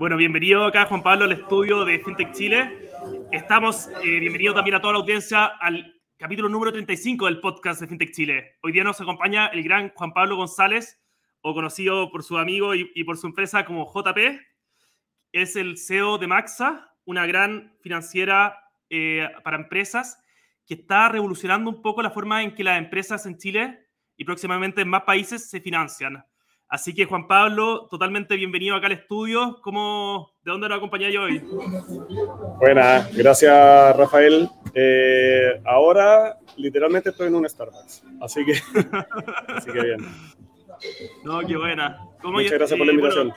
Bueno, 0.00 0.16
bienvenido 0.16 0.64
acá 0.64 0.86
Juan 0.86 1.02
Pablo 1.02 1.26
al 1.26 1.32
estudio 1.32 1.84
de 1.84 1.98
FinTech 1.98 2.32
Chile. 2.32 2.88
Estamos, 3.32 3.90
eh, 4.02 4.18
bienvenido 4.18 4.54
también 4.54 4.76
a 4.76 4.80
toda 4.80 4.94
la 4.94 5.00
audiencia 5.00 5.44
al 5.44 6.00
capítulo 6.16 6.48
número 6.48 6.72
35 6.72 7.26
del 7.26 7.38
podcast 7.38 7.82
de 7.82 7.86
FinTech 7.86 8.10
Chile. 8.10 8.56
Hoy 8.62 8.72
día 8.72 8.82
nos 8.82 8.98
acompaña 9.02 9.48
el 9.48 9.62
gran 9.62 9.90
Juan 9.90 10.14
Pablo 10.14 10.36
González, 10.36 10.98
o 11.42 11.52
conocido 11.52 12.10
por 12.10 12.22
su 12.22 12.38
amigo 12.38 12.74
y, 12.74 13.04
por 13.04 13.18
su 13.18 13.26
empresa 13.26 13.66
como 13.66 13.92
JP. 13.92 14.40
Es 15.32 15.54
el 15.56 15.76
CEO 15.76 16.16
de 16.16 16.28
Maxa, 16.28 16.96
una 17.04 17.26
gran 17.26 17.76
financiera 17.82 18.58
eh, 18.88 19.28
para 19.44 19.58
empresas 19.58 20.18
que 20.64 20.72
está 20.72 21.10
revolucionando 21.10 21.68
un 21.68 21.82
poco 21.82 22.00
la 22.00 22.10
forma 22.10 22.42
en 22.42 22.54
que 22.54 22.64
las 22.64 22.78
empresas 22.78 23.26
en 23.26 23.36
Chile 23.36 23.86
y 24.16 24.24
próximamente 24.24 24.80
en 24.80 24.88
más 24.88 25.02
países 25.02 25.50
se 25.50 25.60
financian. 25.60 26.24
Así 26.70 26.94
que 26.94 27.04
Juan 27.04 27.26
Pablo, 27.26 27.88
totalmente 27.90 28.36
bienvenido 28.36 28.76
acá 28.76 28.86
al 28.86 28.92
estudio. 28.92 29.58
¿Cómo, 29.60 30.30
¿De 30.44 30.52
dónde 30.52 30.68
nos 30.68 30.78
acompañáis 30.78 31.18
hoy? 31.18 31.42
Buenas, 32.60 33.12
gracias 33.12 33.96
Rafael. 33.96 34.48
Eh, 34.72 35.60
ahora 35.64 36.38
literalmente 36.56 37.10
estoy 37.10 37.26
en 37.26 37.34
un 37.34 37.48
Starbucks, 37.48 38.04
así 38.20 38.44
que, 38.44 38.52
así 39.48 39.72
que 39.72 39.82
bien. 39.82 39.98
No, 41.24 41.40
qué 41.40 41.56
buena. 41.56 42.06
Muchas 42.22 42.52
gracias 42.52 42.78
por 42.78 42.86
la 42.86 42.92
invitación. 42.92 43.34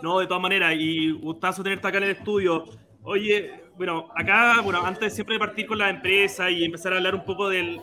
no, 0.00 0.20
de 0.20 0.28
todas 0.28 0.42
maneras, 0.42 0.74
y 0.78 1.10
gustazo 1.10 1.64
tenerte 1.64 1.88
acá 1.88 1.98
en 1.98 2.04
el 2.04 2.10
estudio. 2.10 2.66
Oye, 3.02 3.64
bueno, 3.76 4.10
acá, 4.14 4.60
bueno, 4.62 4.80
antes 4.86 5.12
siempre 5.12 5.34
de 5.34 5.40
partir 5.40 5.66
con 5.66 5.78
la 5.78 5.90
empresa 5.90 6.48
y 6.48 6.64
empezar 6.64 6.92
a 6.92 6.98
hablar 6.98 7.16
un 7.16 7.24
poco 7.24 7.48
del, 7.48 7.80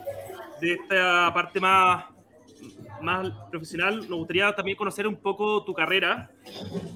de 0.62 0.74
esta 0.76 1.30
parte 1.34 1.60
más 1.60 2.06
más 3.02 3.30
profesional, 3.50 4.00
nos 4.10 4.20
gustaría 4.20 4.52
también 4.54 4.78
conocer 4.78 5.08
un 5.08 5.16
poco 5.16 5.64
tu 5.64 5.74
carrera. 5.74 6.32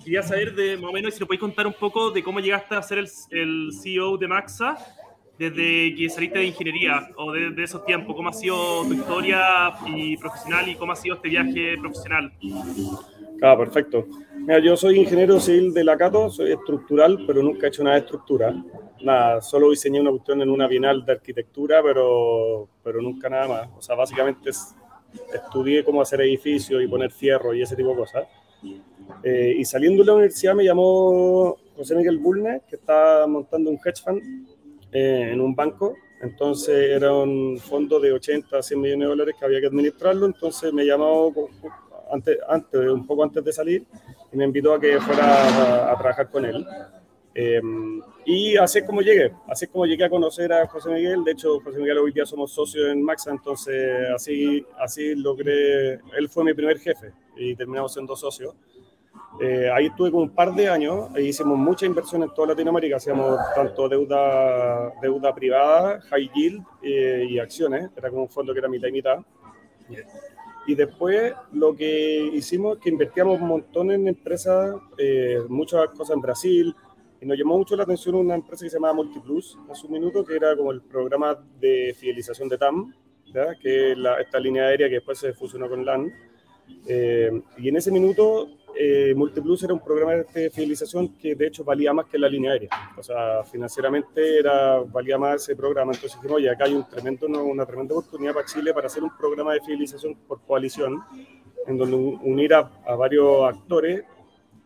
Quería 0.03 0.23
saber 0.23 0.55
de 0.55 0.77
más 0.77 0.89
o 0.89 0.93
menos 0.93 1.13
si 1.13 1.19
nos 1.19 1.27
podéis 1.27 1.41
contar 1.41 1.67
un 1.67 1.73
poco 1.73 2.11
de 2.11 2.23
cómo 2.23 2.39
llegaste 2.39 2.75
a 2.75 2.81
ser 2.81 2.99
el, 2.99 3.09
el 3.31 3.69
CEO 3.73 4.17
de 4.17 4.27
Maxa 4.27 4.77
desde 5.37 5.93
que 5.95 6.09
saliste 6.09 6.39
de 6.39 6.45
ingeniería 6.45 7.09
o 7.17 7.31
desde 7.31 7.51
de 7.51 7.63
esos 7.63 7.85
tiempos. 7.85 8.15
¿Cómo 8.15 8.29
ha 8.29 8.33
sido 8.33 8.83
tu 8.83 8.93
historia 8.93 9.73
y 9.85 10.17
profesional 10.17 10.67
y 10.69 10.75
cómo 10.75 10.91
ha 10.93 10.95
sido 10.95 11.15
este 11.15 11.29
viaje 11.29 11.77
profesional? 11.79 12.31
Ah, 13.41 13.57
perfecto. 13.57 14.07
Mira, 14.37 14.59
yo 14.59 14.77
soy 14.77 14.99
ingeniero 14.99 15.39
civil 15.39 15.73
de 15.73 15.83
la 15.83 15.97
Cato, 15.97 16.29
soy 16.29 16.51
estructural, 16.51 17.23
pero 17.27 17.43
nunca 17.43 17.65
he 17.65 17.69
hecho 17.69 17.83
nada 17.83 17.95
de 17.95 18.01
estructura. 18.01 18.55
Nada, 19.01 19.41
solo 19.41 19.71
diseñé 19.71 19.99
una 19.99 20.11
cuestión 20.11 20.41
en 20.41 20.49
una 20.49 20.67
bienal 20.67 21.03
de 21.05 21.11
arquitectura, 21.11 21.81
pero, 21.83 22.69
pero 22.83 23.01
nunca 23.01 23.29
nada 23.29 23.47
más. 23.47 23.69
O 23.77 23.81
sea, 23.81 23.95
básicamente 23.95 24.49
es 24.49 24.73
estudié 25.33 25.83
cómo 25.83 26.01
hacer 26.01 26.21
edificios 26.21 26.83
y 26.83 26.87
poner 26.87 27.11
fierro 27.11 27.53
y 27.53 27.61
ese 27.61 27.75
tipo 27.75 27.89
de 27.89 27.95
cosas. 27.95 28.27
Eh, 29.23 29.55
y 29.57 29.65
saliendo 29.65 30.03
de 30.03 30.07
la 30.07 30.13
universidad 30.13 30.55
me 30.55 30.63
llamó 30.63 31.57
José 31.75 31.95
Miguel 31.95 32.17
Bulne, 32.17 32.61
que 32.67 32.75
está 32.75 33.25
montando 33.27 33.69
un 33.69 33.79
hedge 33.83 34.01
fund 34.03 34.21
eh, 34.91 35.31
en 35.33 35.41
un 35.41 35.55
banco. 35.55 35.95
Entonces 36.21 36.91
era 36.91 37.13
un 37.13 37.59
fondo 37.59 37.99
de 37.99 38.11
80 38.13 38.57
a 38.57 38.63
100 38.63 38.81
millones 38.81 39.05
de 39.05 39.09
dólares 39.09 39.35
que 39.37 39.45
había 39.45 39.59
que 39.59 39.67
administrarlo. 39.67 40.25
Entonces 40.25 40.73
me 40.73 40.85
llamó 40.85 41.33
antes, 42.11 42.37
antes, 42.47 42.89
un 42.89 43.05
poco 43.05 43.23
antes 43.23 43.43
de 43.43 43.53
salir 43.53 43.85
y 44.31 44.37
me 44.37 44.45
invitó 44.45 44.73
a 44.73 44.79
que 44.79 44.99
fuera 44.99 45.91
a 45.91 45.97
trabajar 45.97 46.29
con 46.29 46.45
él. 46.45 46.65
Em, 47.37 48.01
y 48.25 48.55
así 48.55 48.79
es 48.79 48.85
como 48.85 49.01
llegué, 49.01 49.33
así 49.49 49.65
es 49.65 49.71
como 49.71 49.85
llegué 49.85 50.05
a 50.05 50.09
conocer 50.09 50.53
a 50.53 50.67
José 50.67 50.89
Miguel. 50.89 51.21
De 51.25 51.33
hecho, 51.33 51.59
José 51.59 51.79
Miguel 51.79 51.97
hoy 51.97 52.13
día 52.13 52.25
somos 52.25 52.53
socios 52.53 52.89
en 52.89 53.03
Maxa, 53.03 53.29
entonces 53.29 54.09
así, 54.15 54.65
así 54.79 55.15
logré. 55.15 55.95
Él 56.17 56.29
fue 56.29 56.45
mi 56.45 56.53
primer 56.53 56.79
jefe 56.79 57.11
y 57.35 57.53
terminamos 57.53 57.91
siendo 57.91 58.15
socios. 58.15 58.55
Eh, 59.41 59.69
ahí 59.69 59.87
estuve 59.87 60.11
como 60.11 60.23
un 60.23 60.29
par 60.29 60.55
de 60.55 60.69
años, 60.69 61.09
ahí 61.13 61.27
hicimos 61.27 61.57
mucha 61.57 61.85
inversión 61.85 62.23
en 62.23 62.33
toda 62.33 62.49
Latinoamérica, 62.49 62.95
hacíamos 62.95 63.37
tanto 63.53 63.89
deuda, 63.89 64.93
deuda 65.01 65.35
privada, 65.35 65.99
high 66.09 66.31
yield 66.33 66.63
eh, 66.81 67.27
y 67.29 67.37
acciones, 67.37 67.89
era 67.97 68.09
como 68.09 68.23
un 68.23 68.29
fondo 68.29 68.53
que 68.53 68.59
era 68.59 68.69
mitad 68.69 68.87
y 68.87 68.91
mitad. 68.93 69.17
Y 70.67 70.73
después 70.73 71.33
lo 71.51 71.75
que 71.75 72.29
hicimos 72.33 72.77
es 72.77 72.83
que 72.83 72.89
invertíamos 72.89 73.41
un 73.41 73.47
montón 73.47 73.91
en 73.91 74.07
empresas, 74.07 74.77
eh, 74.97 75.39
muchas 75.49 75.89
cosas 75.89 76.15
en 76.15 76.21
Brasil, 76.21 76.75
nos 77.25 77.37
llamó 77.37 77.57
mucho 77.57 77.75
la 77.75 77.83
atención 77.83 78.15
una 78.15 78.35
empresa 78.35 78.65
que 78.65 78.69
se 78.69 78.77
llamaba 78.77 78.93
Multiplus 78.93 79.57
en 79.67 79.75
su 79.75 79.89
minuto, 79.89 80.23
que 80.23 80.35
era 80.35 80.55
como 80.55 80.71
el 80.71 80.81
programa 80.81 81.35
de 81.59 81.95
fidelización 81.97 82.47
de 82.47 82.57
TAM, 82.57 82.93
que 83.61 83.91
es 83.91 83.97
esta 84.19 84.39
línea 84.39 84.67
aérea 84.67 84.87
que 84.87 84.95
después 84.95 85.17
se 85.17 85.33
fusionó 85.33 85.67
con 85.67 85.83
LAN. 85.83 86.13
Eh, 86.87 87.31
y 87.57 87.69
en 87.69 87.77
ese 87.77 87.91
minuto, 87.91 88.47
eh, 88.77 89.13
Multiplus 89.15 89.63
era 89.63 89.73
un 89.73 89.83
programa 89.83 90.13
de 90.13 90.49
fidelización 90.51 91.17
que 91.17 91.35
de 91.35 91.47
hecho 91.47 91.63
valía 91.63 91.93
más 91.93 92.05
que 92.05 92.17
la 92.17 92.29
línea 92.29 92.51
aérea. 92.51 92.69
O 92.95 93.03
sea, 93.03 93.43
financieramente 93.43 94.39
era, 94.39 94.79
valía 94.81 95.17
más 95.17 95.43
ese 95.43 95.55
programa. 95.55 95.93
Entonces 95.93 96.19
dijimos, 96.19 96.37
oye, 96.37 96.49
acá 96.49 96.65
hay 96.65 96.75
un 96.75 96.87
tremendo, 96.87 97.27
una 97.27 97.65
tremenda 97.65 97.95
oportunidad 97.95 98.33
para 98.33 98.45
Chile 98.45 98.73
para 98.73 98.87
hacer 98.87 99.03
un 99.03 99.15
programa 99.17 99.53
de 99.53 99.61
fidelización 99.61 100.15
por 100.27 100.41
coalición, 100.41 101.01
en 101.65 101.77
donde 101.77 101.95
unir 101.95 102.53
a, 102.53 102.69
a 102.85 102.95
varios 102.95 103.43
actores 103.43 104.03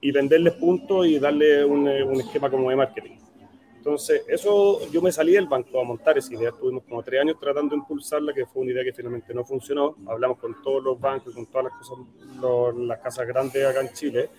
y 0.02 0.12
venderles 0.12 0.54
puntos 0.54 1.08
y 1.08 1.20
darle 1.20 1.64
un, 1.66 1.88
eh, 1.88 2.04
un, 2.04 2.20
esquema 2.20 2.50
como 2.50 2.70
de 2.70 2.76
marketing. 2.76 3.18
Entonces, 3.78 4.24
eso 4.28 4.90
yo 4.92 5.02
me 5.02 5.12
salí 5.12 5.34
del 5.34 5.48
banco 5.48 5.80
a 5.80 5.84
montar 5.84 6.18
esa 6.18 6.34
idea. 6.34 6.50
Estuvimos 6.50 6.84
como 6.84 7.02
tres 7.02 7.22
años 7.22 7.38
tratando 7.40 7.76
de 7.76 7.80
impulsarla, 7.80 8.34
que 8.34 8.46
fue 8.46 8.64
una 8.64 8.72
idea 8.72 8.84
que 8.84 8.94
finalmente 8.94 9.34
no 9.34 9.46
funcionó. 9.46 9.96
Hablamos 10.08 10.38
con 10.38 10.62
todos 10.62 10.84
los 10.84 11.00
bancos, 11.00 11.34
con 11.34 11.46
todas 11.46 11.66
las 11.66 11.74
cosas, 11.74 11.98
las 12.78 13.00
casas 13.00 13.26
grandes 13.26 13.66
acá 13.66 13.82
en 13.82 13.94
Chile. 13.94 14.30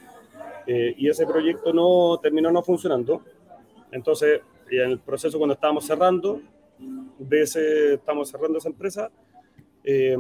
Eh, 0.66 0.94
y 0.97 1.09
ese 1.09 1.26
proyecto 1.26 1.72
no 1.72 2.19
terminó 2.22 2.50
no 2.50 2.62
funcionando. 2.62 3.22
Entonces, 3.91 4.42
en 4.71 4.91
el 4.91 5.00
proceso 5.00 5.38
cuando 5.38 5.54
estábamos 5.54 5.87
cerrando, 5.87 6.41
de 7.19 7.42
ese, 7.42 7.94
estamos 7.94 8.31
cerrando 8.31 8.59
esa 8.59 8.69
empresa, 8.69 9.10
eh, 9.84 10.16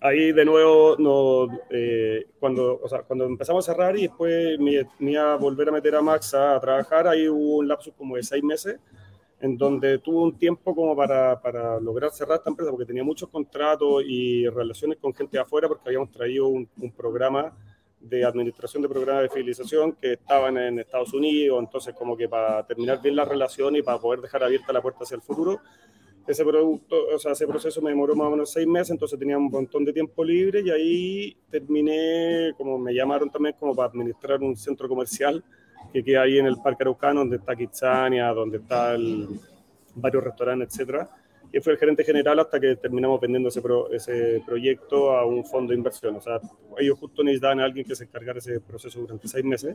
ahí 0.00 0.32
de 0.32 0.44
nuevo, 0.44 0.96
no, 0.98 1.48
eh, 1.70 2.26
cuando, 2.38 2.80
o 2.82 2.88
sea, 2.88 3.02
cuando 3.02 3.24
empezamos 3.24 3.68
a 3.68 3.72
cerrar 3.72 3.96
y 3.96 4.02
después 4.02 4.58
me, 4.58 4.86
iba 5.00 5.32
a 5.32 5.36
volver 5.36 5.68
a 5.68 5.72
meter 5.72 5.94
a 5.96 6.02
Max 6.02 6.34
a, 6.34 6.58
trabajar, 6.60 7.08
ahí 7.08 7.28
hubo 7.28 7.56
un 7.56 7.68
lapso 7.68 7.92
como 7.92 8.16
de 8.16 8.22
seis 8.22 8.42
meses, 8.42 8.78
en 9.40 9.56
donde 9.56 9.98
tuvo 9.98 10.22
un 10.24 10.36
tiempo 10.36 10.74
como 10.74 10.96
para, 10.96 11.40
para, 11.40 11.78
lograr 11.80 12.10
cerrar 12.10 12.38
esta 12.38 12.50
empresa, 12.50 12.70
porque 12.70 12.86
tenía 12.86 13.04
muchos 13.04 13.28
contratos 13.28 14.02
y 14.06 14.48
relaciones 14.48 14.98
con 14.98 15.14
gente 15.14 15.38
afuera, 15.38 15.68
porque 15.68 15.88
habíamos 15.88 16.10
traído 16.10 16.48
un, 16.48 16.68
un 16.80 16.92
programa 16.92 17.56
de 18.00 18.24
administración 18.24 18.82
de 18.82 18.88
programas 18.88 19.24
de 19.24 19.28
fidelización 19.28 19.92
que 19.92 20.14
estaban 20.14 20.56
en 20.56 20.78
Estados 20.78 21.12
Unidos, 21.12 21.58
entonces 21.58 21.94
como 21.94 22.16
que 22.16 22.28
para 22.28 22.64
terminar 22.64 23.02
bien 23.02 23.16
la 23.16 23.24
relación 23.24 23.74
y 23.76 23.82
para 23.82 23.98
poder 23.98 24.20
dejar 24.20 24.44
abierta 24.44 24.72
la 24.72 24.80
puerta 24.80 25.02
hacia 25.02 25.16
el 25.16 25.22
futuro, 25.22 25.60
ese 26.28 26.44
producto, 26.44 26.94
o 27.14 27.18
sea, 27.18 27.32
ese 27.32 27.46
proceso 27.46 27.80
me 27.80 27.88
demoró 27.88 28.14
más 28.14 28.28
o 28.28 28.30
menos 28.32 28.52
seis 28.52 28.66
meses, 28.66 28.90
entonces 28.90 29.18
tenía 29.18 29.38
un 29.38 29.50
montón 29.50 29.82
de 29.82 29.94
tiempo 29.94 30.22
libre 30.22 30.60
y 30.60 30.70
ahí 30.70 31.36
terminé, 31.50 32.52
como 32.58 32.78
me 32.78 32.92
llamaron 32.92 33.30
también 33.30 33.54
como 33.58 33.74
para 33.74 33.88
administrar 33.88 34.38
un 34.42 34.54
centro 34.54 34.88
comercial 34.88 35.42
que 35.90 36.04
queda 36.04 36.22
ahí 36.22 36.38
en 36.38 36.44
el 36.44 36.58
Parque 36.58 36.82
Araucano, 36.82 37.20
donde 37.20 37.36
está 37.36 37.56
Kitsania, 37.56 38.28
donde 38.34 38.58
está 38.58 38.94
varios 39.94 40.22
restaurantes, 40.22 40.68
etcétera. 40.68 41.08
Y 41.50 41.60
fue 41.60 41.72
el 41.72 41.78
gerente 41.78 42.04
general 42.04 42.38
hasta 42.40 42.60
que 42.60 42.76
terminamos 42.76 43.18
vendiendo 43.22 43.48
ese, 43.48 43.62
ese 43.92 44.42
proyecto 44.44 45.12
a 45.16 45.24
un 45.24 45.46
fondo 45.46 45.70
de 45.70 45.78
inversión. 45.78 46.16
O 46.16 46.20
sea, 46.20 46.40
ellos 46.76 46.98
justo 46.98 47.24
necesitaban 47.24 47.60
a 47.60 47.64
alguien 47.64 47.86
que 47.86 47.96
se 47.96 48.04
encargara 48.04 48.38
ese 48.38 48.60
proceso 48.60 49.00
durante 49.00 49.28
seis 49.28 49.44
meses. 49.46 49.74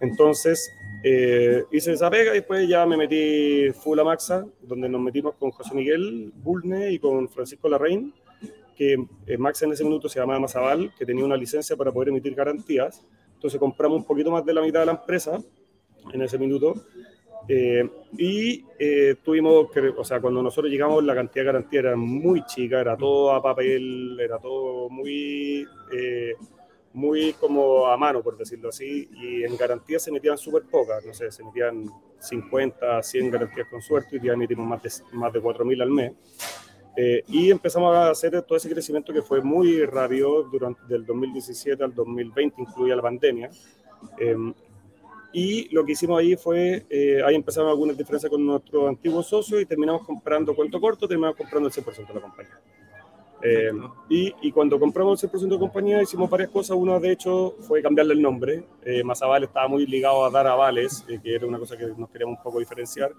Entonces, 0.00 0.70
eh, 1.02 1.64
hice 1.70 1.92
esa 1.92 2.10
pega 2.10 2.32
y 2.32 2.36
después 2.36 2.68
ya 2.68 2.86
me 2.86 2.96
metí 2.96 3.70
full 3.72 3.98
a 3.98 4.04
Maxa, 4.04 4.46
donde 4.62 4.88
nos 4.88 5.00
metimos 5.00 5.34
con 5.34 5.50
José 5.50 5.74
Miguel 5.74 6.32
Bulne 6.34 6.92
y 6.92 6.98
con 6.98 7.28
Francisco 7.28 7.68
Larraín, 7.68 8.12
que 8.76 8.96
eh, 9.26 9.38
Maxa 9.38 9.66
en 9.66 9.72
ese 9.72 9.84
minuto 9.84 10.08
se 10.08 10.18
llamaba 10.18 10.40
Mazabal, 10.40 10.92
que 10.98 11.06
tenía 11.06 11.24
una 11.24 11.36
licencia 11.36 11.76
para 11.76 11.92
poder 11.92 12.08
emitir 12.08 12.34
garantías. 12.34 13.04
Entonces 13.34 13.60
compramos 13.60 13.98
un 13.98 14.04
poquito 14.04 14.30
más 14.30 14.44
de 14.44 14.54
la 14.54 14.62
mitad 14.62 14.80
de 14.80 14.86
la 14.86 14.92
empresa 14.92 15.38
en 16.12 16.22
ese 16.22 16.38
minuto. 16.38 16.74
Eh, 17.46 17.86
y 18.16 18.64
tuvimos 19.22 19.70
que, 19.70 19.80
o 19.80 20.04
sea, 20.04 20.20
cuando 20.20 20.42
nosotros 20.42 20.72
llegamos, 20.72 21.04
la 21.04 21.14
cantidad 21.14 21.42
de 21.42 21.46
garantía 21.46 21.80
era 21.80 21.96
muy 21.96 22.42
chica, 22.46 22.80
era 22.80 22.96
todo 22.96 23.32
a 23.32 23.42
papel, 23.42 24.18
era 24.18 24.38
todo 24.38 24.88
muy 24.88 25.66
muy 26.94 27.32
como 27.34 27.88
a 27.88 27.96
mano, 27.96 28.22
por 28.22 28.38
decirlo 28.38 28.68
así, 28.68 29.08
y 29.12 29.42
en 29.42 29.56
garantías 29.56 30.02
se 30.02 30.12
metían 30.12 30.38
súper 30.38 30.62
pocas, 30.62 31.04
no 31.04 31.12
sé, 31.12 31.30
se 31.30 31.42
metían 31.44 31.90
50, 32.20 33.02
100 33.02 33.30
garantías 33.30 33.68
con 33.68 33.82
suerte, 33.82 34.16
y 34.16 34.26
ya 34.26 34.32
emitimos 34.32 34.66
más 34.66 34.82
de, 34.82 34.90
más 35.12 35.32
de 35.32 35.42
4.000 35.42 35.82
al 35.82 35.90
mes. 35.90 36.12
Eh, 36.96 37.24
y 37.28 37.50
empezamos 37.50 37.94
a 37.94 38.10
hacer 38.10 38.40
todo 38.42 38.56
ese 38.56 38.70
crecimiento 38.70 39.12
que 39.12 39.22
fue 39.22 39.40
muy 39.42 39.84
rápido 39.84 40.44
durante 40.44 40.82
del 40.86 41.04
2017 41.04 41.82
al 41.82 41.92
2020, 41.92 42.62
incluía 42.62 42.94
la 42.94 43.02
pandemia. 43.02 43.50
Em, 44.18 44.54
y 45.32 45.68
lo 45.74 45.84
que 45.84 45.92
hicimos 45.92 46.20
ahí 46.20 46.36
fue, 46.36 46.86
eh, 46.88 47.20
ahí 47.26 47.34
empezamos 47.34 47.70
algunas 47.70 47.98
diferencias 47.98 48.30
con 48.30 48.46
nuestros 48.46 48.88
antiguos 48.88 49.26
socios 49.26 49.60
y 49.60 49.66
terminamos 49.66 50.06
comprando 50.06 50.54
cuento 50.54 50.80
corto, 50.80 51.08
terminamos 51.08 51.36
comprando 51.36 51.66
el 51.66 51.74
100% 51.74 52.06
de 52.06 52.14
la 52.14 52.20
compañía. 52.20 52.60
Eh, 53.46 53.70
y, 54.08 54.34
y, 54.40 54.52
cuando 54.52 54.80
compramos 54.80 55.22
el 55.22 55.30
100% 55.30 55.48
de 55.48 55.58
compañía 55.58 56.02
hicimos 56.02 56.30
varias 56.30 56.48
cosas. 56.48 56.78
Una, 56.78 56.98
de 56.98 57.12
hecho, 57.12 57.56
fue 57.60 57.82
cambiarle 57.82 58.14
el 58.14 58.22
nombre. 58.22 58.64
Eh, 58.82 59.04
Mazaval 59.04 59.44
estaba 59.44 59.68
muy 59.68 59.84
ligado 59.86 60.24
a 60.24 60.30
dar 60.30 60.46
avales, 60.46 61.04
eh, 61.08 61.20
que 61.22 61.34
era 61.34 61.46
una 61.46 61.58
cosa 61.58 61.76
que 61.76 61.86
nos 61.96 62.08
queríamos 62.08 62.38
un 62.38 62.42
poco 62.42 62.58
diferenciar. 62.58 63.12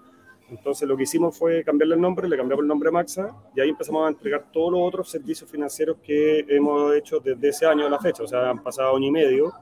Entonces 0.50 0.88
lo 0.88 0.96
que 0.96 1.04
hicimos 1.04 1.36
fue 1.36 1.64
cambiarle 1.64 1.94
el 1.96 2.00
nombre, 2.00 2.28
le 2.28 2.36
cambiamos 2.36 2.62
el 2.62 2.68
nombre 2.68 2.88
a 2.88 2.92
Maxa 2.92 3.34
y 3.54 3.60
ahí 3.60 3.68
empezamos 3.68 4.06
a 4.06 4.08
entregar 4.08 4.50
todos 4.52 4.72
los 4.72 4.80
otros 4.80 5.08
servicios 5.08 5.50
financieros 5.50 5.96
que 6.02 6.44
hemos 6.48 6.94
hecho 6.94 7.18
desde 7.18 7.48
ese 7.48 7.66
año 7.66 7.86
a 7.86 7.90
la 7.90 7.98
fecha. 7.98 8.22
O 8.22 8.28
sea, 8.28 8.50
han 8.50 8.62
pasado 8.62 8.96
año 8.96 9.08
y 9.08 9.10
medio 9.10 9.52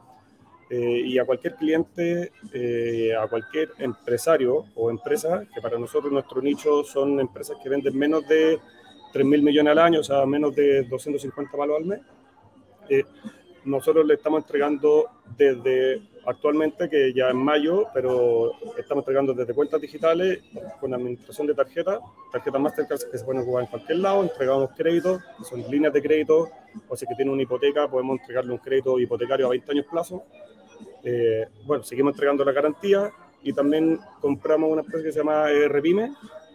eh, 0.69 1.03
y 1.05 1.19
a 1.19 1.25
cualquier 1.25 1.55
cliente, 1.55 2.33
eh, 2.53 3.15
a 3.15 3.27
cualquier 3.29 3.71
empresario 3.79 4.67
o 4.75 4.91
empresa, 4.91 5.45
que 5.55 5.61
para 5.61 5.79
nosotros 5.79 6.13
nuestro 6.13 6.43
nicho 6.43 6.85
son 6.85 7.21
empresas 7.21 7.57
que 7.63 7.69
venden 7.69 7.97
menos 7.99 8.27
de 8.27 8.59
3 9.15 9.25
mil 9.25 9.43
millones 9.43 9.71
al 9.71 9.79
año, 9.79 10.01
o 10.01 10.03
sea, 10.03 10.27
menos 10.27 10.57
de 10.57 10.83
250 10.83 11.57
palos 11.57 11.77
al 11.79 11.85
mes, 11.85 12.01
eh, 12.89 13.05
nosotros 13.65 14.05
le 14.05 14.15
estamos 14.15 14.43
entregando 14.43 15.07
desde 15.39 16.03
actualmente, 16.27 16.91
que 16.91 17.13
ya 17.15 17.31
en 17.31 17.37
mayo, 17.37 17.87
pero 17.95 18.51
estamos 18.77 19.03
entregando 19.03 19.33
desde 19.33 19.55
cuentas 19.55 19.81
digitales 19.81 20.41
con 20.81 20.93
administración 20.93 21.47
de 21.47 21.55
tarjetas, 21.55 22.01
tarjetas 22.33 22.61
Mastercard 22.61 23.01
que 23.09 23.17
se 23.17 23.25
pueden 23.25 23.43
ocupar 23.43 23.63
en 23.63 23.69
cualquier 23.69 23.99
lado, 23.99 24.23
entregamos 24.25 24.71
créditos, 24.77 25.23
son 25.49 25.63
líneas 25.71 25.93
de 25.93 26.03
crédito, 26.03 26.51
o 26.89 26.97
si 26.97 27.07
que 27.07 27.15
tiene 27.15 27.31
una 27.31 27.43
hipoteca, 27.43 27.87
podemos 27.89 28.19
entregarle 28.19 28.51
un 28.51 28.59
crédito 28.59 28.99
hipotecario 28.99 29.47
a 29.47 29.51
20 29.51 29.71
años 29.71 29.87
plazo. 29.89 30.25
Eh, 31.05 31.47
bueno, 31.65 31.85
seguimos 31.85 32.15
entregando 32.15 32.45
la 32.45 32.51
garantía 32.51 33.13
y 33.45 33.53
también 33.53 34.01
compramos 34.21 34.73
una 34.73 34.81
empresa 34.81 35.05
que 35.05 35.13
se 35.13 35.21
llama 35.21 35.53
eh, 35.53 35.69
Revime, 35.69 36.13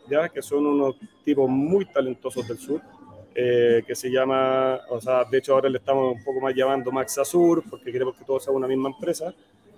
ya 0.09 0.29
que 0.29 0.41
son 0.41 0.65
unos 0.65 0.95
tipos 1.23 1.49
muy 1.49 1.85
talentosos 1.85 2.47
del 2.47 2.57
sur, 2.57 2.81
eh, 3.35 3.83
que 3.85 3.95
se 3.95 4.09
llama, 4.09 4.81
o 4.89 4.99
sea, 4.99 5.23
de 5.23 5.37
hecho 5.37 5.53
ahora 5.53 5.69
le 5.69 5.77
estamos 5.77 6.13
un 6.13 6.23
poco 6.23 6.41
más 6.41 6.53
llamando 6.53 6.91
Max 6.91 7.19
Azur, 7.19 7.63
porque 7.69 7.91
queremos 7.91 8.17
que 8.17 8.25
todos 8.25 8.43
sean 8.43 8.55
una 8.55 8.67
misma 8.67 8.89
empresa. 8.89 9.33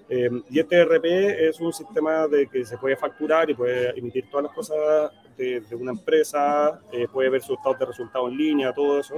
Eh, 0.09 0.29
y 0.49 0.59
este 0.59 0.77
ERP 0.77 1.05
es 1.05 1.59
un 1.59 1.71
sistema 1.71 2.27
de 2.27 2.47
que 2.47 2.65
se 2.65 2.77
puede 2.77 2.95
facturar 2.95 3.49
y 3.49 3.53
puede 3.53 3.97
emitir 3.97 4.29
todas 4.29 4.45
las 4.45 4.53
cosas 4.53 5.11
de, 5.37 5.63
una 5.75 5.91
empresa, 5.91 6.81
eh, 6.91 7.07
puede 7.11 7.29
ver 7.29 7.41
sus 7.41 7.57
estados 7.57 7.77
de 7.77 7.85
resultados 7.85 8.31
en 8.31 8.37
línea, 8.37 8.73
todo 8.73 8.99
eso. 8.99 9.15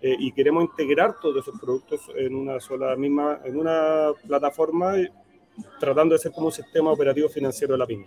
y 0.00 0.30
queremos 0.32 0.64
integrar 0.64 1.18
todos 1.20 1.42
esos 1.42 1.58
productos 1.60 2.00
en 2.16 2.34
una 2.34 2.60
sola 2.60 2.94
misma, 2.96 3.40
en 3.44 3.56
una 3.56 4.10
plataforma, 4.26 4.94
tratando 5.80 6.14
de 6.14 6.18
ser 6.18 6.32
como 6.32 6.46
un 6.46 6.52
sistema 6.52 6.92
operativo 6.92 7.28
financiero 7.28 7.74
de 7.74 7.78
la 7.78 7.86
pyme. 7.86 8.06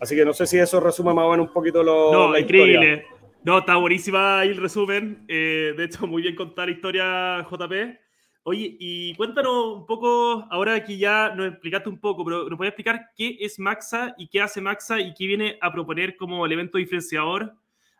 Así 0.00 0.14
que 0.16 0.24
no 0.24 0.32
sé 0.32 0.46
si 0.46 0.58
eso 0.58 0.80
resume 0.80 1.14
más 1.14 1.24
o 1.24 1.30
menos 1.30 1.46
un 1.48 1.52
poquito 1.52 1.82
lo, 1.82 2.12
no, 2.12 2.32
la 2.32 2.40
increíble. 2.40 3.06
No, 3.44 3.58
está 3.58 3.76
buenísima 3.76 4.40
ahí 4.40 4.48
el 4.48 4.56
resumen. 4.56 5.24
Eh, 5.28 5.74
de 5.76 5.84
hecho, 5.84 6.06
muy 6.06 6.22
bien 6.22 6.34
contar 6.34 6.70
historia, 6.70 7.46
JP. 7.50 7.98
Oye, 8.46 8.76
y 8.78 9.14
cuéntanos 9.14 9.76
un 9.76 9.86
poco, 9.86 10.46
ahora 10.50 10.82
que 10.84 10.96
ya 10.96 11.34
nos 11.34 11.48
explicaste 11.48 11.88
un 11.88 11.98
poco, 11.98 12.24
pero 12.24 12.48
¿nos 12.48 12.56
puedes 12.56 12.70
explicar 12.72 13.10
qué 13.16 13.36
es 13.40 13.58
Maxa 13.58 14.14
y 14.18 14.28
qué 14.28 14.40
hace 14.40 14.60
Maxa 14.60 15.00
y 15.00 15.14
qué 15.14 15.26
viene 15.26 15.58
a 15.60 15.72
proponer 15.72 16.16
como 16.16 16.44
elemento 16.44 16.78
diferenciador 16.78 17.54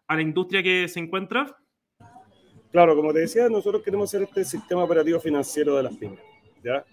a 0.06 0.16
la 0.16 0.22
industria 0.22 0.62
que 0.62 0.88
se 0.88 1.00
encuentra? 1.00 1.56
Claro, 2.72 2.96
como 2.96 3.12
te 3.12 3.20
decía, 3.20 3.48
nosotros 3.48 3.82
queremos 3.82 4.10
ser 4.10 4.22
este 4.22 4.44
sistema 4.44 4.84
operativo 4.84 5.20
financiero 5.20 5.76
de 5.76 5.82
las 5.82 5.96
pymes. 5.96 6.20
¿ya? 6.62 6.84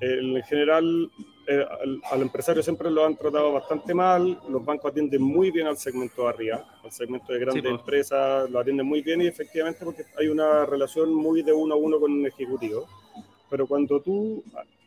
En 0.00 0.42
general, 0.44 1.10
eh, 1.48 1.64
al, 2.10 2.22
empresario 2.22 2.62
siempre 2.62 2.90
lo 2.90 3.04
han 3.04 3.16
tratado 3.16 3.52
bastante 3.52 3.94
mal, 3.94 4.40
los 4.48 4.64
bancos 4.64 4.90
atienden 4.90 5.22
muy 5.22 5.52
bien 5.52 5.68
al 5.68 5.76
segmento 5.76 6.22
de 6.22 6.28
arriba, 6.28 6.78
al 6.82 6.90
segmento 6.90 7.32
de 7.32 7.38
grandes 7.38 7.64
empresas, 7.64 8.50
lo 8.50 8.58
atienden 8.58 8.84
muy 8.86 9.00
bien 9.00 9.22
y 9.22 9.28
efectivamente 9.28 9.84
porque 9.84 10.04
hay 10.18 10.26
una 10.26 10.66
relación 10.66 11.14
muy 11.14 11.42
de 11.42 11.52
uno 11.52 11.74
a 11.74 11.78
uno 11.78 12.00
con 12.00 12.12
un 12.12 12.26
ejecutivo. 12.26 12.86
Pero 13.48 13.66
cuando 13.68 14.00
tú, 14.00 14.42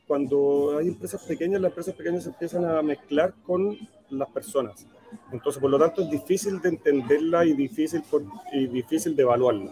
cuando 0.06 0.78
hay 0.78 0.90
empresas 0.90 1.24
pequeñas, 1.24 1.62
las 1.62 1.70
empresas 1.70 1.96
pequeñas 1.96 2.24
se 2.24 2.30
empiezan 2.30 2.66
a 2.66 2.82
mezclar 2.82 3.34
con 3.46 3.78
las 4.10 4.30
personas. 4.30 4.86
Entonces, 5.32 5.62
por 5.62 5.72
lo 5.72 5.80
tanto, 5.80 6.02
es 6.02 6.10
difícil 6.10 6.62
de 6.62 6.70
entenderla 6.70 7.46
y 7.46 7.54
difícil, 7.54 8.04
y 8.52 8.68
difícil 8.68 9.16
de 9.16 9.24
evaluarla. 9.24 9.72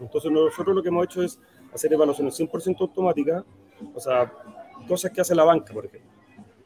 Entonces, 0.00 0.30
nosotros 0.30 0.74
lo 0.74 0.82
que 0.82 0.88
hemos 0.88 1.04
hecho 1.04 1.22
es 1.22 1.38
hacer 1.72 1.92
evaluaciones 1.92 2.38
100% 2.38 2.80
automáticas, 2.80 3.44
o 3.94 4.00
sea, 4.00 4.32
cosas 4.88 5.12
que 5.12 5.20
hace 5.20 5.34
la 5.34 5.44
banca, 5.44 5.72
por 5.72 5.86
ejemplo. 5.86 6.15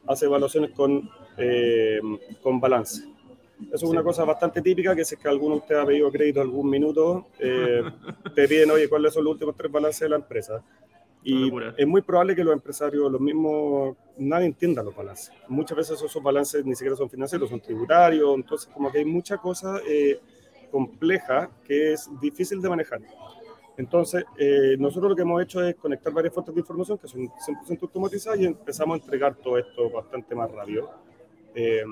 Hace 0.07 0.25
evaluaciones 0.25 0.71
con, 0.71 1.09
eh, 1.37 1.99
con 2.41 2.59
balance. 2.59 3.03
Eso 3.67 3.85
es 3.85 3.91
una 3.91 4.03
cosa 4.03 4.23
bastante 4.25 4.61
típica, 4.61 4.95
que 4.95 5.05
si 5.05 5.15
es 5.15 5.21
que 5.21 5.27
alguno 5.27 5.55
de 5.55 5.61
ustedes 5.61 5.81
ha 5.81 5.85
pedido 5.85 6.11
crédito 6.11 6.41
algún 6.41 6.69
minuto, 6.69 7.27
eh, 7.39 7.83
te 8.35 8.47
piden, 8.47 8.71
oye, 8.71 8.89
¿cuáles 8.89 9.13
son 9.13 9.23
los 9.23 9.33
últimos 9.33 9.55
tres 9.55 9.71
balances 9.71 10.01
de 10.01 10.09
la 10.09 10.15
empresa? 10.15 10.63
Y 11.23 11.51
es 11.77 11.85
muy 11.85 12.01
probable 12.01 12.35
que 12.35 12.43
los 12.43 12.53
empresarios, 12.53 13.11
los 13.11 13.21
mismos, 13.21 13.95
nadie 14.17 14.47
entienda 14.47 14.81
los 14.81 14.95
balances. 14.95 15.31
Muchas 15.47 15.77
veces 15.77 16.01
esos 16.01 16.23
balances 16.23 16.65
ni 16.65 16.73
siquiera 16.73 16.95
son 16.95 17.09
financieros, 17.09 17.49
son 17.49 17.61
tributarios, 17.61 18.33
entonces 18.35 18.67
como 18.73 18.91
que 18.91 18.99
hay 18.99 19.05
mucha 19.05 19.37
cosa 19.37 19.79
eh, 19.87 20.19
compleja 20.71 21.49
que 21.63 21.93
es 21.93 22.09
difícil 22.19 22.59
de 22.59 22.69
manejar. 22.69 23.01
Entonces, 23.77 24.23
eh, 24.37 24.75
nosotros 24.77 25.11
lo 25.11 25.15
que 25.15 25.21
hemos 25.21 25.41
hecho 25.41 25.63
es 25.63 25.75
conectar 25.75 26.13
varias 26.13 26.33
fuentes 26.33 26.53
de 26.53 26.61
información 26.61 26.97
que 26.97 27.07
son 27.07 27.21
100% 27.21 27.81
automatizadas 27.81 28.39
y 28.39 28.45
empezamos 28.45 28.99
a 28.99 29.03
entregar 29.03 29.35
todo 29.35 29.57
esto 29.57 29.89
bastante 29.89 30.35
más 30.35 30.51
rápido. 30.51 30.89
Eh, 31.55 31.83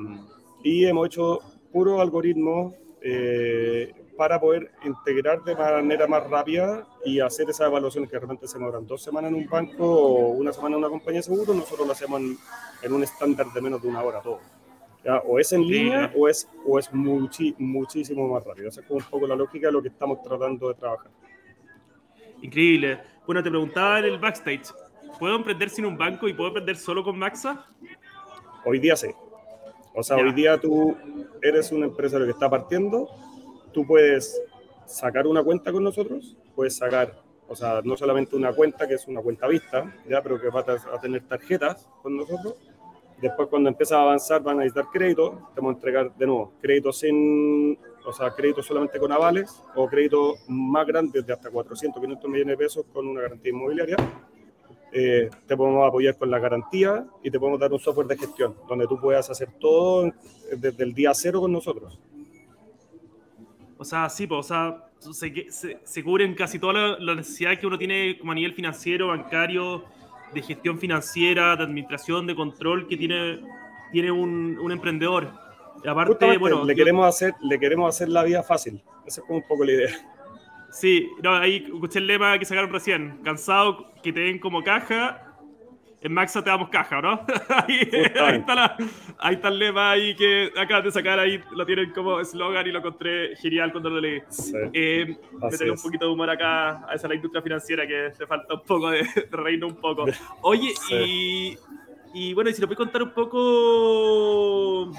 y 0.64 0.86
hemos 0.86 1.08
hecho 1.08 1.40
puro 1.72 2.02
algoritmo 2.02 2.74
eh, 3.02 3.94
para 4.18 4.40
poder 4.40 4.72
integrar 4.84 5.44
de 5.44 5.56
manera 5.56 6.06
más 6.06 6.30
rápida 6.30 6.86
y 7.06 7.22
hacer 7.22 7.50
esas 7.50 7.68
evaluaciones 7.68 8.10
que 8.10 8.18
de 8.18 8.20
repente 8.20 8.48
se 8.48 8.58
demoran 8.58 8.86
dos 8.86 9.02
semanas 9.02 9.32
en 9.32 9.38
un 9.38 9.48
banco 9.48 9.86
o 9.86 10.28
una 10.32 10.52
semana 10.52 10.76
en 10.76 10.80
una 10.80 10.90
compañía 10.90 11.20
de 11.20 11.24
seguro, 11.24 11.54
nosotros 11.54 11.88
lo 11.88 11.94
hacemos 11.94 12.22
en, 12.84 12.94
un 12.94 13.04
estándar 13.04 13.48
de 13.54 13.62
menos 13.62 13.82
de 13.82 13.88
una 13.88 14.04
hora 14.04 14.22
todo. 14.22 14.40
O 15.26 15.40
es 15.40 15.54
en 15.54 15.66
línea 15.66 16.12
o 16.18 16.28
es, 16.28 16.50
o 16.68 16.78
es 16.78 16.92
muchísimo 16.94 18.28
más 18.28 18.44
rápido. 18.44 18.68
Esa 18.68 18.82
es 18.82 18.88
como 18.88 19.00
un 19.00 19.06
poco 19.06 19.26
la 19.26 19.38
lógica 19.38 19.68
de 19.68 19.74
lo 19.74 19.82
que 19.82 19.88
estamos 19.88 20.22
tratando 20.22 20.68
de 20.68 20.74
trabajar. 20.74 21.10
Increíble. 22.42 23.00
Bueno, 23.26 23.44
te 23.44 23.50
preguntaba 23.50 24.00
en 24.00 24.06
el 24.06 24.18
backstage, 24.18 24.74
¿puedo 25.20 25.36
emprender 25.36 25.70
sin 25.70 25.86
un 25.86 25.98
banco 25.98 26.28
y 26.28 26.34
puedo 26.34 26.50
emprender 26.50 26.78
solo 26.78 27.04
con 27.04 27.18
Maxa? 27.18 27.68
Hoy 28.66 28.80
día 28.80 28.96
sí. 28.96 29.10
O 29.94 30.04
sea, 30.04 30.18
hoy 30.18 30.32
día 30.34 30.58
tú 30.58 30.96
eres 31.42 31.72
un 31.72 31.84
empresario 31.84 32.26
que 32.26 32.32
está 32.32 32.50
partiendo, 32.50 33.10
tú 33.74 33.86
puedes 33.86 34.42
sacar 34.86 35.28
una 35.28 35.44
cuenta 35.44 35.72
con 35.72 35.84
nosotros, 35.84 36.38
puedes 36.56 36.78
sacar, 36.78 37.22
o 37.48 37.56
sea, 37.56 37.82
no 37.84 37.98
solamente 37.98 38.36
una 38.36 38.54
cuenta 38.54 38.88
que 38.88 38.96
es 38.96 39.08
una 39.08 39.22
cuenta 39.22 39.48
vista, 39.48 39.94
ya, 40.08 40.22
pero 40.22 40.40
que 40.40 40.50
va 40.50 40.62
a 40.62 41.00
tener 41.02 41.28
tarjetas 41.28 41.88
con 42.02 42.16
nosotros. 42.16 42.56
Después, 43.22 43.50
cuando 43.50 43.70
empiezas 43.70 43.98
a 43.98 44.04
avanzar, 44.04 44.42
van 44.42 44.58
a 44.58 44.60
necesitar 44.60 44.86
crédito, 44.92 45.50
te 45.54 45.60
vamos 45.60 45.74
a 45.74 45.76
entregar 45.76 46.16
de 46.16 46.26
nuevo 46.26 46.54
crédito 46.62 46.94
sin 46.94 47.78
o 48.10 48.14
sea, 48.14 48.32
créditos 48.32 48.66
solamente 48.66 49.00
con 49.00 49.12
avales 49.12 49.62
o 49.76 49.88
créditos 49.88 50.40
más 50.48 50.86
grandes 50.88 51.26
de 51.26 51.32
hasta 51.32 51.50
400, 51.50 52.02
500 52.02 52.30
millones 52.30 52.58
de 52.58 52.58
pesos 52.58 52.86
con 52.92 53.08
una 53.08 53.22
garantía 53.22 53.52
inmobiliaria. 53.52 53.98
Eh, 54.92 55.30
te 55.46 55.56
podemos 55.56 55.88
apoyar 55.88 56.18
con 56.18 56.32
la 56.32 56.40
garantía 56.40 57.06
y 57.24 57.30
te 57.30 57.40
podemos 57.40 57.60
dar 57.60 57.72
un 57.72 57.80
software 57.80 58.08
de 58.08 58.18
gestión 58.18 58.56
donde 58.68 58.88
tú 58.88 59.00
puedas 59.00 59.30
hacer 59.30 59.50
todo 59.60 60.12
desde 60.52 60.84
el 60.84 60.94
día 60.94 61.14
cero 61.14 61.42
con 61.42 61.52
nosotros. 61.52 62.00
O 63.78 63.86
sea, 63.86 64.10
sí, 64.10 64.26
pues, 64.26 64.40
o 64.40 64.44
sea, 64.44 64.90
se, 65.14 65.80
se, 65.84 66.04
cubren 66.04 66.34
casi 66.34 66.58
todas 66.58 67.00
las 67.00 67.16
necesidades 67.16 67.60
que 67.60 67.68
uno 67.68 67.78
tiene 67.78 68.18
como 68.18 68.32
a 68.32 68.36
nivel 68.36 68.54
financiero, 68.54 69.10
bancario, 69.10 69.84
de 70.34 70.42
gestión 70.42 70.80
financiera, 70.80 71.56
de 71.56 71.64
administración, 71.64 72.26
de 72.26 72.36
control 72.36 72.88
que 72.88 72.98
tiene, 72.98 73.40
tiene 73.92 74.12
un, 74.12 74.58
un 74.60 74.72
emprendedor 74.72 75.49
aparte, 75.86 76.38
bueno, 76.38 76.66
le, 76.66 76.76
queremos 76.76 77.08
hacer, 77.08 77.34
le 77.42 77.60
queremos 77.60 77.96
hacer 77.96 78.10
la 78.10 78.24
vida 78.24 78.44
fácil. 78.44 78.82
Esa 79.06 79.22
es 79.22 79.28
como 79.28 79.40
un 79.40 79.48
poco 79.48 79.64
la 79.64 79.72
idea. 79.72 79.90
Sí, 80.72 81.10
no, 81.24 81.36
ahí 81.36 81.66
escuché 81.66 82.00
el 82.00 82.08
lema 82.08 82.38
que 82.38 82.46
sacaron 82.46 82.72
recién. 82.72 83.20
Cansado 83.24 83.92
que 84.04 84.14
te 84.14 84.20
den 84.20 84.40
como 84.40 84.64
caja. 84.64 85.26
En 86.02 86.14
Maxa 86.14 86.42
te 86.42 86.50
damos 86.50 86.70
caja, 86.70 87.02
¿no? 87.02 87.26
ahí, 87.50 87.80
está 89.32 89.48
el 89.50 89.60
lema 89.60 89.92
ahí 89.92 90.16
que 90.16 90.50
acabas 90.56 90.86
de 90.86 90.92
sacar, 90.92 91.20
ahí 91.20 91.44
lo 91.52 91.66
tienen 91.66 91.92
como 91.92 92.22
eslogan 92.22 92.66
y 92.66 92.72
lo 92.72 92.80
encontré 92.80 93.36
genial 93.36 93.74
cuando 93.74 93.90
lo 93.90 94.00
leí. 94.00 94.22
Eh, 94.72 95.18
me 95.42 95.58
tenía 95.58 95.74
un 95.74 95.82
poquito 95.82 96.06
de 96.06 96.12
humor 96.14 96.30
acá 96.30 96.90
a 96.90 96.94
esa 96.96 97.10
la 97.10 97.16
industria 97.16 97.42
financiera 97.42 97.86
que 97.86 98.14
le 98.18 98.28
falta 98.28 98.54
un 98.54 98.62
poco 98.62 98.92
de, 98.92 99.06
reino 99.30 99.68
un 99.68 99.76
poco. 99.76 100.06
Oye, 100.42 100.72
y, 100.90 101.58
y 102.14 102.34
bueno, 102.34 102.50
y 102.50 102.54
si 102.54 102.62
lo 102.62 102.68
puedes 102.68 102.78
contar 102.78 103.04
un 103.04 103.12
poco 103.12 104.94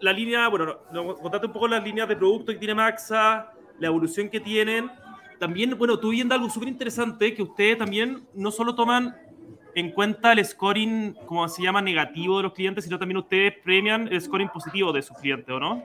la 0.00 0.12
línea, 0.12 0.48
bueno, 0.48 0.78
contate 1.20 1.46
un 1.46 1.52
poco 1.52 1.68
las 1.68 1.82
líneas 1.82 2.08
de 2.08 2.16
producto 2.16 2.52
que 2.52 2.58
tiene 2.58 2.74
Maxa, 2.74 3.52
la 3.78 3.86
evolución 3.86 4.28
que 4.28 4.40
tienen. 4.40 4.90
También, 5.38 5.76
bueno, 5.76 5.98
tú 5.98 6.10
viendo 6.10 6.34
algo 6.34 6.48
súper 6.48 6.68
interesante, 6.68 7.34
que 7.34 7.42
ustedes 7.42 7.78
también 7.78 8.26
no 8.34 8.50
solo 8.50 8.74
toman 8.74 9.16
en 9.74 9.90
cuenta 9.90 10.32
el 10.32 10.44
scoring, 10.44 11.14
como 11.26 11.48
se 11.48 11.62
llama, 11.62 11.80
negativo 11.82 12.36
de 12.36 12.44
los 12.44 12.52
clientes, 12.52 12.84
sino 12.84 12.98
también 12.98 13.18
ustedes 13.18 13.54
premian 13.64 14.08
el 14.08 14.20
scoring 14.20 14.48
positivo 14.48 14.92
de 14.92 15.02
sus 15.02 15.16
clientes, 15.16 15.48
¿o 15.48 15.58
no? 15.58 15.82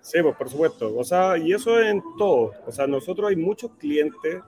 Sí, 0.00 0.18
pues 0.22 0.36
por 0.36 0.48
supuesto. 0.48 0.96
O 0.96 1.04
sea, 1.04 1.36
y 1.36 1.52
eso 1.52 1.80
en 1.80 2.02
todo. 2.16 2.52
O 2.66 2.72
sea, 2.72 2.86
nosotros 2.86 3.28
hay 3.28 3.36
muchos 3.36 3.72
clientes 3.72 4.42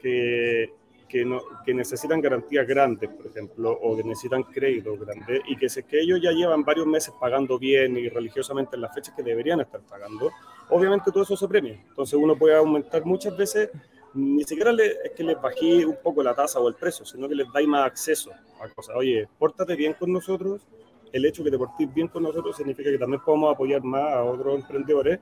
que, 0.00 0.72
que, 1.08 1.24
no, 1.24 1.40
que 1.64 1.72
necesitan 1.74 2.20
garantías 2.20 2.66
grandes, 2.66 3.10
por 3.10 3.26
ejemplo, 3.26 3.72
o 3.72 3.96
que 3.96 4.04
necesitan 4.04 4.42
créditos 4.44 4.98
grandes, 4.98 5.42
y 5.46 5.56
que 5.56 5.68
sé 5.68 5.84
que 5.84 6.00
ellos 6.00 6.20
ya 6.22 6.32
llevan 6.32 6.64
varios 6.64 6.86
meses 6.86 7.14
pagando 7.20 7.58
bien 7.58 7.96
y 7.96 8.08
religiosamente 8.08 8.76
en 8.76 8.82
las 8.82 8.94
fechas 8.94 9.14
que 9.14 9.22
deberían 9.22 9.60
estar 9.60 9.80
pagando, 9.80 10.30
obviamente 10.70 11.10
todo 11.10 11.22
eso 11.22 11.36
se 11.36 11.48
premia. 11.48 11.80
Entonces 11.88 12.18
uno 12.20 12.36
puede 12.36 12.56
aumentar 12.56 13.04
muchas 13.04 13.36
veces, 13.36 13.70
ni 14.14 14.44
siquiera 14.44 14.72
es 14.72 15.12
que 15.12 15.24
les 15.24 15.40
bajé 15.40 15.84
un 15.84 15.96
poco 16.02 16.22
la 16.22 16.34
tasa 16.34 16.58
o 16.58 16.68
el 16.68 16.74
precio, 16.74 17.04
sino 17.04 17.28
que 17.28 17.34
les 17.34 17.52
dais 17.52 17.68
más 17.68 17.86
acceso 17.86 18.30
a 18.60 18.68
cosas. 18.68 18.96
Oye, 18.96 19.28
pórtate 19.38 19.76
bien 19.76 19.94
con 19.94 20.12
nosotros. 20.12 20.66
El 21.12 21.24
hecho 21.24 21.44
que 21.44 21.50
te 21.50 21.58
portes 21.58 21.94
bien 21.94 22.08
con 22.08 22.24
nosotros 22.24 22.56
significa 22.56 22.90
que 22.90 22.98
también 22.98 23.22
podemos 23.22 23.54
apoyar 23.54 23.82
más 23.82 24.12
a 24.12 24.24
otros 24.24 24.60
emprendedores 24.60 25.20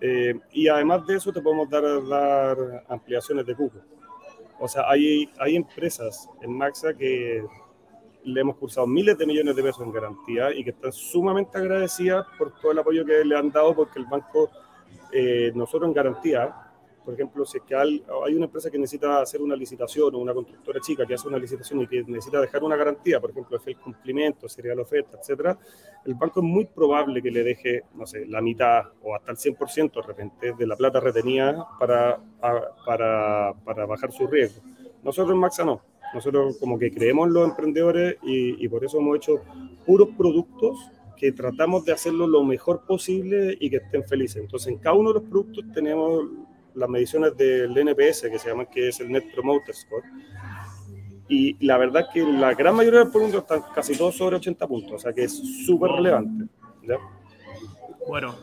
eh, 0.00 0.34
y 0.52 0.68
además 0.68 1.06
de 1.06 1.16
eso 1.16 1.32
te 1.32 1.40
podemos 1.40 1.68
dar, 1.70 1.82
dar 2.06 2.84
ampliaciones 2.88 3.46
de 3.46 3.54
cupo. 3.54 3.78
O 4.58 4.68
sea, 4.68 4.88
hay, 4.88 5.28
hay 5.38 5.56
empresas 5.56 6.28
en 6.40 6.56
Maxa 6.56 6.94
que 6.94 7.44
le 8.24 8.40
hemos 8.40 8.56
cursado 8.56 8.86
miles 8.86 9.18
de 9.18 9.26
millones 9.26 9.54
de 9.54 9.62
pesos 9.62 9.82
en 9.82 9.92
garantía 9.92 10.52
y 10.54 10.64
que 10.64 10.70
están 10.70 10.92
sumamente 10.92 11.58
agradecidas 11.58 12.26
por 12.38 12.58
todo 12.58 12.72
el 12.72 12.78
apoyo 12.78 13.04
que 13.04 13.24
le 13.24 13.36
han 13.36 13.50
dado 13.50 13.74
porque 13.74 13.98
el 13.98 14.06
banco, 14.06 14.50
eh, 15.12 15.52
nosotros 15.54 15.88
en 15.88 15.94
garantía, 15.94 16.54
por 17.04 17.14
ejemplo, 17.14 17.44
si 17.44 17.58
es 17.58 17.64
que 17.64 17.74
hay 17.74 18.34
una 18.34 18.46
empresa 18.46 18.70
que 18.70 18.78
necesita 18.78 19.20
hacer 19.20 19.42
una 19.42 19.54
licitación 19.54 20.14
o 20.14 20.18
una 20.18 20.32
constructora 20.32 20.80
chica 20.80 21.04
que 21.06 21.14
hace 21.14 21.28
una 21.28 21.38
licitación 21.38 21.82
y 21.82 21.86
que 21.86 22.02
necesita 22.04 22.40
dejar 22.40 22.64
una 22.64 22.76
garantía, 22.76 23.20
por 23.20 23.30
ejemplo, 23.30 23.60
el 23.64 23.76
cumplimiento, 23.76 24.48
sería 24.48 24.74
la 24.74 24.82
oferta, 24.82 25.18
etcétera, 25.20 25.58
el 26.04 26.14
banco 26.14 26.40
es 26.40 26.46
muy 26.46 26.64
probable 26.64 27.20
que 27.20 27.30
le 27.30 27.42
deje, 27.42 27.84
no 27.94 28.06
sé, 28.06 28.26
la 28.26 28.40
mitad 28.40 28.84
o 29.02 29.14
hasta 29.14 29.32
el 29.32 29.36
100% 29.36 29.92
de 29.92 30.02
repente 30.02 30.54
de 30.58 30.66
la 30.66 30.76
plata 30.76 31.00
retenida 31.00 31.66
para, 31.78 32.20
para, 32.40 33.54
para 33.64 33.86
bajar 33.86 34.12
su 34.12 34.26
riesgo. 34.26 34.62
Nosotros 35.02 35.34
en 35.34 35.40
Maxa 35.40 35.64
no. 35.64 35.82
Nosotros 36.14 36.56
como 36.58 36.78
que 36.78 36.92
creemos 36.92 37.26
en 37.26 37.34
los 37.34 37.48
emprendedores 37.48 38.16
y, 38.22 38.64
y 38.64 38.68
por 38.68 38.84
eso 38.84 38.98
hemos 38.98 39.16
hecho 39.16 39.40
puros 39.84 40.08
productos 40.16 40.90
que 41.16 41.32
tratamos 41.32 41.84
de 41.84 41.92
hacerlo 41.92 42.26
lo 42.26 42.42
mejor 42.44 42.84
posible 42.86 43.56
y 43.60 43.70
que 43.70 43.76
estén 43.76 44.04
felices. 44.04 44.42
Entonces, 44.42 44.68
en 44.68 44.78
cada 44.78 44.96
uno 44.96 45.12
de 45.12 45.20
los 45.20 45.28
productos 45.28 45.64
tenemos 45.72 46.24
las 46.74 46.88
mediciones 46.88 47.36
del 47.36 47.76
NPS, 47.76 48.22
que 48.22 48.38
se 48.38 48.48
llama, 48.48 48.66
que 48.66 48.88
es 48.88 49.00
el 49.00 49.10
Net 49.10 49.32
Promoter 49.32 49.74
Score. 49.74 50.04
Y 51.28 51.56
la 51.64 51.78
verdad 51.78 52.06
que 52.12 52.22
la 52.22 52.54
gran 52.54 52.74
mayoría 52.76 53.04
de 53.04 53.18
los 53.18 53.34
están 53.34 53.62
casi 53.74 53.96
todos 53.96 54.16
sobre 54.16 54.36
80 54.36 54.66
puntos, 54.66 54.92
o 54.92 54.98
sea 54.98 55.12
que 55.12 55.24
es 55.24 55.32
súper 55.64 55.90
relevante. 55.92 56.46
Bueno, 58.06 58.34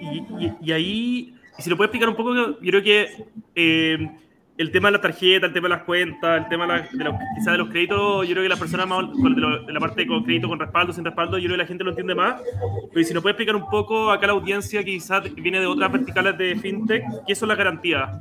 y, 0.00 0.52
y, 0.62 0.72
ahí, 0.72 1.34
si 1.58 1.68
lo 1.68 1.76
puedes 1.76 1.88
explicar 1.88 2.08
un 2.08 2.16
poco, 2.16 2.34
yo 2.34 2.56
creo 2.60 2.82
que 2.82 3.26
eh, 3.54 3.98
el 4.58 4.72
tema 4.72 4.88
de 4.88 4.92
la 4.92 5.00
tarjeta, 5.00 5.46
el 5.46 5.52
tema 5.52 5.68
de 5.68 5.74
las 5.76 5.84
cuentas, 5.84 6.42
el 6.42 6.48
tema 6.48 6.66
de, 6.66 6.72
la, 6.72 6.88
de 6.90 7.04
los, 7.04 7.14
de 7.44 7.58
los 7.58 7.68
créditos, 7.68 8.26
yo 8.26 8.34
creo 8.34 8.42
que 8.42 8.48
las 8.48 8.58
personas 8.58 8.88
más, 8.88 9.06
de, 9.12 9.72
la 9.72 9.78
parte 9.78 10.04
de 10.04 10.22
crédito 10.24 10.48
con 10.48 10.58
respaldo, 10.58 10.92
sin 10.92 11.04
respaldo, 11.04 11.38
yo 11.38 11.44
creo 11.44 11.54
que 11.54 11.62
la 11.62 11.66
gente 11.66 11.84
lo 11.84 11.90
entiende 11.90 12.14
más. 12.16 12.42
Pero 12.92 13.06
si 13.06 13.14
nos 13.14 13.22
puede 13.22 13.34
explicar 13.34 13.54
un 13.54 13.70
poco 13.70 14.10
acá 14.10 14.26
la 14.26 14.32
audiencia 14.32 14.82
que 14.82 14.90
quizás 14.90 15.32
viene 15.36 15.60
de 15.60 15.66
otras 15.66 15.92
verticales 15.92 16.36
de 16.36 16.56
FinTech, 16.56 17.04
¿qué 17.24 17.34
son 17.36 17.48
las 17.48 17.56
garantías? 17.56 18.20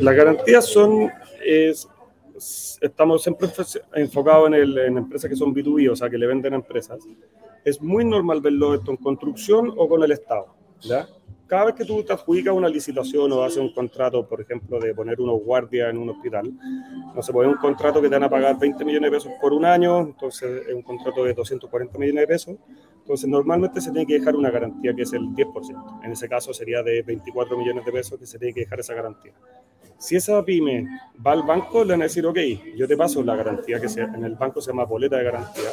Las 0.00 0.16
garantías 0.16 0.66
son, 0.66 1.10
es, 1.44 1.86
estamos 2.80 3.22
siempre 3.22 3.46
enfocados 3.94 4.48
en, 4.48 4.54
el, 4.54 4.78
en 4.78 4.96
empresas 4.96 5.28
que 5.28 5.36
son 5.36 5.54
B2B, 5.54 5.90
o 5.90 5.96
sea, 5.96 6.08
que 6.08 6.16
le 6.16 6.26
venden 6.26 6.54
a 6.54 6.56
empresas. 6.56 6.98
Es 7.62 7.82
muy 7.82 8.06
normal 8.06 8.40
verlo 8.40 8.74
esto 8.74 8.90
en 8.90 8.96
construcción 8.96 9.70
o 9.76 9.86
con 9.86 10.02
el 10.02 10.12
Estado, 10.12 10.46
¿ya? 10.80 11.06
Cada 11.50 11.64
vez 11.64 11.74
que 11.74 11.84
tú 11.84 12.04
te 12.04 12.12
adjudicas 12.12 12.54
una 12.54 12.68
licitación 12.68 13.32
o 13.32 13.42
haces 13.42 13.58
un 13.58 13.72
contrato, 13.72 14.24
por 14.24 14.40
ejemplo, 14.40 14.78
de 14.78 14.94
poner 14.94 15.20
unos 15.20 15.42
guardias 15.42 15.90
en 15.90 15.98
un 15.98 16.08
hospital, 16.10 16.48
no 17.12 17.20
se 17.20 17.32
puede 17.32 17.48
un 17.48 17.56
contrato 17.56 18.00
que 18.00 18.08
te 18.08 18.14
van 18.14 18.22
a 18.22 18.30
pagar 18.30 18.56
20 18.56 18.84
millones 18.84 19.10
de 19.10 19.16
pesos 19.16 19.32
por 19.40 19.52
un 19.52 19.64
año, 19.64 19.98
entonces 19.98 20.68
es 20.68 20.72
un 20.72 20.82
contrato 20.82 21.24
de 21.24 21.34
240 21.34 21.98
millones 21.98 22.22
de 22.22 22.26
pesos, 22.28 22.56
entonces 23.00 23.28
normalmente 23.28 23.80
se 23.80 23.90
tiene 23.90 24.06
que 24.06 24.20
dejar 24.20 24.36
una 24.36 24.48
garantía 24.48 24.94
que 24.94 25.02
es 25.02 25.12
el 25.12 25.22
10%. 25.22 26.04
En 26.04 26.12
ese 26.12 26.28
caso 26.28 26.54
sería 26.54 26.84
de 26.84 27.02
24 27.02 27.58
millones 27.58 27.84
de 27.84 27.90
pesos 27.90 28.16
que 28.16 28.26
se 28.26 28.38
tiene 28.38 28.54
que 28.54 28.60
dejar 28.60 28.78
esa 28.78 28.94
garantía. 28.94 29.32
Si 29.98 30.14
esa 30.14 30.44
pyme 30.44 30.86
va 31.26 31.32
al 31.32 31.42
banco, 31.42 31.82
le 31.82 31.94
van 31.94 32.02
a 32.02 32.04
decir, 32.04 32.24
ok, 32.26 32.38
yo 32.76 32.86
te 32.86 32.96
paso 32.96 33.24
la 33.24 33.34
garantía 33.34 33.80
que 33.80 33.88
sea, 33.88 34.04
en 34.04 34.24
el 34.24 34.36
banco 34.36 34.60
se 34.60 34.70
llama 34.70 34.84
boleta 34.84 35.16
de 35.16 35.24
garantía, 35.24 35.70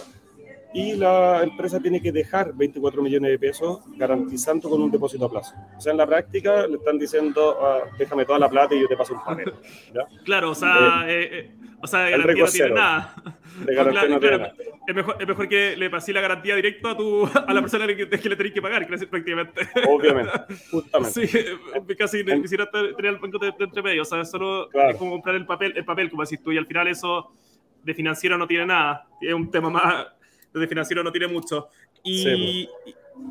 y 0.73 0.95
la 0.95 1.43
empresa 1.43 1.79
tiene 1.79 2.01
que 2.01 2.11
dejar 2.11 2.53
24 2.53 3.01
millones 3.01 3.31
de 3.31 3.39
pesos 3.39 3.79
garantizando 3.95 4.69
con 4.69 4.81
un 4.81 4.91
depósito 4.91 5.25
a 5.25 5.29
plazo. 5.29 5.55
O 5.77 5.81
sea, 5.81 5.91
en 5.91 5.97
la 5.97 6.05
práctica 6.05 6.67
le 6.67 6.75
están 6.75 6.97
diciendo, 6.97 7.57
ah, 7.61 7.79
déjame 7.97 8.25
toda 8.25 8.39
la 8.39 8.49
plata 8.49 8.75
y 8.75 8.81
yo 8.81 8.87
te 8.87 8.97
paso 8.97 9.13
un 9.13 9.23
panel. 9.23 9.53
Claro, 10.23 10.51
o 10.51 10.55
sea, 10.55 11.05
eh, 11.07 11.23
eh, 11.23 11.29
eh, 11.31 11.51
o 11.81 11.87
sea 11.87 12.01
de 12.01 12.11
garantía 12.11 12.43
no 12.43 12.51
tiene 12.51 12.69
nada. 12.71 13.15
De 13.65 13.75
garantía 13.75 14.09
no, 14.09 14.19
tiene 14.19 14.37
nada. 14.37 14.53
Es 14.87 14.95
mejor, 14.95 15.17
es 15.19 15.27
mejor 15.27 15.47
que 15.47 15.75
le 15.77 15.89
pases 15.89 16.13
la 16.13 16.21
garantía 16.21 16.55
directo 16.55 16.89
a, 16.89 16.97
tu, 16.97 17.25
a 17.25 17.53
la 17.53 17.61
persona 17.61 17.87
que, 17.87 18.09
que 18.09 18.29
le 18.29 18.35
tenés 18.35 18.53
que 18.53 18.61
pagar, 18.61 18.85
prácticamente. 18.87 19.61
Obviamente, 19.87 20.31
justamente. 20.71 21.27
Sí, 21.27 21.95
casi 21.97 22.23
ni 22.23 22.41
quisiera 22.41 22.69
tener 22.69 23.05
el 23.05 23.17
banco 23.17 23.37
de, 23.39 23.53
entre 23.57 23.81
medio, 23.81 24.01
o 24.01 24.05
sea, 24.05 24.23
solo 24.25 24.69
es 24.71 24.95
como 24.97 25.11
comprar 25.11 25.35
el 25.35 25.45
papel, 25.45 25.73
el 25.75 25.85
papel, 25.85 26.09
como 26.09 26.23
decís 26.23 26.41
tú, 26.41 26.51
y 26.51 26.57
al 26.57 26.67
final 26.67 26.87
eso 26.87 27.33
de 27.83 27.93
financiero 27.93 28.37
no 28.37 28.47
tiene 28.47 28.65
nada, 28.65 29.07
es 29.21 29.33
un 29.33 29.49
tema 29.49 29.69
más 29.69 30.07
de 30.59 30.67
financiero 30.67 31.03
no 31.03 31.11
tiene 31.11 31.27
mucho. 31.27 31.69
Y, 32.03 32.69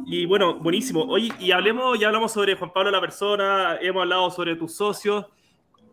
y, 0.07 0.27
bueno, 0.27 0.59
buenísimo. 0.59 1.03
Oye, 1.03 1.31
y 1.39 1.51
hablemos, 1.51 1.99
ya 1.99 2.09
hablamos 2.09 2.33
sobre 2.33 2.57
Juan 2.57 2.73
Pablo 2.73 2.91
la 2.91 3.01
persona, 3.01 3.79
hemos 3.81 4.03
hablado 4.03 4.31
sobre 4.31 4.57
tus 4.57 4.75
socios. 4.75 5.27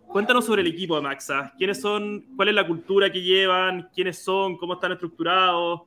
Cuéntanos 0.08 0.46
sobre 0.46 0.62
el 0.62 0.68
equipo 0.68 0.96
de 0.96 1.02
Maxa. 1.02 1.54
¿Quiénes 1.58 1.82
son? 1.82 2.26
¿Cuál 2.36 2.50
es 2.50 2.56
la 2.56 2.68
cultura 2.68 3.12
que 3.12 3.22
llevan? 3.22 3.90
¿Quiénes 3.96 4.20
son? 4.20 4.58
¿Cómo 4.58 4.74
están 4.74 4.92
estructurados? 4.92 5.82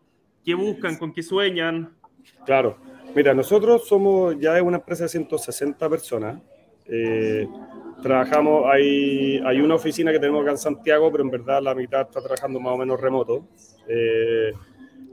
¿Qué 0.44 0.54
buscan? 0.54 0.96
¿Con 0.96 1.12
qué 1.12 1.22
sueñan? 1.22 1.94
Claro. 2.44 2.76
Mira, 3.14 3.32
nosotros 3.34 3.86
somos 3.86 4.36
ya 4.38 4.60
una 4.62 4.78
empresa 4.78 5.04
de 5.04 5.08
160 5.08 5.88
personas. 5.88 6.42
Eh, 6.86 7.48
trabajamos, 8.02 8.64
hay, 8.66 9.38
hay 9.44 9.60
una 9.60 9.76
oficina 9.76 10.12
que 10.12 10.18
tenemos 10.18 10.42
acá 10.42 10.50
en 10.52 10.58
Santiago, 10.58 11.10
pero 11.10 11.24
en 11.24 11.30
verdad 11.30 11.62
la 11.62 11.74
mitad 11.74 12.02
está 12.02 12.20
trabajando 12.20 12.60
más 12.60 12.74
o 12.74 12.76
menos 12.76 13.00
remoto. 13.00 13.46
Eh, 13.88 14.52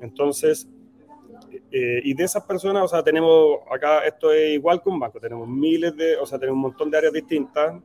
entonces, 0.03 0.67
eh, 1.72 2.01
y 2.03 2.13
de 2.13 2.24
esas 2.24 2.43
personas, 2.43 2.83
o 2.83 2.88
sea, 2.88 3.01
tenemos 3.03 3.60
acá, 3.72 4.05
esto 4.05 4.31
es 4.31 4.53
igual 4.53 4.81
que 4.81 4.89
un 4.89 5.00
banco, 5.00 5.19
tenemos 5.19 5.48
miles 5.48 5.95
de, 5.95 6.17
o 6.17 6.25
sea, 6.25 6.38
tenemos 6.38 6.57
un 6.57 6.62
montón 6.62 6.91
de 6.91 6.98
áreas 6.98 7.13
distintas, 7.13 7.81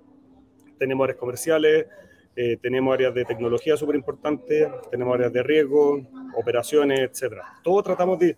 tenemos 0.78 1.04
áreas 1.04 1.18
comerciales, 1.18 1.86
eh, 2.34 2.56
tenemos 2.60 2.92
áreas 2.92 3.14
de 3.14 3.24
tecnología 3.24 3.76
súper 3.76 3.96
importantes, 3.96 4.68
tenemos 4.90 5.14
áreas 5.14 5.32
de 5.32 5.42
riesgo, 5.42 6.00
operaciones, 6.36 7.00
etcétera. 7.00 7.44
Todo 7.62 7.82
tratamos 7.82 8.18
de, 8.18 8.36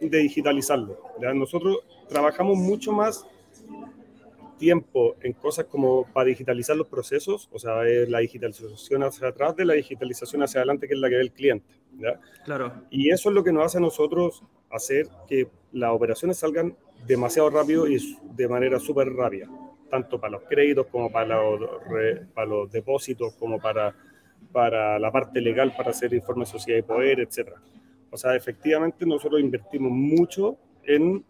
de 0.00 0.18
digitalizarlo. 0.18 0.98
Nosotros 1.34 1.78
trabajamos 2.08 2.56
mucho 2.56 2.92
más 2.92 3.26
tiempo 4.60 5.16
en 5.22 5.32
cosas 5.32 5.64
como 5.64 6.04
para 6.12 6.28
digitalizar 6.28 6.76
los 6.76 6.86
procesos, 6.86 7.48
o 7.50 7.58
sea, 7.58 7.84
es 7.88 8.08
la 8.08 8.18
digitalización 8.20 9.02
hacia 9.02 9.28
atrás 9.28 9.56
de 9.56 9.64
la 9.64 9.74
digitalización 9.74 10.42
hacia 10.42 10.60
adelante, 10.60 10.86
que 10.86 10.94
es 10.94 11.00
la 11.00 11.08
que 11.08 11.16
ve 11.16 11.22
el 11.22 11.32
cliente. 11.32 11.74
¿ya? 11.98 12.20
Claro. 12.44 12.72
Y 12.90 13.10
eso 13.10 13.30
es 13.30 13.34
lo 13.34 13.42
que 13.42 13.52
nos 13.52 13.64
hace 13.64 13.78
a 13.78 13.80
nosotros 13.80 14.44
hacer 14.70 15.08
que 15.26 15.48
las 15.72 15.90
operaciones 15.90 16.38
salgan 16.38 16.76
demasiado 17.06 17.48
rápido 17.50 17.88
y 17.88 17.98
de 18.36 18.48
manera 18.48 18.78
súper 18.78 19.08
rápida, 19.08 19.48
tanto 19.90 20.20
para 20.20 20.32
los 20.32 20.42
créditos 20.42 20.86
como 20.86 21.10
para 21.10 21.42
los, 21.42 21.70
para 22.34 22.46
los 22.46 22.70
depósitos, 22.70 23.34
como 23.34 23.58
para, 23.58 23.96
para 24.52 24.98
la 24.98 25.10
parte 25.10 25.40
legal, 25.40 25.74
para 25.74 25.90
hacer 25.90 26.12
informes 26.12 26.48
de 26.48 26.58
sociedad 26.58 26.78
y 26.78 26.82
poder, 26.82 27.20
etc. 27.20 27.52
O 28.10 28.16
sea, 28.16 28.36
efectivamente 28.36 29.06
nosotros 29.06 29.40
invertimos 29.40 29.90
mucho 29.90 30.58
en 30.84 31.24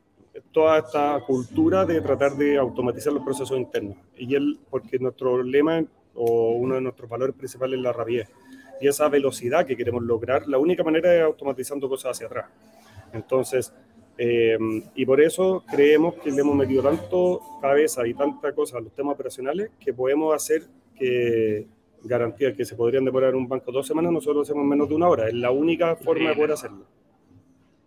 toda 0.52 0.78
esta 0.78 1.20
cultura 1.26 1.84
de 1.84 2.00
tratar 2.00 2.36
de 2.36 2.56
automatizar 2.56 3.12
los 3.12 3.24
procesos 3.24 3.58
internos. 3.58 3.96
Y 4.16 4.34
él, 4.34 4.58
porque 4.68 4.98
nuestro 4.98 5.42
lema 5.42 5.84
o 6.14 6.52
uno 6.52 6.74
de 6.74 6.80
nuestros 6.80 7.08
valores 7.08 7.34
principales 7.34 7.78
es 7.78 7.82
la 7.82 7.92
rapidez. 7.92 8.28
Y 8.80 8.88
esa 8.88 9.08
velocidad 9.08 9.66
que 9.66 9.76
queremos 9.76 10.02
lograr, 10.02 10.46
la 10.48 10.58
única 10.58 10.82
manera 10.82 11.14
es 11.14 11.22
automatizando 11.22 11.88
cosas 11.88 12.12
hacia 12.12 12.26
atrás. 12.26 12.46
Entonces, 13.12 13.72
eh, 14.16 14.58
y 14.94 15.06
por 15.06 15.20
eso 15.20 15.64
creemos 15.70 16.14
que 16.14 16.30
le 16.30 16.40
hemos 16.40 16.54
metido 16.54 16.82
tanto 16.82 17.40
cabeza 17.60 18.06
y 18.06 18.14
tanta 18.14 18.52
cosa 18.52 18.78
a 18.78 18.80
los 18.80 18.92
temas 18.92 19.14
operacionales 19.14 19.70
que 19.80 19.92
podemos 19.94 20.34
hacer 20.34 20.62
que 20.94 21.66
garantía 22.02 22.54
que 22.54 22.64
se 22.64 22.74
podrían 22.74 23.04
demorar 23.04 23.34
un 23.34 23.48
banco 23.48 23.72
dos 23.72 23.86
semanas, 23.86 24.12
nosotros 24.12 24.48
hacemos 24.48 24.66
menos 24.66 24.88
de 24.88 24.94
una 24.94 25.08
hora. 25.08 25.28
Es 25.28 25.34
la 25.34 25.50
única 25.50 25.96
forma 25.96 26.30
de 26.30 26.34
poder 26.34 26.52
hacerlo. 26.52 26.84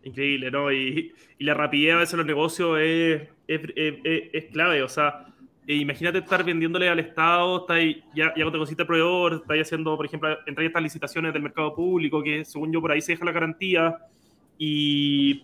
Increíble, 0.04 0.52
¿no? 0.52 0.72
Y, 0.72 1.14
y, 1.38 1.44
la 1.44 1.54
rapidez 1.54 1.94
a 1.94 1.98
veces 1.98 2.14
en 2.14 2.18
los 2.18 2.28
negocios 2.28 2.78
es, 2.80 3.22
es, 3.48 3.62
es, 3.76 4.46
clave. 4.52 4.84
O 4.84 4.90
sea, 4.90 5.26
eh, 5.66 5.76
imagínate 5.76 6.18
estar 6.18 6.44
vendiéndole 6.44 6.90
al 6.90 7.00
Estado, 7.00 7.62
está 7.62 7.76
ahí, 7.76 8.04
ya, 8.14 8.34
ya 8.36 8.52
te 8.52 8.58
cosiste 8.58 8.84
el 8.84 8.88
proveedor, 8.88 9.34
está 9.36 9.54
haciendo, 9.54 9.96
por 9.96 10.06
ejemplo, 10.06 10.38
entrar 10.46 10.66
estas 10.66 10.84
licitaciones 10.84 11.32
del 11.32 11.42
mercado 11.42 11.74
público, 11.74 12.22
que 12.22 12.44
según 12.44 12.74
yo 12.74 12.82
por 12.82 12.92
ahí 12.92 13.02
se 13.02 13.14
deja 13.14 13.26
la 13.26 13.32
garantía. 13.32 13.98
Y 14.58 15.44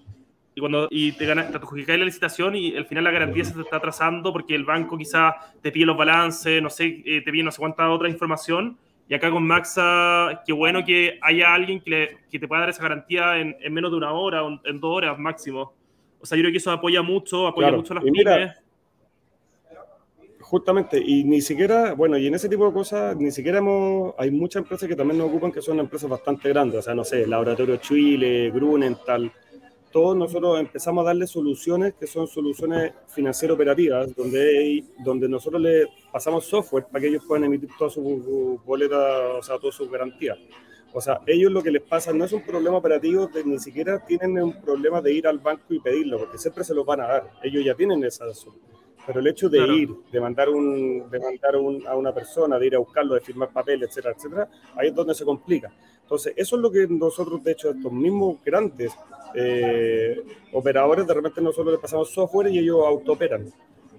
y 0.56 0.60
cuando 0.60 0.88
y 0.92 1.14
te, 1.14 1.26
gana, 1.26 1.50
te 1.50 1.56
adjudicáis 1.56 2.00
la 2.00 2.06
licitación 2.06 2.54
y 2.54 2.76
al 2.76 2.86
final 2.86 3.06
la 3.06 3.12
garantía 3.12 3.46
se 3.46 3.54
te 3.54 3.62
está 3.62 3.78
atrasando 3.78 4.34
porque 4.34 4.56
el 4.56 4.66
banco 4.66 4.98
quizá 4.98 5.36
te 5.62 5.72
pide 5.72 5.86
los 5.86 5.96
balances, 5.98 6.62
no 6.62 6.70
sé, 6.70 7.02
eh, 7.06 7.22
te 7.22 7.32
pide 7.32 7.44
no 7.44 7.52
sé 7.52 7.60
cuánta 7.60 7.90
otra 7.90 8.10
información. 8.10 8.78
Y 9.10 9.16
acá 9.16 9.32
con 9.32 9.44
Maxa, 9.44 10.44
qué 10.46 10.54
bueno 10.54 10.86
que 10.86 11.18
haya 11.24 11.52
alguien 11.52 11.82
que, 11.82 12.18
que 12.30 12.38
te 12.38 12.48
pueda 12.48 12.62
dar 12.62 12.70
esa 12.70 12.84
garantía 12.84 13.40
en, 13.40 13.58
en, 13.60 13.74
menos 13.74 13.90
de 13.90 13.98
una 13.98 14.14
hora, 14.14 14.44
o 14.44 14.62
en 14.64 14.80
dos 14.80 14.98
horas 14.98 15.18
máximo. 15.18 15.74
O 16.22 16.28
sea, 16.28 16.38
yo 16.38 16.44
creo 16.44 16.52
que 16.52 16.60
eso 16.60 16.70
apoya 16.70 17.02
mucho, 17.02 17.48
apoya 17.48 17.72
mucho 17.72 17.94
a 17.94 17.96
las 17.96 18.04
pymes. 18.04 18.52
Justamente, 20.42 21.02
y 21.04 21.24
ni 21.24 21.42
siquiera, 21.42 21.94
bueno, 21.94 22.20
y 22.20 22.28
en 22.28 22.36
ese 22.36 22.50
tipo 22.50 22.68
de 22.68 22.74
cosas, 22.74 23.16
ni 23.16 23.32
siquiera 23.32 23.58
hemos, 23.58 24.14
hay 24.18 24.30
muchas 24.30 24.62
empresas 24.62 24.88
que 24.88 24.96
también 24.96 25.18
nos 25.18 25.30
ocupan 25.30 25.52
que 25.52 25.62
son 25.62 25.80
empresas 25.80 26.10
bastante 26.10 26.50
grandes, 26.50 26.80
o 26.80 26.82
sea, 26.82 26.96
no 26.96 27.04
sé, 27.04 27.26
Laboratorio 27.26 27.78
Chile, 27.78 28.52
Grunenthal, 28.52 29.32
todos 29.92 30.16
nosotros 30.16 30.60
empezamos 30.60 31.04
a 31.04 31.08
darle 31.08 31.28
soluciones 31.28 31.94
que 31.94 32.08
son 32.08 32.28
soluciones 32.28 32.94
financieras 33.08 33.56
operativas, 33.56 34.16
donde, 34.16 34.84
donde 35.04 35.28
nosotros 35.28 35.62
le 35.62 35.88
pasamos 36.12 36.46
software 36.46 36.86
para 36.86 37.02
que 37.02 37.08
ellos 37.08 37.24
puedan 37.28 37.46
emitir 37.46 37.70
todas 37.78 37.94
sus 37.94 38.04
boletas, 38.66 39.00
o 39.40 39.44
sea, 39.44 39.58
todas 39.58 39.76
sus 39.76 39.90
garantías. 39.90 40.38
O 40.92 41.02
sea, 41.02 41.22
ellos 41.28 41.52
lo 41.52 41.62
que 41.62 41.72
les 41.72 41.84
pasa 41.84 42.12
no 42.14 42.26
es 42.26 42.34
un 42.34 42.44
problema 42.44 42.78
operativo, 42.78 43.28
de, 43.28 43.44
ni 43.44 43.60
siquiera 43.60 44.04
tienen 44.06 44.42
un 44.42 44.62
problema 44.62 45.02
de 45.02 45.14
ir 45.14 45.28
al 45.28 45.40
banco 45.40 45.74
y 45.74 45.80
pedirlo, 45.80 46.18
porque 46.18 46.38
siempre 46.38 46.64
se 46.64 46.74
lo 46.74 46.84
van 46.84 47.02
a 47.02 47.08
dar. 47.08 47.32
Ellos 47.44 47.64
ya 47.64 47.76
tienen 47.76 48.04
esa 48.04 48.32
solución 48.34 48.70
pero 49.10 49.22
el 49.22 49.28
hecho 49.28 49.50
de 49.50 49.58
ir, 49.58 49.90
de 50.12 50.22
mandar, 50.22 50.50
un, 50.50 51.10
de 51.10 51.20
mandar 51.20 51.56
un, 51.56 51.88
a 51.88 51.96
una 51.96 52.14
persona, 52.14 52.60
de 52.60 52.68
ir 52.68 52.76
a 52.76 52.78
buscarlo, 52.78 53.16
de 53.16 53.22
firmar 53.22 53.50
papel, 53.52 53.82
etcétera, 53.82 54.14
etcétera, 54.16 54.48
ahí 54.76 54.90
es 54.90 54.94
donde 54.94 55.16
se 55.16 55.26
complica. 55.26 55.74
Entonces, 56.04 56.34
eso 56.38 56.58
es 56.58 56.62
lo 56.62 56.72
que 56.72 56.86
nosotros, 56.88 57.44
de 57.44 57.54
hecho, 57.54 57.72
estos 57.72 57.92
mismos 57.92 58.38
grandes 58.46 58.94
eh, 59.36 60.22
operadores, 60.54 61.06
de 61.08 61.14
repente 61.14 61.42
nosotros 61.42 61.74
les 61.74 61.82
pasamos 61.82 62.12
software 62.12 62.52
y 62.52 62.60
ellos 62.60 62.80
autooperan. 62.86 63.52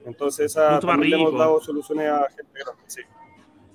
Entonces, 0.04 0.46
esa, 0.46 0.80
también 0.80 1.10
le 1.10 1.16
hemos 1.16 1.38
dado 1.38 1.60
soluciones 1.60 2.08
a 2.08 2.26
gente 2.28 2.52
grande, 2.54 2.82
sí. 2.86 3.02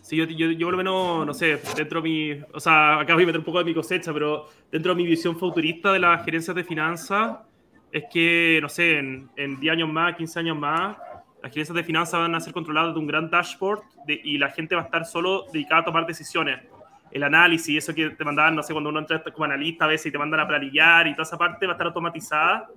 Sí, 0.02 0.18
yo, 0.18 0.26
yo, 0.26 0.52
yo, 0.52 0.68
por 0.68 0.74
lo 0.74 0.78
menos, 0.78 1.26
no 1.26 1.34
sé, 1.34 1.60
dentro 1.76 2.00
de 2.00 2.10
mi, 2.10 2.44
o 2.54 2.60
sea, 2.60 3.00
acá 3.00 3.16
voy 3.16 3.24
a 3.24 3.26
meter 3.26 3.40
un 3.40 3.46
poco 3.46 3.58
de 3.58 3.66
mi 3.66 3.74
cosecha, 3.74 4.14
pero 4.14 4.48
dentro 4.72 4.94
de 4.94 5.02
mi 5.02 5.08
visión 5.08 5.36
futurista 5.36 5.92
de 5.92 6.00
las 6.00 6.24
gerencias 6.24 6.56
de 6.56 6.64
finanzas, 6.64 7.40
es 7.92 8.04
que, 8.12 8.60
no 8.62 8.70
sé, 8.70 9.00
en, 9.00 9.30
en 9.36 9.60
10 9.60 9.74
años 9.74 9.90
más, 9.90 10.16
15 10.16 10.40
años 10.40 10.58
más, 10.58 10.98
las 11.42 11.52
gerencias 11.52 11.76
de 11.76 11.84
finanzas 11.84 12.20
van 12.20 12.36
a 12.36 12.40
ser 12.40 12.54
controladas 12.54 12.94
de 12.94 13.00
un 13.00 13.08
gran 13.08 13.30
dashboard 13.30 13.82
y 14.08 14.38
la 14.38 14.50
gente 14.50 14.76
va 14.76 14.82
a 14.82 14.86
estar 14.86 15.06
solo 15.06 15.46
dedicada 15.54 15.82
a 15.82 15.86
tomar 15.86 16.06
decisiones. 16.06 16.60
El 17.16 17.24
análisis, 17.24 17.78
eso 17.78 17.96
que 17.96 18.10
te 18.10 18.26
mandaban, 18.26 18.58
no 18.58 18.62
sé, 18.62 18.74
cuando 18.74 18.90
uno 18.90 19.00
entra 19.00 19.24
como 19.24 19.46
analista 19.46 19.86
a 19.86 19.88
veces 19.88 20.08
y 20.08 20.12
te 20.12 20.18
mandan 20.18 20.42
a 20.42 20.48
planillar 20.50 21.08
y 21.08 21.14
toda 21.14 21.24
esa 21.24 21.38
parte 21.38 21.66
va 21.66 21.72
a 21.72 21.76
estar 21.76 21.88
automatizada 21.88 22.68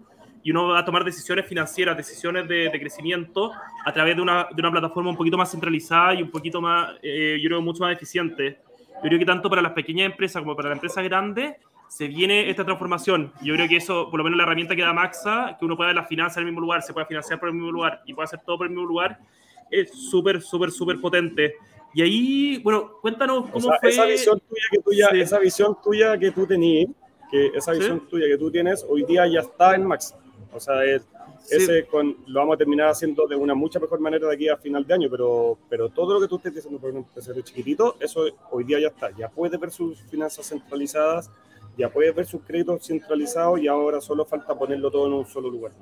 y 0.45 0.53
uno 0.53 0.69
va 0.69 0.79
a 0.79 0.85
tomar 0.85 1.03
decisiones 1.03 1.45
financieras, 1.45 1.97
decisiones 1.97 2.47
de, 2.47 2.71
crecimiento 2.71 3.51
a 3.85 3.93
través 3.93 4.15
de 4.15 4.23
una, 4.23 4.47
de 4.55 4.63
una, 4.63 4.71
plataforma 4.71 5.11
un 5.11 5.17
poquito 5.17 5.37
más 5.37 5.51
centralizada 5.51 6.15
y 6.15 6.23
un 6.23 6.31
poquito 6.31 6.61
más, 6.61 6.95
eh, 7.03 7.37
yo 7.43 7.49
creo, 7.49 7.61
mucho 7.61 7.83
más 7.83 7.93
eficiente. 7.93 8.61
Yo 9.03 9.09
creo 9.09 9.19
que 9.19 9.25
tanto 9.25 9.51
para 9.51 9.61
las 9.61 9.73
pequeñas 9.73 10.07
empresas 10.07 10.41
como 10.41 10.55
para 10.55 10.69
las 10.69 10.77
empresas 10.77 11.03
grandes 11.03 11.57
se 11.89 12.07
viene 12.07 12.49
esta 12.49 12.65
transformación. 12.65 13.33
Yo 13.43 13.55
creo 13.55 13.67
que 13.67 13.79
eso, 13.79 14.09
por 14.09 14.19
lo 14.19 14.25
menos 14.25 14.37
la 14.37 14.45
herramienta 14.45 14.77
que 14.77 14.83
da 14.83 14.93
Maxa, 14.93 15.57
que 15.59 15.65
uno 15.65 15.77
pueda 15.77 15.93
la 15.93 16.05
finanzas 16.05 16.37
en 16.37 16.43
el 16.43 16.47
mismo 16.47 16.61
lugar, 16.61 16.83
se 16.83 16.93
puede 16.93 17.07
financiar 17.07 17.41
por 17.41 17.49
el 17.49 17.57
mismo 17.57 17.73
lugar 17.73 18.03
y 18.07 18.15
puede 18.15 18.27
hacer 18.27 18.39
todo 18.47 18.59
por 18.59 18.69
el 18.69 18.73
mismo 18.73 18.87
lugar, 18.87 19.19
es 19.69 19.91
súper, 19.91 20.41
súper, 20.41 20.71
súper 20.71 21.01
potente. 21.01 21.57
Y 21.95 22.03
ahí, 22.03 22.59
bueno, 22.63 22.93
cuéntanos 23.01 23.51
cómo 23.51 23.71
fue... 23.81 23.91
Esa 23.91 24.05
visión 24.05 24.41
tuya 24.41 24.63
que 24.71 24.79
tú, 24.79 24.91
esa 24.93 25.39
visión 25.39 25.77
tuya 25.83 26.19
que 26.19 26.31
tú 26.31 26.47
tenías, 26.47 26.91
que 27.31 27.47
esa 27.55 27.73
visión 27.73 28.07
tuya 28.09 28.27
que 28.27 28.39
tú 28.39 28.51
tienes, 28.51 28.85
hoy 28.89 29.05
día 29.05 29.27
ya 29.27 29.41
está 29.41 29.75
en 29.75 29.87
Maxa. 29.87 30.19
O 30.53 30.61
sea, 30.61 30.85
ese 31.51 31.87
con, 31.87 32.17
lo 32.27 32.41
vamos 32.41 32.55
a 32.55 32.59
terminar 32.59 32.89
haciendo 32.89 33.27
de 33.27 33.37
una 33.37 33.55
mucha 33.55 33.79
mejor 33.79 34.01
manera 34.01 34.29
de 34.29 34.35
aquí 34.35 34.49
a 34.49 34.57
final 34.57 34.87
de 34.87 34.95
año, 34.95 35.09
pero, 35.11 35.59
pero 35.69 35.89
todo 35.89 36.15
lo 36.15 36.21
que 36.21 36.29
tú 36.29 36.37
estés 36.37 36.55
diciendo 36.55 36.79
por 36.79 36.91
un 36.91 36.99
empresario 36.99 37.43
chiquitito, 37.43 37.97
eso 38.01 38.27
hoy 38.51 38.65
día 38.65 38.81
ya 38.81 38.89
está. 38.89 39.11
Ya 39.17 39.29
puede 39.29 39.57
ver 39.57 39.71
sus 39.71 40.01
finanzas 40.03 40.47
centralizadas, 40.47 41.31
ya 41.77 41.89
puedes 41.91 42.15
ver 42.15 42.27
sus 42.27 42.43
créditos 42.43 42.87
centralizados 42.87 43.61
y 43.61 43.69
ahora 43.69 44.01
solo 44.01 44.25
falta 44.25 44.59
ponerlo 44.59 44.91
todo 44.91 45.07
en 45.07 45.13
un 45.15 45.27
solo 45.27 45.49
lugar. 45.49 45.73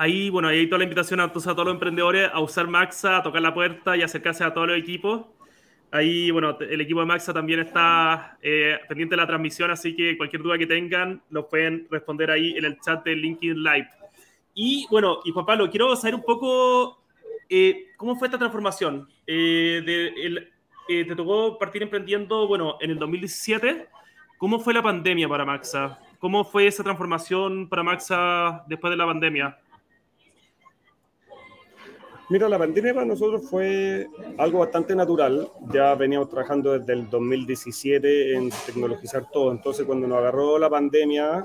Ahí, 0.00 0.30
bueno, 0.30 0.48
ahí 0.48 0.66
toda 0.66 0.78
la 0.78 0.84
invitación 0.84 1.20
a, 1.20 1.30
todos 1.30 1.44
los 1.58 1.74
emprendedores 1.74 2.30
a 2.32 2.40
usar 2.40 2.66
Maxa, 2.66 3.18
a 3.18 3.22
tocar 3.22 3.42
la 3.42 3.52
puerta 3.52 3.98
y 3.98 4.02
acercarse 4.02 4.42
a 4.42 4.54
todos 4.54 4.68
los 4.68 4.78
equipos. 4.78 5.26
Ahí, 5.90 6.30
bueno, 6.30 6.56
el 6.58 6.80
equipo 6.80 7.00
de 7.00 7.06
Maxa 7.06 7.34
también 7.34 7.60
está 7.60 8.38
eh, 8.40 8.78
pendiente 8.88 9.12
de 9.12 9.18
la 9.18 9.26
transmisión, 9.26 9.70
así 9.70 9.94
que 9.94 10.16
cualquier 10.16 10.40
duda 10.40 10.56
que 10.56 10.66
tengan, 10.66 11.20
lo 11.28 11.46
pueden 11.46 11.86
responder 11.90 12.30
ahí 12.30 12.56
en 12.56 12.64
el 12.64 12.80
chat 12.80 13.04
de 13.04 13.14
LinkedIn 13.14 13.62
Live. 13.62 13.88
Y 14.54 14.86
bueno, 14.90 15.18
y 15.22 15.32
Juan 15.32 15.44
Pablo, 15.44 15.68
quiero 15.68 15.94
saber 15.94 16.14
un 16.14 16.22
poco 16.22 17.02
eh, 17.50 17.88
cómo 17.98 18.16
fue 18.16 18.28
esta 18.28 18.38
transformación. 18.38 19.06
Eh, 19.26 19.82
de, 19.84 21.04
te 21.04 21.14
tocó 21.14 21.58
partir 21.58 21.82
emprendiendo, 21.82 22.48
bueno, 22.48 22.78
en 22.80 22.92
el 22.92 22.98
2017 22.98 23.86
¿Cómo 24.38 24.58
fue 24.58 24.72
la 24.72 24.82
pandemia 24.82 25.28
para 25.28 25.44
Maxa? 25.44 25.98
¿Cómo 26.18 26.42
fue 26.44 26.66
esa 26.66 26.82
transformación 26.82 27.68
para 27.68 27.82
Maxa 27.82 28.64
después 28.66 28.90
de 28.90 28.96
la 28.96 29.04
pandemia? 29.04 29.58
Mira, 32.30 32.48
la 32.48 32.58
pandemia 32.58 32.94
para 32.94 33.06
nosotros 33.06 33.42
fue 33.50 34.06
algo 34.38 34.60
bastante 34.60 34.94
natural. 34.94 35.50
Ya 35.72 35.96
veníamos 35.96 36.28
trabajando 36.28 36.78
desde 36.78 36.92
el 36.92 37.10
2017 37.10 38.34
en 38.34 38.50
tecnologizar 38.64 39.28
todo. 39.32 39.50
Entonces, 39.50 39.84
cuando 39.84 40.06
nos 40.06 40.18
agarró 40.18 40.56
la 40.56 40.70
pandemia, 40.70 41.38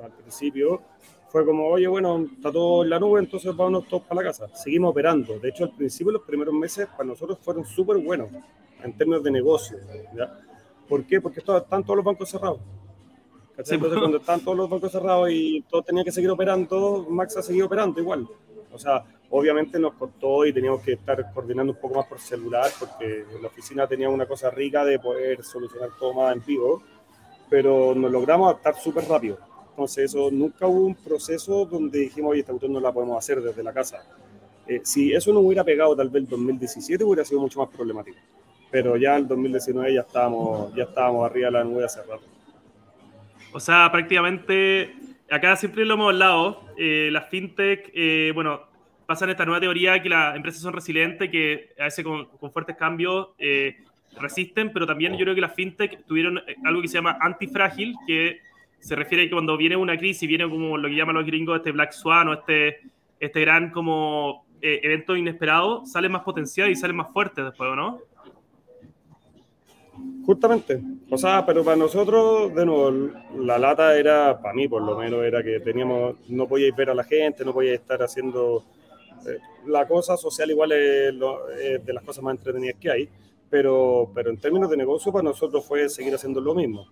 al 0.00 0.12
principio, 0.16 0.80
fue 1.28 1.44
como, 1.44 1.66
oye, 1.66 1.88
bueno, 1.88 2.24
está 2.36 2.52
todo 2.52 2.84
en 2.84 2.90
la 2.90 3.00
nube, 3.00 3.18
entonces 3.18 3.54
vámonos 3.56 3.88
todos 3.88 4.04
para 4.04 4.22
la 4.22 4.28
casa. 4.28 4.46
Seguimos 4.54 4.92
operando. 4.92 5.40
De 5.40 5.48
hecho, 5.48 5.64
al 5.64 5.74
principio, 5.74 6.12
los 6.12 6.22
primeros 6.22 6.54
meses 6.54 6.86
para 6.86 7.08
nosotros 7.08 7.40
fueron 7.42 7.66
súper 7.66 7.96
buenos 7.98 8.28
en 8.84 8.96
términos 8.96 9.24
de 9.24 9.32
negocio. 9.32 9.76
¿ya? 10.16 10.38
¿Por 10.88 11.04
qué? 11.04 11.20
Porque 11.20 11.40
están 11.40 11.82
todos 11.82 11.96
los 11.96 12.04
bancos 12.04 12.30
cerrados. 12.30 12.60
Entonces, 13.56 13.76
cuando 13.76 14.18
están 14.18 14.38
todos 14.38 14.56
los 14.56 14.70
bancos 14.70 14.92
cerrados 14.92 15.30
y 15.32 15.62
todo 15.68 15.82
tenía 15.82 16.04
que 16.04 16.12
seguir 16.12 16.30
operando, 16.30 17.08
Max 17.10 17.36
ha 17.38 17.42
seguido 17.42 17.66
operando 17.66 18.00
igual. 18.00 18.28
O 18.70 18.78
sea, 18.78 19.04
obviamente 19.30 19.78
nos 19.78 19.94
costó 19.94 20.46
y 20.46 20.52
teníamos 20.52 20.82
que 20.82 20.92
estar 20.92 21.32
coordinando 21.32 21.72
un 21.72 21.78
poco 21.78 21.96
más 21.96 22.06
por 22.06 22.18
celular, 22.18 22.70
porque 22.78 23.24
la 23.40 23.48
oficina 23.48 23.86
tenía 23.86 24.08
una 24.08 24.26
cosa 24.26 24.50
rica 24.50 24.84
de 24.84 24.98
poder 24.98 25.42
solucionar 25.42 25.90
todo 25.98 26.14
más 26.14 26.34
en 26.34 26.44
vivo, 26.44 26.82
pero 27.48 27.94
nos 27.94 28.10
logramos 28.10 28.50
adaptar 28.50 28.76
súper 28.76 29.04
rápido. 29.04 29.38
Entonces, 29.70 30.06
eso 30.06 30.30
nunca 30.30 30.66
hubo 30.66 30.86
un 30.86 30.94
proceso 30.94 31.64
donde 31.64 32.00
dijimos, 32.00 32.32
oye, 32.32 32.40
esta 32.40 32.52
cuestión 32.52 32.72
no 32.72 32.80
la 32.80 32.92
podemos 32.92 33.16
hacer 33.16 33.40
desde 33.40 33.62
la 33.62 33.72
casa. 33.72 34.02
Eh, 34.66 34.80
si 34.82 35.12
eso 35.12 35.32
no 35.32 35.40
hubiera 35.40 35.64
pegado 35.64 35.94
tal 35.94 36.08
vez 36.08 36.24
el 36.24 36.28
2017, 36.28 37.04
hubiera 37.04 37.24
sido 37.24 37.40
mucho 37.40 37.60
más 37.60 37.68
problemático 37.68 38.18
pero 38.70 38.96
ya 38.96 39.16
en 39.16 39.26
2019 39.28 39.94
ya 39.94 40.00
estábamos, 40.00 40.74
ya 40.74 40.84
estábamos 40.84 41.28
arriba 41.28 41.46
de 41.46 41.52
la 41.52 41.64
nube 41.64 41.84
hace 41.84 42.00
rato. 42.02 42.22
O 43.52 43.60
sea, 43.60 43.90
prácticamente, 43.90 44.94
acá 45.30 45.56
siempre 45.56 45.84
lo 45.84 45.94
hemos 45.94 46.12
hablado, 46.12 46.64
eh, 46.76 47.08
las 47.10 47.28
fintech, 47.28 47.90
eh, 47.94 48.30
bueno, 48.34 48.60
pasan 49.08 49.30
esta 49.30 49.46
nueva 49.46 49.58
teoría 49.58 50.02
que 50.02 50.10
las 50.10 50.36
empresas 50.36 50.60
son 50.60 50.74
resilientes, 50.74 51.30
que 51.30 51.70
a 51.78 51.84
veces 51.84 52.04
con, 52.04 52.28
fuertes 52.52 52.76
cambios 52.76 53.28
eh, 53.38 53.78
resisten, 54.20 54.70
pero 54.70 54.86
también 54.86 55.14
yo 55.14 55.20
creo 55.20 55.34
que 55.34 55.40
las 55.40 55.54
fintech 55.54 56.04
tuvieron 56.04 56.38
algo 56.66 56.82
que 56.82 56.88
se 56.88 56.98
llama 56.98 57.16
antifrágil, 57.18 57.94
que 58.06 58.40
se 58.78 58.94
refiere 58.94 59.24
a 59.24 59.26
que 59.26 59.32
cuando 59.32 59.56
viene 59.56 59.76
una 59.76 59.96
crisis, 59.96 60.28
viene 60.28 60.46
como 60.46 60.76
lo 60.76 60.88
que 60.90 60.94
llaman 60.94 61.14
los 61.14 61.24
gringos 61.24 61.56
este 61.56 61.72
Black 61.72 61.92
Swan 61.92 62.28
o 62.28 62.34
este, 62.34 62.82
este 63.18 63.40
gran 63.40 63.70
como 63.70 64.44
evento 64.60 65.16
inesperado, 65.16 65.86
salen 65.86 66.12
más 66.12 66.22
potenciados 66.22 66.70
y 66.70 66.76
salen 66.76 66.96
más 66.96 67.10
fuertes 67.10 67.46
después, 67.46 67.70
¿no? 67.74 68.00
Justamente, 70.26 70.82
o 71.08 71.16
sea, 71.16 71.46
pero 71.46 71.64
para 71.64 71.78
nosotros, 71.78 72.54
de 72.54 72.66
nuevo, 72.66 73.10
la 73.38 73.58
lata 73.58 73.96
era, 73.96 74.38
para 74.38 74.52
mí 74.52 74.68
por 74.68 74.82
lo 74.82 74.98
menos, 74.98 75.24
era 75.24 75.42
que 75.42 75.60
teníamos, 75.60 76.16
no 76.28 76.46
podíais 76.46 76.76
ver 76.76 76.90
a 76.90 76.94
la 76.94 77.04
gente, 77.04 77.42
no 77.42 77.54
podíais 77.54 77.80
estar 77.80 78.02
haciendo, 78.02 78.58
eh, 78.58 78.77
la 79.66 79.86
cosa 79.86 80.16
social 80.16 80.50
igual 80.50 80.72
es, 80.72 81.14
de 81.84 81.92
las 81.92 82.04
cosas 82.04 82.22
más 82.22 82.36
entretenidas 82.36 82.76
que 82.80 82.90
hay, 82.90 83.08
pero, 83.50 84.10
pero 84.14 84.30
en 84.30 84.38
términos 84.38 84.70
de 84.70 84.76
negocio 84.76 85.12
para 85.12 85.22
nosotros 85.22 85.64
fue 85.64 85.88
seguir 85.88 86.14
haciendo 86.14 86.40
lo 86.40 86.54
mismo. 86.54 86.86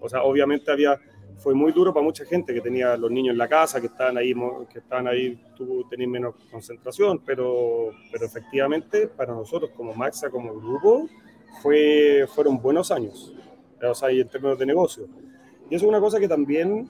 O 0.00 0.08
sea, 0.08 0.22
obviamente 0.22 0.70
había, 0.70 0.98
fue 1.38 1.54
muy 1.54 1.72
duro 1.72 1.92
para 1.92 2.04
mucha 2.04 2.24
gente 2.24 2.52
que 2.54 2.60
tenía 2.60 2.96
los 2.96 3.10
niños 3.10 3.32
en 3.32 3.38
la 3.38 3.48
casa, 3.48 3.80
que 3.80 3.86
estaban 3.86 4.16
ahí, 4.16 4.34
que 4.72 4.78
estaban 4.78 5.06
ahí, 5.06 5.40
tú 5.56 5.84
tenías 5.88 6.10
menos 6.10 6.34
concentración, 6.50 7.20
pero, 7.24 7.90
pero 8.10 8.24
efectivamente 8.24 9.08
para 9.08 9.34
nosotros 9.34 9.70
como 9.76 9.94
Maxa, 9.94 10.30
como 10.30 10.54
grupo, 10.54 11.08
fue, 11.62 12.26
fueron 12.34 12.60
buenos 12.60 12.90
años, 12.90 13.34
o 13.82 13.94
sea, 13.94 14.10
en 14.10 14.28
términos 14.28 14.58
de 14.58 14.66
negocio. 14.66 15.06
Y 15.68 15.74
eso 15.74 15.84
es 15.84 15.88
una 15.88 16.00
cosa 16.00 16.18
que 16.18 16.28
también 16.28 16.88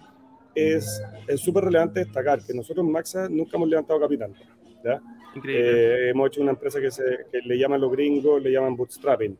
es 0.55 1.03
súper 1.37 1.65
relevante 1.65 2.01
destacar, 2.01 2.45
que 2.45 2.55
nosotros 2.55 2.85
en 2.85 2.93
Maxa 2.93 3.29
nunca 3.29 3.57
hemos 3.57 3.69
levantado 3.69 4.01
capital. 4.01 4.35
¿Ya? 4.85 5.01
Eh, 5.45 6.11
hemos 6.11 6.29
hecho 6.29 6.43
una 6.43 6.53
empresa 6.53 6.81
que, 6.81 6.91
se, 6.91 7.27
que, 7.31 7.41
le 7.41 7.59
llaman 7.59 7.81
los 7.81 7.93
gringos, 7.93 8.43
le 8.43 8.53
llaman 8.53 8.77
bootstrapping. 8.77 9.39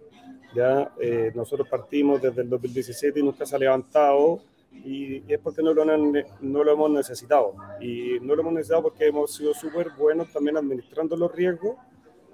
¿ya? 0.55 0.93
Eh, 1.01 1.33
nosotros 1.35 1.69
partimos 1.69 2.23
desde 2.23 2.43
el 2.43 2.49
2017 2.49 3.21
y 3.21 3.23
nunca 3.23 3.47
se 3.47 3.57
ha 3.57 3.59
levantado 3.59 4.43
y, 4.85 5.23
es 5.33 5.39
porque 5.41 5.63
no 5.63 5.75
lo, 5.75 5.85
no 5.85 6.65
lo 6.65 6.73
hemos 6.73 6.91
necesitado. 6.91 7.55
Y 7.81 8.19
no 8.21 8.35
lo 8.35 8.43
hemos 8.43 8.55
necesitado 8.55 8.85
porque 8.85 9.07
hemos 9.07 9.35
sido 9.35 9.55
súper 9.55 9.91
buenos 9.99 10.33
también 10.33 10.57
administrando 10.57 11.17
los 11.17 11.33
riesgos 11.35 11.77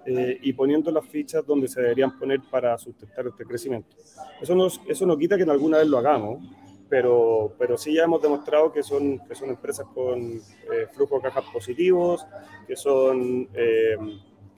eh, 0.05 0.39
y 0.41 0.53
poniendo 0.53 0.91
las 0.91 1.07
fichas 1.07 1.45
donde 1.45 1.67
se 1.67 1.81
deberían 1.83 2.17
poner 2.19 2.41
para 2.51 2.77
sustentar 2.79 3.27
este 3.27 3.45
crecimiento. 3.45 3.97
Eso, 4.41 4.55
nos, 4.55 4.81
eso 4.87 5.07
no 5.07 5.17
quita 5.17 5.37
que 5.37 5.43
en 5.43 5.51
alguna 5.51 5.79
vez 5.79 5.89
lo 5.89 5.99
hagamos, 5.99 6.45
pero, 6.89 7.55
pero 7.59 7.77
sí 7.77 7.95
ya 7.95 8.05
hemos 8.05 8.23
demostrado 8.23 8.73
que 8.73 8.83
son, 8.83 9.19
que 9.27 9.35
son 9.35 9.51
empresas 9.51 9.87
con 9.95 10.21
eh, 10.21 10.87
flujo 10.93 11.17
de 11.17 11.23
cajas 11.23 11.45
positivos, 11.53 12.27
que 12.67 12.77
son... 12.77 13.49
Eh, 13.55 13.97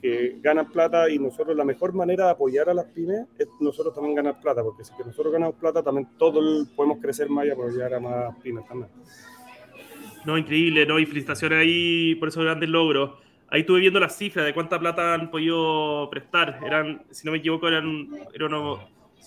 que 0.01 0.37
ganan 0.41 0.71
plata 0.71 1.09
y 1.09 1.19
nosotros 1.19 1.55
la 1.55 1.65
mejor 1.65 1.93
manera 1.93 2.25
de 2.25 2.31
apoyar 2.31 2.69
a 2.69 2.73
las 2.73 2.85
pymes 2.85 3.27
es 3.37 3.49
nosotros 3.59 3.93
también 3.93 4.15
ganar 4.15 4.39
plata, 4.39 4.63
porque 4.63 4.83
si 4.83 4.95
que 4.95 5.03
nosotros 5.03 5.33
ganamos 5.33 5.55
plata 5.55 5.83
también 5.83 6.07
todos 6.17 6.69
podemos 6.69 6.99
crecer 6.99 7.29
más 7.29 7.45
y 7.45 7.49
apoyar 7.49 7.93
a 7.93 7.99
más 7.99 8.35
pymes 8.37 8.65
también. 8.65 8.89
No, 10.25 10.37
increíble, 10.37 10.85
¿no? 10.85 10.99
Y 10.99 11.05
felicitaciones 11.05 11.59
ahí 11.59 12.15
por 12.15 12.29
esos 12.29 12.43
grandes 12.43 12.69
logros. 12.69 13.11
Ahí 13.49 13.61
estuve 13.61 13.79
viendo 13.79 13.99
las 13.99 14.17
cifras 14.17 14.45
de 14.45 14.53
cuánta 14.53 14.79
plata 14.79 15.13
han 15.13 15.31
podido 15.31 16.09
prestar. 16.09 16.59
Eran, 16.63 17.03
si 17.09 17.25
no 17.25 17.31
me 17.31 17.39
equivoco, 17.39 17.67
eran, 17.67 18.09
eran 18.33 18.53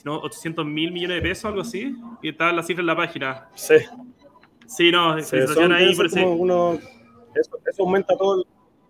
no, 0.05 0.19
800 0.19 0.65
mil 0.67 0.93
millones 0.93 1.23
de 1.23 1.29
pesos, 1.29 1.45
algo 1.47 1.61
así. 1.61 1.95
Y 2.23 2.31
estaban 2.31 2.57
las 2.57 2.67
cifras 2.67 2.83
en 2.83 2.87
la 2.87 2.97
página. 2.97 3.49
Sí. 3.55 3.77
Sí, 4.67 4.91
no, 4.91 5.15
felicitaciones 5.23 5.79
ahí. 5.79 5.95
Por 5.95 6.07
uno, 6.39 6.75
eso, 7.35 7.59
eso 7.67 7.83
aumenta 7.83 8.17
todo 8.17 8.45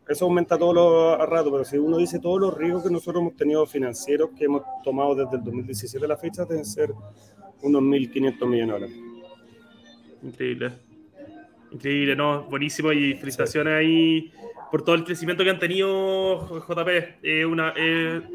eso 0.09 0.25
aumenta 0.25 0.59
todo 0.59 0.75
lo 0.75 1.23
a 1.23 1.27
rato, 1.27 1.51
pero 1.51 1.65
si 1.65 1.79
uno 1.79 1.97
dice 1.97 2.19
todos 2.19 2.41
los 2.41 2.57
riesgos 2.57 2.83
que 2.83 2.91
nosotros 2.91 3.23
hemos 3.23 3.37
tenido 3.37 3.65
financieros 3.67 4.31
que 4.37 4.45
hemos 4.45 4.63
tomado 4.85 5.15
desde 5.15 5.37
el 5.37 5.45
2017 5.45 6.05
a 6.05 6.09
la 6.09 6.17
fecha, 6.17 6.45
deben 6.45 6.65
ser 6.65 6.93
unos 7.63 7.83
1.500 7.83 8.47
millones 8.47 8.51
de 8.51 8.73
dólares. 8.73 8.97
Increíble. 10.23 10.73
Increíble, 11.71 12.17
¿no? 12.17 12.43
Buenísimo 12.45 12.93
y 12.93 13.15
felicitaciones 13.15 13.73
ahí 13.73 14.33
por 14.71 14.83
todo 14.83 14.97
el 14.97 15.05
crecimiento 15.05 15.45
que 15.45 15.51
han 15.51 15.59
tenido 15.59 16.47
JP. 16.69 16.89
Es 17.23 17.47
una, 17.47 17.73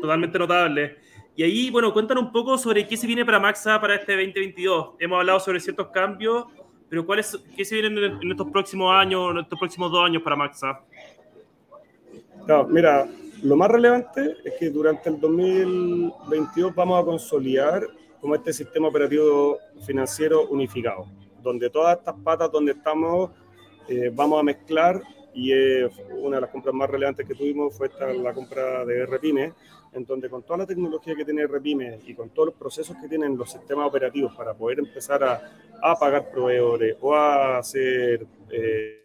totalmente 0.02 0.40
notable. 0.40 0.98
Y 1.38 1.44
ahí, 1.44 1.70
bueno, 1.70 1.94
cuéntanos 1.94 2.24
un 2.24 2.32
poco 2.32 2.58
sobre 2.58 2.88
qué 2.88 2.98
se 2.98 3.06
viene 3.06 3.24
para 3.24 3.40
Maxa 3.40 3.80
para 3.80 3.94
este 3.94 4.14
2022. 4.14 4.96
Hemos 4.98 5.20
hablado 5.20 5.40
sobre 5.40 5.60
ciertos 5.60 5.90
cambios, 5.90 6.46
pero 6.90 7.06
¿cuál 7.06 7.20
es, 7.20 7.40
¿qué 7.56 7.64
se 7.64 7.80
viene 7.80 8.08
en, 8.08 8.32
estos 8.32 8.50
próximos 8.50 8.92
años, 8.92 9.30
en 9.30 9.38
estos 9.38 9.60
próximos 9.60 9.92
dos 9.92 10.04
años 10.04 10.24
para 10.24 10.36
Maxa? 10.36 10.82
No, 12.48 12.64
mira, 12.64 13.08
lo 13.44 13.56
más 13.56 13.70
relevante 13.70 14.38
es 14.44 14.56
que 14.60 14.72
durante 14.72 15.10
el 15.10 15.20
2022 15.20 16.74
vamos 16.74 17.04
a 17.04 17.06
consolidar 17.06 17.86
como 18.20 18.34
este 18.34 18.52
sistema 18.52 18.88
operativo 18.88 19.60
financiero 19.86 20.48
unificado, 20.48 21.06
donde 21.44 21.70
todas 21.70 22.00
estas 22.00 22.16
patas 22.16 22.52
donde 22.52 22.72
estamos 22.72 23.30
eh, 23.88 24.10
vamos 24.12 24.40
a 24.40 24.44
mezclar 24.44 25.04
y 25.36 25.54
una 26.20 26.38
de 26.38 26.42
las 26.42 26.50
compras 26.50 26.74
más 26.74 26.90
relevantes 26.90 27.28
que 27.28 27.36
tuvimos 27.36 27.78
fue 27.78 27.90
esta, 27.90 28.12
la 28.12 28.34
compra 28.34 28.84
de 28.86 29.06
RPIME, 29.06 29.54
en 29.94 30.06
donde 30.06 30.30
con 30.30 30.44
toda 30.44 30.60
la 30.60 30.66
tecnología 30.66 31.16
que 31.16 31.26
tiene 31.26 31.48
RPIME 31.48 32.00
y 32.06 32.14
con 32.14 32.30
todos 32.30 32.48
los 32.48 32.56
procesos 32.56 32.98
que 33.02 33.08
tienen 33.08 33.38
los 33.38 33.52
sistemas 33.52 33.88
operativos 33.88 34.36
para 34.36 34.54
poder 34.54 34.80
empezar 34.80 35.24
a, 35.24 35.42
a 35.82 35.96
pagar 35.96 36.30
proveedores 36.32 36.98
o 37.02 37.16
a 37.16 37.58
hacer... 37.58 38.26
Eh, 38.50 39.04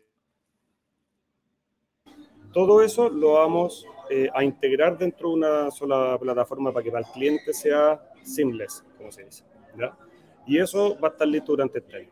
todo 2.52 2.82
eso 2.82 3.08
lo 3.08 3.32
vamos 3.34 3.86
eh, 4.10 4.28
a 4.34 4.44
integrar 4.44 4.98
dentro 4.98 5.30
de 5.30 5.34
una 5.36 5.70
sola 5.70 6.18
plataforma 6.20 6.70
para 6.70 6.84
que 6.84 6.90
para 6.90 7.06
el 7.06 7.12
cliente 7.12 7.54
sea 7.54 7.98
seamless, 8.22 8.84
como 8.98 9.10
se 9.10 9.24
dice. 9.24 9.44
Y 10.46 10.58
eso 10.58 10.98
va 11.00 11.08
a 11.08 11.10
estar 11.12 11.26
listo 11.26 11.52
durante 11.52 11.78
este 11.78 11.96
año. 11.96 12.10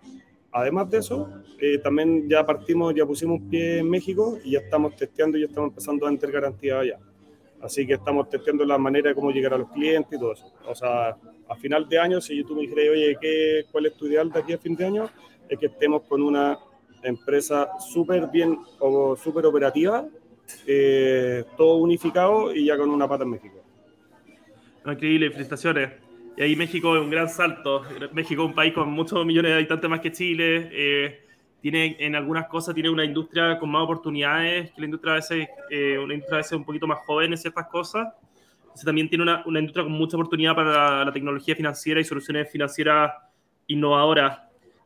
Además 0.53 0.91
de 0.91 0.99
eso, 0.99 1.29
eh, 1.61 1.79
también 1.79 2.29
ya 2.29 2.45
partimos, 2.45 2.95
ya 2.95 3.05
pusimos 3.05 3.39
un 3.41 3.51
pie 3.51 3.79
en 3.81 3.91
México 3.91 4.39
y 4.43 4.53
ya 4.53 4.61
estamos 4.61 4.97
testeando 4.97 5.37
y 5.37 5.43
ya 5.43 5.47
estamos 5.47 5.69
empezando 5.71 6.07
a 6.07 6.09
entregar 6.09 6.43
garantía 6.43 6.79
allá. 6.79 6.99
Así 7.63 7.87
que 7.87 7.95
estamos 7.95 8.29
testeando 8.29 8.65
la 8.65 8.79
manera 8.79 9.11
de 9.11 9.15
cómo 9.15 9.31
llegar 9.31 9.55
a 9.55 9.59
los 9.59 9.71
clientes 9.71 10.17
y 10.17 10.19
todo 10.19 10.33
eso. 10.33 10.53
O 10.67 10.75
sea, 10.75 11.17
a 11.49 11.57
final 11.57 11.89
de 11.89 11.99
año, 11.99 12.21
si 12.21 12.43
tú 12.45 12.55
me 12.55 12.63
dijeras, 12.63 12.87
oye, 12.93 13.17
¿qué, 13.21 13.65
¿cuál 13.71 13.87
es 13.87 13.95
tu 13.95 14.07
ideal 14.07 14.31
de 14.31 14.41
aquí 14.41 14.53
a 14.53 14.59
fin 14.59 14.75
de 14.77 14.87
año? 14.87 15.11
Es 15.49 15.59
que 15.59 15.67
estemos 15.67 16.03
con 16.03 16.23
una 16.23 16.59
empresa 17.03 17.71
súper 17.79 18.29
bien 18.29 18.59
o 18.79 19.17
súper 19.17 19.47
operativa 19.47 20.07
eh, 20.67 21.45
todo 21.57 21.77
unificado 21.77 22.55
y 22.55 22.67
ya 22.67 22.77
con 22.77 22.91
una 22.91 23.09
pata 23.09 23.25
en 23.25 23.31
México. 23.31 23.63
Increíble, 24.87 25.31
felicitaciones. 25.31 25.91
Y 26.37 26.43
ahí 26.43 26.57
México 26.57 26.97
es 26.97 27.03
un 27.03 27.11
gran 27.11 27.29
salto. 27.29 27.83
México 28.13 28.43
es 28.43 28.49
un 28.49 28.55
país 28.55 28.73
con 28.73 28.91
muchos 28.91 29.25
millones 29.27 29.51
de 29.51 29.57
habitantes 29.57 29.91
más 29.91 30.01
que 30.01 30.13
Chile. 30.13 30.71
Eh, 30.73 31.21
tiene 31.61 31.97
en 31.99 32.15
algunas 32.15 32.47
cosas 32.49 32.75
tiene 32.75 32.91
una 32.91 33.05
industria 33.05 33.59
con 33.59 33.71
más 33.71 33.83
oportunidades 33.83 34.73
que 34.73 34.81
la 34.81 34.85
industria 34.87 35.13
a 35.13 35.17
veces, 35.17 35.49
eh, 35.71 35.99
una 35.99 36.15
industria 36.15 36.37
a 36.37 36.39
veces 36.39 36.53
un 36.53 36.65
poquito 36.65 36.87
más 36.87 37.01
joven 37.07 37.33
en 37.33 37.39
ciertas 37.39 37.67
cosas. 37.69 38.09
también 38.85 39.09
tiene 39.09 39.25
una, 39.25 39.43
una, 39.47 39.61
industria 39.61 39.85
con 39.85 39.93
mucha 39.93 40.17
oportunidad 40.17 40.55
para 40.55 41.05
la, 41.05 41.13
tecnología 41.13 41.55
financiera 41.55 42.01
y 42.01 42.05
soluciones 42.05 42.51
financieras 42.51 43.13
innovadoras. 43.67 44.41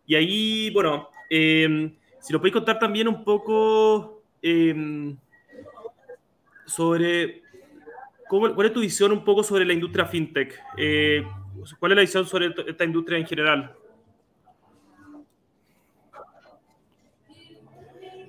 Y 0.06 0.14
ahí, 0.14 0.70
bueno, 0.70 1.08
si 1.28 2.32
nos 2.32 2.40
podéis 2.40 2.54
contar 2.54 2.78
también 2.78 3.08
un 3.08 3.24
poco 3.24 4.22
sobre 6.66 7.42
cómo, 8.28 8.54
cuál 8.54 8.66
es 8.66 8.72
tu 8.72 8.80
visión 8.80 9.12
un 9.12 9.24
poco 9.24 9.42
sobre 9.42 9.64
la 9.64 9.72
industria 9.72 10.06
fintech. 10.06 10.60
Eh, 10.76 11.24
¿Cuál 11.78 11.92
es 11.92 11.96
la 11.96 12.02
visión 12.02 12.26
sobre 12.26 12.52
esta 12.66 12.84
industria 12.84 13.18
en 13.18 13.26
general? 13.26 13.74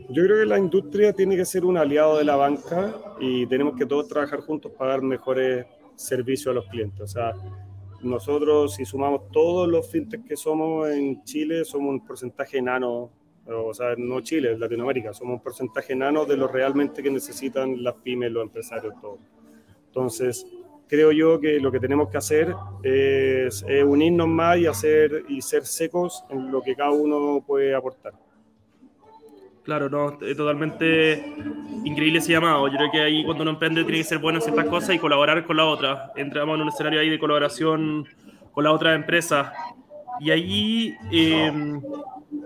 Yo 0.10 0.24
creo 0.24 0.40
que 0.40 0.46
la 0.46 0.60
industria 0.60 1.14
tiene 1.14 1.36
que 1.36 1.46
ser 1.46 1.66
un 1.66 1.78
aliado 1.78 2.18
de 2.18 2.24
la 2.24 2.36
banca 2.36 2.94
y 3.20 3.46
tenemos 3.48 3.76
que 3.76 3.86
todos 3.86 4.08
trabajar 4.08 4.42
juntos 4.42 4.72
para 4.78 4.92
dar 4.92 5.02
mejores 5.02 5.66
servicios 5.96 6.52
a 6.52 6.54
los 6.54 6.68
clientes. 6.68 7.02
O 7.02 7.08
sea, 7.08 7.34
nosotros 8.02 8.76
si 8.76 8.86
sumamos 8.86 9.30
todos 9.32 9.68
los 9.68 9.90
fintech 9.90 10.26
que 10.26 10.36
somos 10.36 10.90
en 10.90 11.24
Chile, 11.24 11.66
somos 11.66 11.90
un 11.90 12.06
porcentaje 12.06 12.60
enano 12.60 13.12
o 13.48 13.74
sea, 13.74 13.96
no 13.98 14.22
Chile, 14.22 14.58
Latinoamérica, 14.58 15.14
somos 15.14 15.36
un 15.36 15.44
porcentaje 15.44 15.94
enano 15.94 16.26
de 16.26 16.36
lo 16.36 16.48
realmente 16.48 17.04
que 17.04 17.12
necesitan 17.12 17.84
las 17.84 17.94
pymes, 17.96 18.32
los 18.32 18.44
empresarios, 18.44 18.94
todo. 19.00 19.20
Entonces, 19.88 20.48
creo 20.88 21.12
yo 21.12 21.40
que 21.40 21.60
lo 21.60 21.72
que 21.72 21.80
tenemos 21.80 22.10
que 22.10 22.18
hacer 22.18 22.56
es, 22.84 23.64
unirnos 23.86 24.28
más 24.28 24.58
y, 24.58 24.66
hacer, 24.66 25.26
y 25.30 25.42
ser 25.42 25.66
secos 25.66 26.24
en 26.30 26.52
lo 26.52 26.62
que 26.62 26.76
cada 26.76 26.92
uno 26.92 27.44
puede 27.46 27.76
aportar. 27.76 28.14
Claro, 29.66 29.90
no, 29.90 30.18
totalmente 30.18 31.34
increíble 31.84 32.20
ese 32.20 32.32
llamado. 32.32 32.68
Yo 32.68 32.78
creo 32.78 32.92
que 32.92 33.02
ahí 33.02 33.26
cuando 33.26 33.42
uno 33.42 33.52
emprende 33.52 33.84
tiene 33.84 33.98
que 33.98 34.04
ser 34.04 34.20
bueno 34.20 34.38
en 34.38 34.44
ciertas 34.44 34.66
cosas 34.66 34.96
y 34.96 35.00
colaborar 35.00 35.44
con 35.46 35.58
la 35.58 35.66
otra. 35.66 36.12
Entramos 36.16 36.56
en 36.56 36.62
un 36.62 36.70
escenario 36.70 37.00
ahí 37.00 37.10
de 37.10 37.20
colaboración 37.20 38.08
con 38.52 38.64
la 38.64 38.72
otra 38.72 38.94
empresa. 38.94 39.52
Y 40.20 40.30
ahí, 40.30 40.96
eh, 41.12 41.52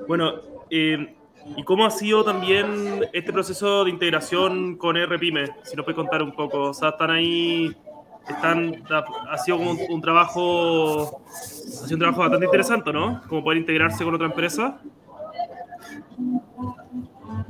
bueno, 0.07 0.33
eh, 0.71 1.15
¿Y 1.55 1.63
cómo 1.63 1.85
ha 1.85 1.89
sido 1.91 2.23
también 2.23 3.01
este 3.13 3.33
proceso 3.33 3.83
de 3.83 3.89
integración 3.89 4.77
con 4.77 4.95
RPyme? 4.95 5.47
Si 5.63 5.75
nos 5.75 5.83
puede 5.83 5.95
contar 5.95 6.21
un 6.21 6.31
poco. 6.33 6.69
O 6.69 6.73
sea, 6.73 6.89
están 6.89 7.11
ahí, 7.11 7.75
están, 8.27 8.83
ha 9.29 9.37
sido 9.37 9.57
como 9.57 9.71
un, 9.71 10.01
trabajo, 10.01 11.21
ha 11.27 11.85
sido 11.85 11.95
un 11.95 11.99
trabajo 11.99 12.21
bastante 12.21 12.45
interesante, 12.45 12.93
¿no? 12.93 13.21
Como 13.27 13.43
poder 13.43 13.57
integrarse 13.57 14.03
con 14.03 14.13
otra 14.13 14.27
empresa. 14.27 14.79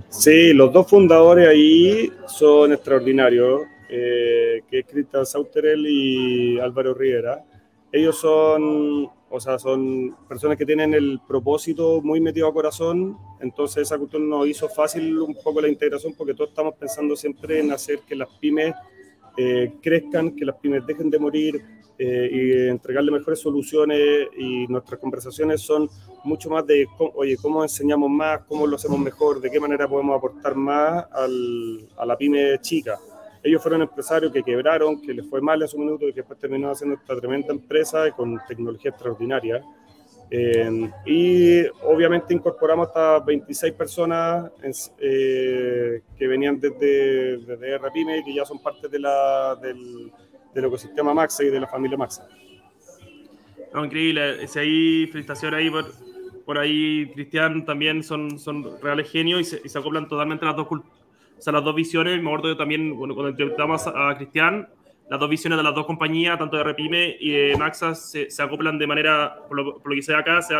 Sí, 0.09 0.53
los 0.53 0.73
dos 0.73 0.87
fundadores 0.87 1.47
ahí 1.47 2.11
son 2.27 2.73
extraordinarios, 2.73 3.61
eh, 3.89 4.61
que 4.69 4.79
es 4.79 4.85
Cristian 4.85 5.25
Sauterel 5.25 5.85
y 5.87 6.59
Álvaro 6.59 6.93
Rivera. 6.93 7.43
Ellos 7.91 8.19
son 8.19 9.09
o 9.31 9.39
sea, 9.39 9.59
son 9.59 10.15
personas 10.27 10.57
que 10.57 10.65
tienen 10.65 10.93
el 10.93 11.21
propósito 11.27 12.01
muy 12.01 12.19
metido 12.19 12.47
a 12.47 12.53
corazón, 12.53 13.17
entonces 13.39 13.83
esa 13.83 13.97
cuestión 13.97 14.27
nos 14.27 14.47
hizo 14.47 14.67
fácil 14.67 15.19
un 15.19 15.35
poco 15.35 15.61
la 15.61 15.67
integración 15.67 16.13
porque 16.17 16.33
todos 16.33 16.49
estamos 16.49 16.73
pensando 16.75 17.15
siempre 17.15 17.59
en 17.59 17.71
hacer 17.71 17.99
que 18.07 18.15
las 18.15 18.27
pymes 18.39 18.73
eh, 19.37 19.73
crezcan, 19.81 20.35
que 20.35 20.45
las 20.45 20.55
pymes 20.55 20.85
dejen 20.85 21.09
de 21.09 21.19
morir 21.19 21.61
eh, 22.01 22.29
y 22.31 22.69
entregarle 22.69 23.11
mejores 23.11 23.41
soluciones 23.41 24.29
y 24.37 24.65
nuestras 24.67 25.01
conversaciones 25.01 25.59
son 25.59 25.89
mucho 26.23 26.49
más 26.49 26.65
de, 26.65 26.87
oye, 26.97 27.35
cómo 27.35 27.61
enseñamos 27.61 28.09
más, 28.09 28.39
cómo 28.47 28.65
lo 28.65 28.77
hacemos 28.77 28.97
mejor, 28.99 29.41
de 29.41 29.51
qué 29.51 29.59
manera 29.59 29.85
podemos 29.85 30.17
aportar 30.17 30.55
más 30.55 31.05
al, 31.11 31.89
a 31.97 32.05
la 32.05 32.17
pyme 32.17 32.57
chica. 32.61 32.97
Ellos 33.43 33.61
fueron 33.61 33.81
empresarios 33.81 34.31
que 34.31 34.43
quebraron, 34.43 35.01
que 35.01 35.13
les 35.13 35.25
fue 35.29 35.41
mal 35.41 35.61
a 35.61 35.67
su 35.67 35.77
minuto 35.77 36.07
y 36.07 36.13
que 36.13 36.21
después 36.21 36.39
terminó 36.39 36.71
haciendo 36.71 36.95
esta 36.95 37.19
tremenda 37.19 37.53
empresa 37.53 38.09
con 38.11 38.39
tecnología 38.47 38.91
extraordinaria. 38.91 39.61
Eh, 40.31 40.89
y 41.05 41.65
obviamente 41.83 42.33
incorporamos 42.33 42.87
hasta 42.87 43.19
26 43.19 43.73
personas 43.73 44.49
eh, 44.99 46.01
que 46.17 46.27
venían 46.27 46.59
desde, 46.61 47.39
desde 47.39 47.77
RPyme 47.77 48.23
que 48.23 48.35
ya 48.35 48.45
son 48.45 48.61
parte 48.61 48.87
de 48.87 48.99
la, 48.99 49.57
del, 49.61 50.11
del, 50.59 50.65
ecosistema 50.69 51.13
Maxa 51.13 51.43
y 51.43 51.49
de 51.49 51.59
la 51.59 51.67
familia 51.67 51.97
Maxa. 51.97 52.27
No, 53.73 53.85
increíble. 53.85 54.43
Ese 54.43 54.61
ahí, 54.61 55.07
felicitaciones 55.07 55.59
ahí 55.59 55.69
por, 55.69 55.85
por 56.45 56.57
ahí 56.57 57.11
Cristian 57.13 57.65
también 57.65 58.03
son, 58.03 58.39
son 58.39 58.81
reales 58.81 59.11
genios 59.11 59.41
y 59.41 59.43
se, 59.43 59.61
y 59.63 59.69
se 59.69 59.77
acoplan 59.77 60.07
totalmente 60.07 60.45
las 60.45 60.55
dos, 60.55 60.67
o 60.69 60.83
sea, 61.37 61.53
las 61.53 61.63
dos 61.63 61.75
visiones. 61.75 62.21
Me 62.21 62.29
acuerdo 62.29 62.49
yo 62.49 62.57
también, 62.57 62.95
bueno, 62.97 63.13
cuando 63.13 63.29
entrevistamos 63.29 63.85
a, 63.87 64.15
Cristian, 64.15 64.67
las 65.09 65.19
dos 65.19 65.29
visiones 65.29 65.57
de 65.57 65.63
las 65.63 65.75
dos 65.75 65.85
compañías, 65.85 66.37
tanto 66.37 66.57
de 66.57 66.63
Repime 66.63 67.15
y 67.19 67.31
de 67.31 67.57
Maxa, 67.57 67.95
se, 67.95 68.29
se 68.29 68.43
acoplan 68.43 68.77
de 68.77 68.87
manera, 68.87 69.37
por 69.47 69.57
lo, 69.57 69.77
por 69.79 69.91
lo 69.91 69.95
que 69.95 70.01
sé 70.01 70.15
acá, 70.15 70.41
se, 70.41 70.55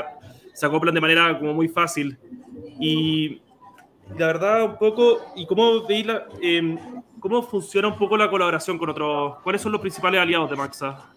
se, 0.53 0.65
acoplan 0.65 0.93
de 0.93 1.01
manera 1.01 1.37
como 1.39 1.53
muy 1.53 1.67
fácil. 1.67 2.17
Y 2.79 3.41
la 4.17 4.27
verdad, 4.27 4.63
un 4.63 4.77
poco, 4.77 5.19
¿y 5.35 5.45
cómo 5.45 5.85
veis 5.85 6.05
la, 6.05 6.27
eh, 6.41 6.77
cómo 7.19 7.41
funciona 7.43 7.87
un 7.87 7.97
poco 7.97 8.17
la 8.17 8.29
colaboración 8.29 8.77
con 8.77 8.89
otros? 8.89 9.37
¿Cuáles 9.43 9.61
son 9.61 9.71
los 9.71 9.81
principales 9.81 10.21
aliados 10.21 10.49
de 10.49 10.55
Maxa? 10.55 11.13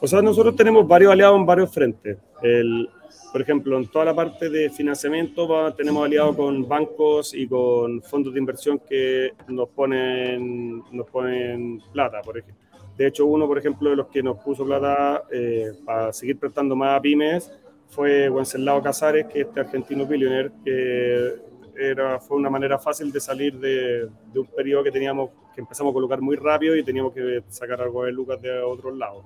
O 0.00 0.06
sea, 0.06 0.20
nosotros 0.20 0.56
tenemos 0.56 0.86
varios 0.86 1.12
aliados 1.12 1.38
en 1.38 1.46
varios 1.46 1.72
frentes. 1.72 2.18
El, 2.42 2.88
por 3.30 3.40
ejemplo, 3.40 3.78
en 3.78 3.86
toda 3.86 4.06
la 4.06 4.14
parte 4.14 4.50
de 4.50 4.68
financiamiento 4.68 5.72
tenemos 5.74 6.04
aliados 6.04 6.36
con 6.36 6.68
bancos 6.68 7.34
y 7.34 7.46
con 7.46 8.02
fondos 8.02 8.34
de 8.34 8.40
inversión 8.40 8.78
que 8.80 9.32
nos 9.48 9.68
ponen, 9.68 10.82
nos 10.90 11.08
ponen 11.08 11.80
plata, 11.92 12.20
por 12.20 12.36
ejemplo. 12.36 12.62
De 12.96 13.06
hecho, 13.06 13.26
uno, 13.26 13.46
por 13.46 13.58
ejemplo, 13.58 13.90
de 13.90 13.96
los 13.96 14.08
que 14.08 14.22
nos 14.22 14.38
puso 14.38 14.64
plata 14.66 15.24
eh, 15.30 15.72
para 15.84 16.12
seguir 16.12 16.38
prestando 16.38 16.76
más 16.76 16.98
a 16.98 17.00
pymes 17.00 17.50
fue 17.88 18.28
Wenceslao 18.28 18.82
Casares, 18.82 19.26
que 19.26 19.42
es 19.42 19.46
este 19.46 19.60
argentino 19.60 20.06
billionaire, 20.06 20.50
que 20.64 21.34
era, 21.76 22.20
fue 22.20 22.36
una 22.36 22.50
manera 22.50 22.78
fácil 22.78 23.10
de 23.12 23.20
salir 23.20 23.58
de, 23.58 24.08
de, 24.32 24.38
un 24.38 24.46
periodo 24.46 24.84
que 24.84 24.90
teníamos, 24.90 25.30
que 25.54 25.60
empezamos 25.60 25.90
a 25.90 25.94
colocar 25.94 26.20
muy 26.20 26.36
rápido 26.36 26.76
y 26.76 26.82
teníamos 26.82 27.12
que 27.12 27.42
sacar 27.48 27.80
algo 27.80 28.04
de 28.04 28.12
lucas 28.12 28.40
de 28.40 28.60
otros 28.60 28.96
lados. 28.96 29.24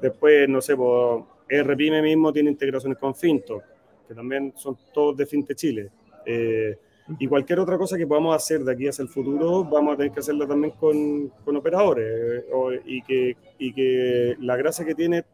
Después, 0.00 0.48
no 0.48 0.60
sé, 0.60 0.76
pues, 0.76 1.24
RPIME 1.48 2.02
mismo 2.02 2.32
tiene 2.32 2.50
integraciones 2.50 2.98
con 2.98 3.14
Finto, 3.14 3.62
que 4.06 4.14
también 4.14 4.52
son 4.56 4.76
todos 4.92 5.16
de 5.16 5.26
Finte 5.26 5.54
Chile. 5.54 5.90
Eh, 6.24 6.76
y 7.18 7.26
cualquier 7.26 7.60
otra 7.60 7.78
cosa 7.78 7.96
que 7.96 8.06
podamos 8.06 8.36
hacer 8.36 8.60
de 8.60 8.72
aquí 8.72 8.86
hacia 8.86 9.02
el 9.02 9.08
futuro, 9.08 9.64
vamos 9.64 9.94
a 9.94 9.96
tener 9.96 10.12
que 10.12 10.20
hacerla 10.20 10.46
también 10.46 10.74
con, 10.74 11.28
con 11.44 11.56
operadores. 11.56 12.44
Eh, 12.44 12.82
y, 12.84 13.02
que, 13.02 13.36
y 13.58 13.72
que 13.72 14.36
la 14.40 14.56
gracia 14.56 14.84
que 14.84 14.94
tiene 14.94 15.24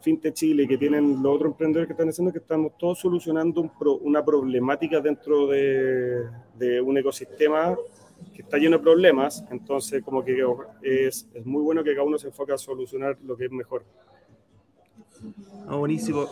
Finte 0.00 0.32
Chile 0.32 0.66
que 0.66 0.78
tienen 0.78 1.22
los 1.22 1.36
otros 1.36 1.52
emprendedores 1.52 1.86
que 1.86 1.92
están 1.92 2.08
haciendo 2.08 2.32
que 2.32 2.38
estamos 2.38 2.72
todos 2.78 2.98
solucionando 2.98 3.60
un 3.60 3.70
pro, 3.78 3.96
una 3.96 4.24
problemática 4.24 5.00
dentro 5.00 5.46
de, 5.46 6.24
de, 6.58 6.80
un 6.80 6.96
ecosistema 6.98 7.76
que 8.34 8.42
está 8.42 8.58
lleno 8.58 8.78
de 8.78 8.82
problemas, 8.82 9.44
entonces 9.50 10.02
como 10.02 10.24
que 10.24 10.42
es, 10.82 11.28
es, 11.32 11.46
muy 11.46 11.62
bueno 11.62 11.82
que 11.82 11.92
cada 11.92 12.04
uno 12.04 12.18
se 12.18 12.28
enfoque 12.28 12.52
a 12.52 12.58
solucionar 12.58 13.16
lo 13.24 13.36
que 13.36 13.46
es 13.46 13.50
mejor. 13.50 13.84
Ah, 15.66 15.76
buenísimo. 15.76 16.26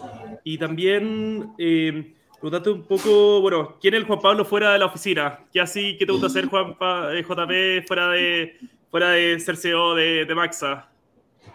Y 0.44 0.58
también 0.58 1.52
eh, 1.58 2.14
preguntarte 2.32 2.70
un 2.70 2.82
poco, 2.84 3.40
bueno, 3.40 3.76
¿quién 3.80 3.94
es 3.94 4.00
el 4.00 4.06
Juan 4.06 4.20
Pablo 4.20 4.44
fuera 4.44 4.72
de 4.72 4.78
la 4.78 4.86
oficina? 4.86 5.46
¿Qué 5.52 5.60
así, 5.60 5.96
qué 5.98 6.06
te 6.06 6.12
gusta 6.12 6.26
hacer 6.26 6.46
Juan 6.46 6.76
eh, 7.12 7.22
JP 7.22 7.86
fuera 7.86 8.08
de, 8.10 8.56
fuera 8.90 9.10
de 9.10 9.38
ser 9.40 9.56
CEO 9.56 9.94
de, 9.94 10.24
de 10.24 10.34
Maxa? 10.34 10.88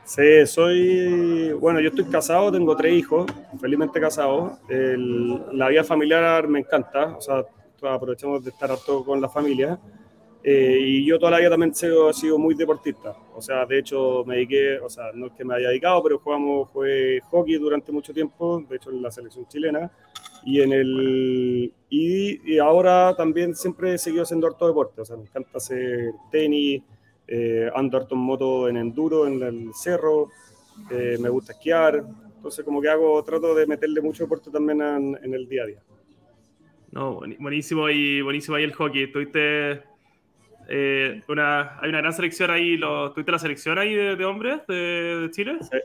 Sí, 0.05 0.45
soy, 0.45 1.53
bueno, 1.53 1.79
yo 1.79 1.87
estoy 1.89 2.03
casado, 2.05 2.51
tengo 2.51 2.75
tres 2.75 2.93
hijos, 2.93 3.25
felizmente 3.59 4.01
casado. 4.01 4.59
El, 4.67 5.57
la 5.57 5.69
vida 5.69 5.83
familiar 5.83 6.47
me 6.47 6.59
encanta, 6.59 7.15
o 7.17 7.21
sea, 7.21 7.45
aprovechamos 7.81 8.43
de 8.43 8.49
estar 8.49 8.69
todo 8.85 9.05
con 9.05 9.21
la 9.21 9.29
familia. 9.29 9.79
Eh, 10.43 10.77
y 10.81 11.05
yo 11.05 11.17
toda 11.17 11.31
la 11.31 11.39
vida 11.39 11.51
también 11.51 11.71
he 11.71 12.13
sido 12.13 12.37
muy 12.37 12.53
deportista. 12.53 13.15
O 13.33 13.41
sea, 13.41 13.65
de 13.65 13.79
hecho 13.79 14.25
me 14.25 14.35
dediqué, 14.35 14.77
o 14.79 14.89
sea, 14.89 15.05
no 15.13 15.27
es 15.27 15.31
que 15.33 15.45
me 15.45 15.55
haya 15.55 15.69
dedicado, 15.69 16.03
pero 16.03 16.19
jugamos, 16.19 16.67
jugué 16.69 17.21
hockey 17.31 17.55
durante 17.55 17.93
mucho 17.93 18.13
tiempo, 18.13 18.61
de 18.69 18.75
hecho 18.75 18.91
en 18.91 19.01
la 19.01 19.09
selección 19.09 19.47
chilena. 19.47 19.89
Y, 20.45 20.59
en 20.59 20.73
el, 20.73 21.73
y, 21.89 22.53
y 22.53 22.59
ahora 22.59 23.15
también 23.15 23.55
siempre 23.55 23.93
he 23.93 23.97
seguido 23.97 24.23
haciendo 24.23 24.47
harto 24.47 24.67
deporte. 24.67 24.99
O 24.99 25.05
sea, 25.05 25.15
me 25.15 25.23
encanta 25.23 25.57
hacer 25.57 26.11
tenis, 26.29 26.83
eh, 27.27 27.69
ando 27.75 27.97
harto 27.97 28.15
en 28.15 28.21
moto 28.21 28.67
en 28.67 28.77
enduro, 28.77 29.27
en 29.27 29.41
el 29.41 29.73
cerro, 29.73 30.29
eh, 30.89 31.17
me 31.19 31.29
gusta 31.29 31.53
esquiar. 31.53 32.03
Entonces 32.35 32.65
como 32.65 32.81
que 32.81 32.89
hago, 32.89 33.23
trato 33.23 33.55
de 33.55 33.65
meterle 33.65 34.01
mucho 34.01 34.23
deporte 34.23 34.51
también 34.51 34.81
en, 34.81 35.19
en 35.23 35.33
el 35.33 35.47
día 35.47 35.63
a 35.63 35.65
día. 35.67 35.83
No, 36.91 37.21
buenísimo 37.39 37.89
y 37.89 38.21
buenísimo 38.21 38.57
ahí 38.57 38.63
el 38.63 38.73
hockey. 38.73 39.11
Tuviste 39.11 39.81
eh, 40.69 41.21
una, 41.27 41.79
hay 41.79 41.89
una 41.89 41.99
gran 41.99 42.13
selección 42.13 42.51
ahí. 42.51 42.77
Lo, 42.77 43.11
¿Tuviste 43.11 43.31
la 43.31 43.39
selección 43.39 43.79
ahí 43.79 43.93
de, 43.93 44.15
de 44.15 44.25
hombres 44.25 44.61
de, 44.67 44.75
de, 45.21 45.31
Chile? 45.31 45.57
Sí. 45.61 45.77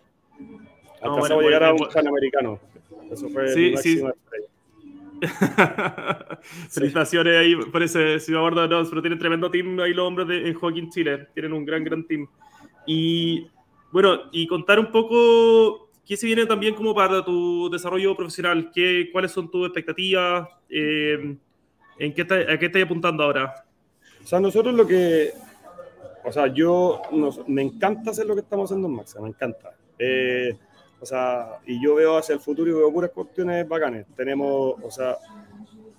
No, 1.02 1.18
bueno, 1.18 1.38
a 1.38 1.42
llegar 1.42 1.64
a 1.64 1.72
un 1.72 1.88
panamericano. 1.92 2.60
Eso 3.10 3.28
fue 3.30 3.48
sí, 3.48 3.76
sí. 3.78 4.02
Felicitaciones 6.70 7.36
ahí 7.36 7.56
por 7.56 7.82
ese, 7.82 8.18
me 8.28 8.38
acuerdo, 8.38 8.66
no, 8.68 8.88
pero 8.88 9.00
tienen 9.00 9.18
tremendo 9.18 9.50
team 9.50 9.78
ahí 9.80 9.92
los 9.92 10.06
hombres 10.06 10.28
de, 10.28 10.48
en 10.48 10.54
Joaquín 10.54 10.90
Chile. 10.90 11.28
Tienen 11.34 11.52
un 11.52 11.64
gran, 11.64 11.84
gran 11.84 12.06
team. 12.06 12.26
Y 12.86 13.46
bueno, 13.90 14.22
y 14.32 14.46
contar 14.46 14.78
un 14.78 14.90
poco 14.90 15.90
qué 16.06 16.16
se 16.16 16.26
viene 16.26 16.46
también 16.46 16.74
como 16.74 16.94
para 16.94 17.24
tu 17.24 17.68
desarrollo 17.70 18.16
profesional. 18.16 18.70
¿Qué, 18.74 19.10
¿Cuáles 19.12 19.32
son 19.32 19.50
tus 19.50 19.66
expectativas? 19.66 20.48
Eh, 20.68 21.36
¿en 21.98 22.14
qué 22.14 22.22
está, 22.22 22.36
¿A 22.36 22.58
qué 22.58 22.66
estás 22.66 22.82
apuntando 22.82 23.22
ahora? 23.22 23.64
O 24.22 24.26
sea, 24.26 24.40
nosotros 24.40 24.74
lo 24.74 24.86
que, 24.86 25.32
o 26.24 26.32
sea, 26.32 26.46
yo, 26.48 27.02
nos, 27.12 27.46
me 27.48 27.62
encanta 27.62 28.10
hacer 28.10 28.26
lo 28.26 28.34
que 28.34 28.42
estamos 28.42 28.70
haciendo 28.70 28.88
en 28.88 28.94
Maxa, 28.94 29.20
me 29.20 29.28
encanta. 29.28 29.74
Eh, 29.98 30.56
o 31.00 31.06
sea, 31.06 31.60
y 31.66 31.82
yo 31.82 31.94
veo 31.94 32.16
hacia 32.16 32.34
el 32.34 32.40
futuro 32.40 32.70
y 32.70 32.74
veo 32.74 32.92
puras 32.92 33.10
cuestiones 33.10 33.68
bacanes. 33.68 34.06
Tenemos, 34.16 34.74
o 34.82 34.90
sea, 34.90 35.16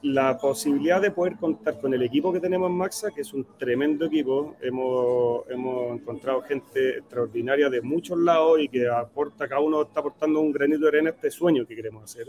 la 0.01 0.37
posibilidad 0.37 1.01
de 1.01 1.11
poder 1.11 1.35
contar 1.35 1.79
con 1.79 1.93
el 1.93 2.01
equipo 2.03 2.31
que 2.31 2.39
tenemos 2.39 2.69
en 2.69 2.77
Maxa, 2.77 3.11
que 3.11 3.21
es 3.21 3.33
un 3.33 3.45
tremendo 3.57 4.05
equipo. 4.05 4.55
Hemos, 4.61 5.49
hemos 5.49 5.99
encontrado 5.99 6.41
gente 6.41 6.99
extraordinaria 6.99 7.69
de 7.69 7.81
muchos 7.81 8.17
lados 8.17 8.59
y 8.61 8.69
que 8.69 8.87
aporta, 8.87 9.47
cada 9.47 9.61
uno 9.61 9.81
está 9.81 9.99
aportando 9.99 10.39
un 10.39 10.51
granito 10.51 10.81
de 10.81 10.87
arena 10.87 11.09
a 11.09 11.13
este 11.13 11.31
sueño 11.31 11.65
que 11.65 11.75
queremos 11.75 12.03
hacer, 12.03 12.27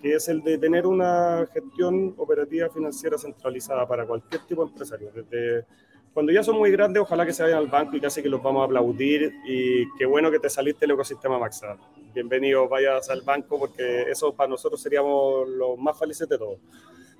que 0.00 0.14
es 0.14 0.28
el 0.28 0.42
de 0.42 0.58
tener 0.58 0.86
una 0.86 1.46
gestión 1.52 2.14
operativa 2.16 2.68
financiera 2.68 3.16
centralizada 3.16 3.86
para 3.86 4.06
cualquier 4.06 4.42
tipo 4.42 4.64
de 4.64 4.70
empresario, 4.70 5.10
desde 5.14 5.66
cuando 6.14 6.32
ya 6.32 6.44
son 6.44 6.56
muy 6.56 6.70
grandes, 6.70 7.02
ojalá 7.02 7.26
que 7.26 7.32
se 7.32 7.42
vayan 7.42 7.58
al 7.58 7.66
banco 7.66 7.96
y 7.96 8.00
casi 8.00 8.22
que 8.22 8.28
los 8.28 8.40
vamos 8.40 8.62
a 8.62 8.66
aplaudir. 8.66 9.34
Y 9.44 9.90
qué 9.98 10.06
bueno 10.06 10.30
que 10.30 10.38
te 10.38 10.48
saliste 10.48 10.86
del 10.86 10.92
ecosistema 10.92 11.40
Maxa. 11.40 11.76
Bienvenido, 12.14 12.68
vayas 12.68 13.10
al 13.10 13.22
banco 13.22 13.58
porque 13.58 14.02
eso 14.02 14.32
para 14.32 14.48
nosotros 14.48 14.80
seríamos 14.80 15.48
los 15.48 15.76
más 15.76 15.98
felices 15.98 16.28
de 16.28 16.38
todos. 16.38 16.60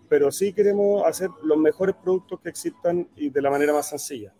Pero 0.08 0.30
sí 0.30 0.52
queremos 0.52 1.04
hacer 1.04 1.28
los 1.42 1.58
mejores 1.58 1.96
productos 1.96 2.38
que 2.40 2.50
existan 2.50 3.08
y 3.16 3.30
de 3.30 3.42
la 3.42 3.50
manera 3.50 3.72
más 3.72 3.88
sencilla. 3.88 4.32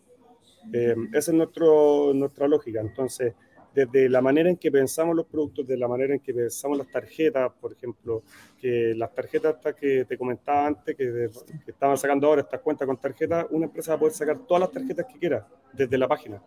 Eh, 0.71 0.95
esa 1.11 1.31
es 1.31 1.37
nuestro, 1.37 2.13
nuestra 2.13 2.47
lógica. 2.47 2.79
Entonces, 2.79 3.33
desde 3.75 4.07
la 4.09 4.21
manera 4.21 4.49
en 4.49 4.55
que 4.55 4.71
pensamos 4.71 5.15
los 5.15 5.25
productos, 5.25 5.67
de 5.67 5.77
la 5.77 5.87
manera 5.87 6.13
en 6.13 6.21
que 6.21 6.33
pensamos 6.33 6.77
las 6.77 6.87
tarjetas, 6.87 7.51
por 7.59 7.73
ejemplo, 7.73 8.23
que 8.57 8.93
las 8.95 9.13
tarjetas 9.13 9.57
que 9.75 10.05
te 10.05 10.17
comentaba 10.17 10.67
antes, 10.67 10.95
que, 10.95 11.29
que 11.65 11.71
estaban 11.71 11.97
sacando 11.97 12.27
ahora 12.27 12.41
estas 12.41 12.61
cuentas 12.61 12.87
con 12.87 12.97
tarjetas, 12.97 13.45
una 13.49 13.65
empresa 13.65 13.91
va 13.91 13.95
a 13.97 13.99
poder 13.99 14.13
sacar 14.13 14.39
todas 14.39 14.61
las 14.61 14.71
tarjetas 14.71 15.05
que 15.05 15.19
quiera 15.19 15.45
desde 15.73 15.97
la 15.97 16.07
página. 16.07 16.41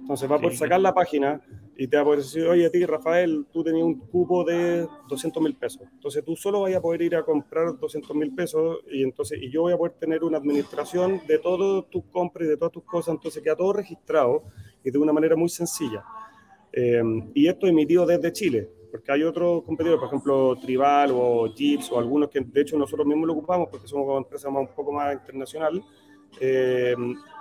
Entonces 0.00 0.30
va 0.30 0.36
a 0.36 0.38
poder 0.38 0.56
sacar 0.56 0.80
la 0.80 0.94
página 0.94 1.40
y 1.76 1.86
te 1.86 1.96
va 1.96 2.02
a 2.02 2.04
poder 2.04 2.20
decir, 2.20 2.46
oye, 2.46 2.66
a 2.66 2.70
ti, 2.70 2.84
Rafael, 2.86 3.46
tú 3.52 3.62
tenías 3.62 3.84
un 3.84 3.98
cupo 3.98 4.44
de 4.44 4.86
200 5.08 5.42
mil 5.42 5.54
pesos. 5.56 5.82
Entonces 5.92 6.24
tú 6.24 6.36
solo 6.36 6.60
vas 6.60 6.74
a 6.74 6.80
poder 6.80 7.02
ir 7.02 7.16
a 7.16 7.22
comprar 7.24 7.78
200 7.78 8.16
mil 8.16 8.34
pesos 8.34 8.78
y 8.90 9.02
entonces 9.02 9.38
y 9.42 9.50
yo 9.50 9.62
voy 9.62 9.72
a 9.72 9.76
poder 9.76 9.94
tener 9.94 10.24
una 10.24 10.38
administración 10.38 11.20
de 11.26 11.38
todas 11.38 11.90
tus 11.90 12.04
compras 12.04 12.46
y 12.46 12.50
de 12.50 12.56
todas 12.56 12.72
tus 12.72 12.84
cosas. 12.84 13.14
Entonces 13.14 13.42
queda 13.42 13.56
todo 13.56 13.72
registrado 13.72 14.44
y 14.82 14.90
de 14.90 14.98
una 14.98 15.12
manera 15.12 15.36
muy 15.36 15.48
sencilla. 15.48 16.04
Eh, 16.72 17.02
y 17.34 17.48
esto 17.48 17.66
emitido 17.66 18.06
desde 18.06 18.32
Chile, 18.32 18.70
porque 18.90 19.12
hay 19.12 19.22
otros 19.22 19.62
competidores, 19.64 20.00
por 20.00 20.08
ejemplo, 20.08 20.56
Tribal 20.56 21.10
o 21.12 21.52
Jeeps 21.54 21.92
o 21.92 21.98
algunos 21.98 22.28
que 22.28 22.40
de 22.40 22.60
hecho 22.60 22.78
nosotros 22.78 23.06
mismos 23.06 23.26
lo 23.26 23.32
ocupamos 23.34 23.68
porque 23.70 23.88
somos 23.88 24.06
una 24.08 24.18
empresa 24.18 24.50
más, 24.50 24.68
un 24.68 24.74
poco 24.74 24.92
más 24.92 25.14
internacional. 25.14 25.82
Eh, 26.40 26.94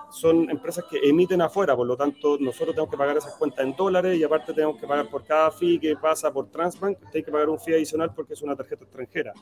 son 0.10 0.50
empresas 0.50 0.86
que 0.90 0.98
emiten 1.04 1.42
afuera, 1.42 1.76
por 1.76 1.86
lo 1.86 1.98
tanto 1.98 2.38
nosotros 2.40 2.74
tenemos 2.74 2.90
que 2.90 2.98
pagar 2.98 3.18
esas 3.18 3.36
cuentas 3.36 3.66
en 3.66 3.76
dólares 3.76 4.18
y 4.18 4.24
aparte 4.24 4.54
tenemos 4.54 4.80
que 4.80 4.88
pagar 4.88 5.10
por 5.10 5.26
cada 5.26 5.52
fee 5.52 5.80
que 5.80 5.96
pasa 5.98 6.32
por 6.32 6.50
Transbank, 6.50 6.98
hay 7.14 7.24
que 7.24 7.32
pagar 7.32 7.50
un 7.50 7.60
fee 7.60 7.74
adicional 7.74 8.14
porque 8.16 8.34
es 8.34 8.42
una 8.42 8.56
tarjeta 8.56 8.86
extranjera. 8.86 9.34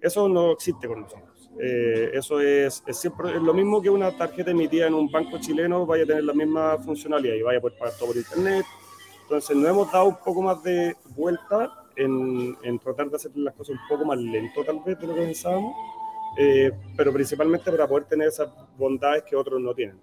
Eso 0.00 0.28
no 0.28 0.52
existe 0.52 0.86
con 0.86 1.00
nosotros. 1.00 1.50
Eh, 1.58 2.10
eso 2.12 2.40
es, 2.40 2.84
es, 2.86 2.98
siempre 2.98 3.34
es 3.34 3.42
lo 3.42 3.54
mismo 3.54 3.80
que 3.80 3.88
una 3.88 4.16
tarjeta 4.16 4.50
emitida 4.50 4.86
en 4.86 4.94
un 4.94 5.10
banco 5.10 5.38
chileno 5.38 5.86
vaya 5.86 6.04
a 6.04 6.06
tener 6.06 6.24
la 6.24 6.34
misma 6.34 6.76
funcionalidad 6.78 7.34
y 7.34 7.42
vaya 7.42 7.58
a 7.58 7.62
poder 7.62 7.78
pagar 7.78 7.94
todo 7.96 8.08
por 8.08 8.16
internet, 8.16 8.64
entonces 9.26 9.56
nos 9.56 9.68
hemos 9.68 9.90
dado 9.90 10.04
un 10.04 10.16
poco 10.16 10.40
más 10.40 10.62
de 10.62 10.94
vuelta 11.16 11.84
en, 11.96 12.56
en, 12.62 12.78
tratar 12.78 13.10
de 13.10 13.16
hacer 13.16 13.32
las 13.34 13.54
cosas 13.54 13.74
un 13.74 13.88
poco 13.88 14.04
más 14.04 14.18
lento 14.18 14.62
tal 14.64 14.80
vez 14.86 14.96
de 15.00 15.06
lo 15.06 15.14
que 15.14 15.22
pensábamos, 15.22 15.74
eh, 16.38 16.70
pero 16.96 17.12
principalmente 17.12 17.68
para 17.72 17.88
poder 17.88 18.04
tener 18.04 18.28
esas 18.28 18.48
bondades 18.78 19.24
que 19.24 19.34
otros 19.34 19.60
no 19.60 19.74
tienen. 19.74 19.98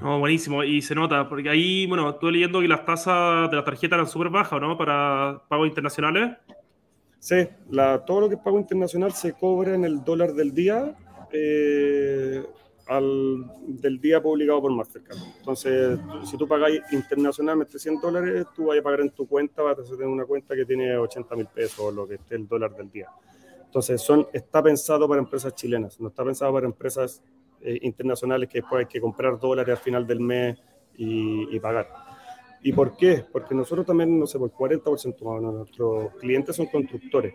No, 0.00 0.18
buenísimo, 0.18 0.64
y 0.64 0.82
se 0.82 0.96
nota, 0.96 1.28
porque 1.28 1.48
ahí, 1.48 1.86
bueno, 1.86 2.10
estuve 2.10 2.32
leyendo 2.32 2.60
que 2.60 2.66
las 2.66 2.84
tasas 2.84 3.50
de 3.50 3.56
la 3.56 3.62
tarjeta 3.62 3.94
eran 3.94 4.08
súper 4.08 4.30
bajas, 4.30 4.60
¿no? 4.60 4.76
Para 4.76 5.42
pagos 5.46 5.68
internacionales. 5.68 6.38
Sí, 7.20 7.46
la, 7.70 8.04
todo 8.04 8.22
lo 8.22 8.28
que 8.28 8.34
es 8.34 8.40
pago 8.40 8.58
internacional 8.58 9.12
se 9.12 9.34
cobra 9.34 9.74
en 9.74 9.84
el 9.84 10.02
dólar 10.02 10.32
del 10.32 10.54
día 10.54 10.96
eh, 11.32 12.42
al, 12.90 13.46
del 13.68 14.00
día 14.00 14.20
publicado 14.20 14.62
por 14.62 14.72
Mastercard. 14.72 15.16
Entonces, 15.38 15.96
si 16.24 16.36
tú 16.36 16.48
pagáis 16.48 16.82
internacionalmente 16.90 17.78
100 17.78 18.00
dólares, 18.00 18.46
tú 18.54 18.66
vas 18.66 18.78
a 18.78 18.82
pagar 18.82 19.02
en 19.02 19.10
tu 19.10 19.28
cuenta, 19.28 19.62
vas 19.62 19.78
a 19.78 19.82
tener 19.84 20.08
una 20.08 20.24
cuenta 20.24 20.56
que 20.56 20.64
tiene 20.64 20.96
80 20.96 21.36
mil 21.36 21.46
pesos, 21.46 21.94
lo 21.94 22.08
que 22.08 22.14
esté 22.16 22.34
el 22.34 22.48
dólar 22.48 22.74
del 22.74 22.90
día. 22.90 23.08
Entonces, 23.64 24.02
son, 24.02 24.26
está 24.32 24.60
pensado 24.60 25.08
para 25.08 25.20
empresas 25.20 25.54
chilenas, 25.54 26.00
no 26.00 26.08
está 26.08 26.24
pensado 26.24 26.52
para 26.52 26.66
empresas 26.66 27.22
eh, 27.60 27.78
internacionales 27.82 28.48
que 28.48 28.60
después 28.60 28.80
hay 28.80 28.86
que 28.86 29.00
comprar 29.00 29.38
dólares 29.38 29.78
al 29.78 29.82
final 29.82 30.04
del 30.04 30.18
mes 30.18 30.58
y, 30.96 31.54
y, 31.54 31.60
pagar. 31.60 31.88
¿Y 32.60 32.72
por 32.72 32.96
qué? 32.96 33.24
Porque 33.30 33.54
nosotros 33.54 33.86
también, 33.86 34.18
no 34.18 34.26
sé, 34.26 34.36
por 34.36 34.50
40% 34.50 35.22
más 35.22 35.40
de 35.40 35.58
nuestros 35.58 36.14
clientes 36.16 36.56
son 36.56 36.66
constructores. 36.66 37.34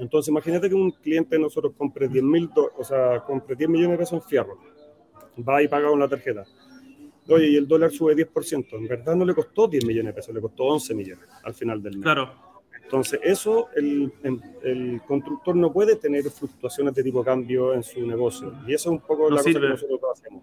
Entonces, 0.00 0.30
imagínate 0.30 0.68
que 0.68 0.74
un 0.74 0.90
cliente 0.90 1.36
de 1.36 1.42
nosotros 1.42 1.74
compre 1.76 2.08
10, 2.08 2.24
mil 2.24 2.50
o 2.76 2.82
sea, 2.82 3.20
compre 3.20 3.54
10 3.54 3.68
millones 3.68 3.92
de 3.92 3.98
pesos 3.98 4.14
en 4.14 4.28
fierro, 4.28 4.58
va 5.48 5.62
y 5.62 5.68
paga 5.68 5.88
con 5.88 6.00
la 6.00 6.08
tarjeta. 6.08 6.44
Oye, 7.28 7.48
y 7.48 7.56
el 7.56 7.68
dólar 7.68 7.90
sube 7.90 8.14
10%. 8.16 8.66
En 8.72 8.88
verdad 8.88 9.14
no 9.14 9.24
le 9.24 9.34
costó 9.34 9.68
10 9.68 9.84
millones 9.84 10.12
de 10.12 10.14
pesos, 10.14 10.34
le 10.34 10.40
costó 10.40 10.64
11 10.64 10.94
millones 10.94 11.24
al 11.44 11.54
final 11.54 11.82
del 11.82 11.94
mes. 11.94 12.02
Claro. 12.02 12.50
Entonces, 12.82 13.20
eso 13.22 13.68
el, 13.76 14.12
el, 14.64 15.00
constructor 15.06 15.54
no 15.54 15.72
puede 15.72 15.94
tener 15.94 16.24
fluctuaciones 16.24 16.92
de 16.92 17.04
tipo 17.04 17.22
cambio 17.22 17.72
en 17.72 17.84
su 17.84 18.04
negocio. 18.04 18.52
Y 18.66 18.74
eso 18.74 18.88
es 18.88 18.92
un 18.94 19.00
poco 19.00 19.30
la 19.30 19.36
cosa 19.36 19.60
que 19.60 19.68
nosotros 19.68 20.00
hacemos. 20.12 20.42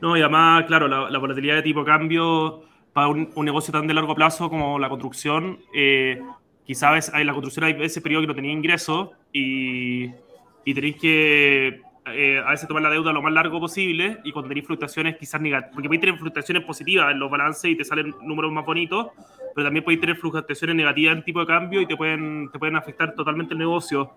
No, 0.00 0.16
y 0.16 0.20
además, 0.20 0.64
claro, 0.66 0.88
la, 0.88 1.18
volatilidad 1.18 1.54
de 1.54 1.62
tipo 1.62 1.84
cambio 1.84 2.62
para 2.92 3.06
un, 3.06 3.30
negocio 3.44 3.70
tan 3.72 3.86
de 3.86 3.94
largo 3.94 4.14
plazo 4.16 4.50
como 4.50 4.76
la 4.80 4.88
construcción, 4.88 5.60
eh, 5.72 6.20
quizás 6.64 7.12
en 7.14 7.26
la 7.28 7.32
construcción 7.32 7.66
hay 7.66 7.76
ese 7.84 8.00
periodo 8.00 8.22
que 8.22 8.26
no 8.26 8.34
tenía 8.34 8.52
ingresos 8.52 9.10
y, 9.32 10.06
y 10.64 10.74
tenéis 10.74 10.96
que 10.96 11.80
eh, 12.06 12.42
a 12.44 12.50
veces 12.50 12.66
tomar 12.66 12.82
la 12.82 12.90
deuda 12.90 13.12
lo 13.12 13.22
más 13.22 13.32
largo 13.32 13.60
posible 13.60 14.18
y 14.24 14.32
cuando 14.32 14.48
tenéis 14.48 14.66
fluctuaciones 14.66 15.16
quizás 15.16 15.40
negativas, 15.40 15.74
porque 15.74 15.88
podéis 15.88 16.00
tener 16.00 16.18
fluctuaciones 16.18 16.64
positivas 16.64 17.12
en 17.12 17.18
los 17.18 17.30
balances 17.30 17.70
y 17.70 17.76
te 17.76 17.84
salen 17.84 18.14
números 18.22 18.50
más 18.52 18.64
bonitos, 18.64 19.08
pero 19.54 19.66
también 19.66 19.84
podéis 19.84 20.00
tener 20.00 20.16
fluctuaciones 20.16 20.76
negativas 20.76 21.16
en 21.16 21.24
tipo 21.24 21.40
de 21.40 21.46
cambio 21.46 21.80
y 21.80 21.86
te 21.86 21.96
pueden, 21.96 22.50
te 22.52 22.58
pueden 22.58 22.76
afectar 22.76 23.14
totalmente 23.14 23.52
el 23.52 23.58
negocio. 23.58 24.12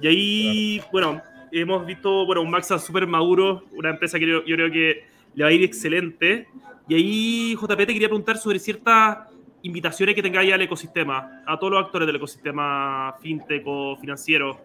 Y 0.00 0.06
ahí, 0.06 0.80
bueno, 0.90 1.22
hemos 1.52 1.86
visto 1.86 2.26
bueno, 2.26 2.42
un 2.42 2.50
Maxa 2.50 2.78
súper 2.78 3.06
maduro, 3.06 3.64
una 3.72 3.90
empresa 3.90 4.18
que 4.18 4.26
yo, 4.26 4.44
creo 4.44 4.70
que 4.70 5.04
le 5.34 5.44
va 5.44 5.50
a 5.50 5.52
ir 5.52 5.62
excelente. 5.62 6.48
Y 6.88 6.94
ahí, 6.94 7.54
JP, 7.54 7.76
te 7.76 7.92
quería 7.92 8.08
preguntar 8.08 8.38
sobre 8.38 8.58
ciertas 8.58 9.18
invitaciones 9.62 10.14
que 10.14 10.22
tengáis 10.22 10.52
al 10.52 10.62
ecosistema, 10.62 11.42
a 11.46 11.58
todos 11.58 11.72
los 11.72 11.84
actores 11.84 12.06
del 12.06 12.16
ecosistema 12.16 13.14
fintech 13.20 13.62
o 13.66 13.96
financiero. 13.96 14.60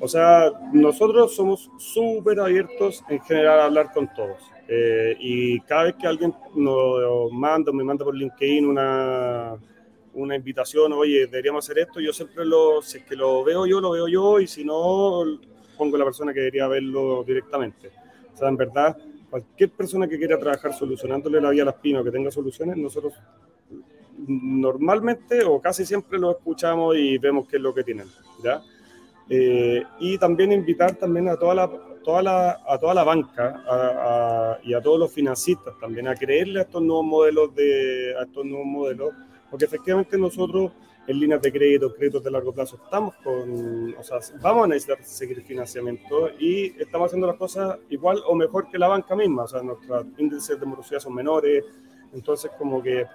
O 0.00 0.06
sea, 0.06 0.52
nosotros 0.72 1.34
somos 1.34 1.70
súper 1.78 2.38
abiertos 2.38 3.04
en 3.08 3.20
general 3.20 3.60
a 3.60 3.64
hablar 3.64 3.92
con 3.92 4.12
todos. 4.14 4.38
Eh, 4.68 5.16
y 5.18 5.60
cada 5.60 5.84
vez 5.84 5.94
que 5.96 6.06
alguien 6.06 6.34
nos 6.54 7.32
manda, 7.32 7.72
me 7.72 7.82
manda 7.82 8.04
por 8.04 8.14
LinkedIn 8.14 8.66
una, 8.66 9.56
una 10.14 10.36
invitación, 10.36 10.92
oye, 10.92 11.26
deberíamos 11.26 11.64
hacer 11.64 11.78
esto, 11.78 12.00
yo 12.00 12.12
siempre 12.12 12.44
lo, 12.44 12.82
si 12.82 12.98
es 12.98 13.04
que 13.04 13.16
lo 13.16 13.42
veo 13.44 13.66
yo, 13.66 13.80
lo 13.80 13.92
veo 13.92 14.08
yo, 14.08 14.40
y 14.40 14.46
si 14.46 14.64
no, 14.64 15.24
pongo 15.76 15.96
la 15.96 16.04
persona 16.04 16.34
que 16.34 16.40
debería 16.40 16.68
verlo 16.68 17.24
directamente. 17.24 17.90
O 18.34 18.36
sea, 18.36 18.48
en 18.48 18.56
verdad, 18.56 18.96
cualquier 19.30 19.70
persona 19.70 20.06
que 20.06 20.18
quiera 20.18 20.38
trabajar 20.38 20.74
solucionándole 20.74 21.40
la 21.40 21.50
vida 21.50 21.62
a 21.62 21.66
las 21.66 21.76
o 21.76 22.04
que 22.04 22.10
tenga 22.10 22.30
soluciones, 22.30 22.76
nosotros 22.76 23.14
normalmente 24.26 25.44
o 25.44 25.60
casi 25.60 25.86
siempre 25.86 26.18
lo 26.18 26.32
escuchamos 26.32 26.96
y 26.96 27.18
vemos 27.18 27.46
qué 27.48 27.56
es 27.56 27.62
lo 27.62 27.72
que 27.72 27.84
tienen, 27.84 28.08
¿ya? 28.42 28.62
Eh, 29.30 29.82
y 29.98 30.16
también 30.16 30.52
invitar 30.52 30.94
también 30.94 31.28
a 31.28 31.36
toda 31.36 31.54
la, 31.54 31.70
toda 32.02 32.22
la, 32.22 32.60
a 32.66 32.78
toda 32.78 32.94
la 32.94 33.04
banca 33.04 34.58
y 34.62 34.72
a 34.72 34.80
todos 34.80 34.98
los 34.98 35.12
financistas 35.12 35.78
también 35.78 36.08
a 36.08 36.14
creerle 36.14 36.60
a 36.60 36.62
estos 36.62 36.80
nuevos 36.80 37.04
modelos 37.04 37.54
de 37.54 38.14
a 38.18 38.22
estos 38.22 38.44
nuevos 38.46 38.66
modelos 38.66 39.12
porque 39.50 39.66
efectivamente 39.66 40.16
nosotros 40.16 40.72
en 41.06 41.18
líneas 41.18 41.40
de 41.40 41.50
crédito, 41.50 41.94
créditos 41.94 42.22
de 42.22 42.30
largo 42.30 42.52
plazo, 42.52 42.78
estamos 42.84 43.14
con, 43.24 43.94
o 43.98 44.02
sea, 44.02 44.18
vamos 44.42 44.64
a 44.64 44.68
necesitar 44.68 45.02
seguir 45.02 45.42
financiamiento 45.42 46.30
y 46.38 46.66
estamos 46.78 47.06
haciendo 47.06 47.26
las 47.26 47.36
cosas 47.36 47.78
igual 47.88 48.22
o 48.26 48.34
mejor 48.34 48.68
que 48.70 48.78
la 48.78 48.88
banca 48.88 49.16
misma, 49.16 49.44
o 49.44 49.48
sea, 49.48 49.62
nuestros 49.62 50.06
índices 50.18 50.60
de 50.60 50.66
morosidad 50.66 51.00
son 51.00 51.14
menores, 51.14 51.64
entonces 52.12 52.50
como 52.58 52.82
que, 52.82 53.06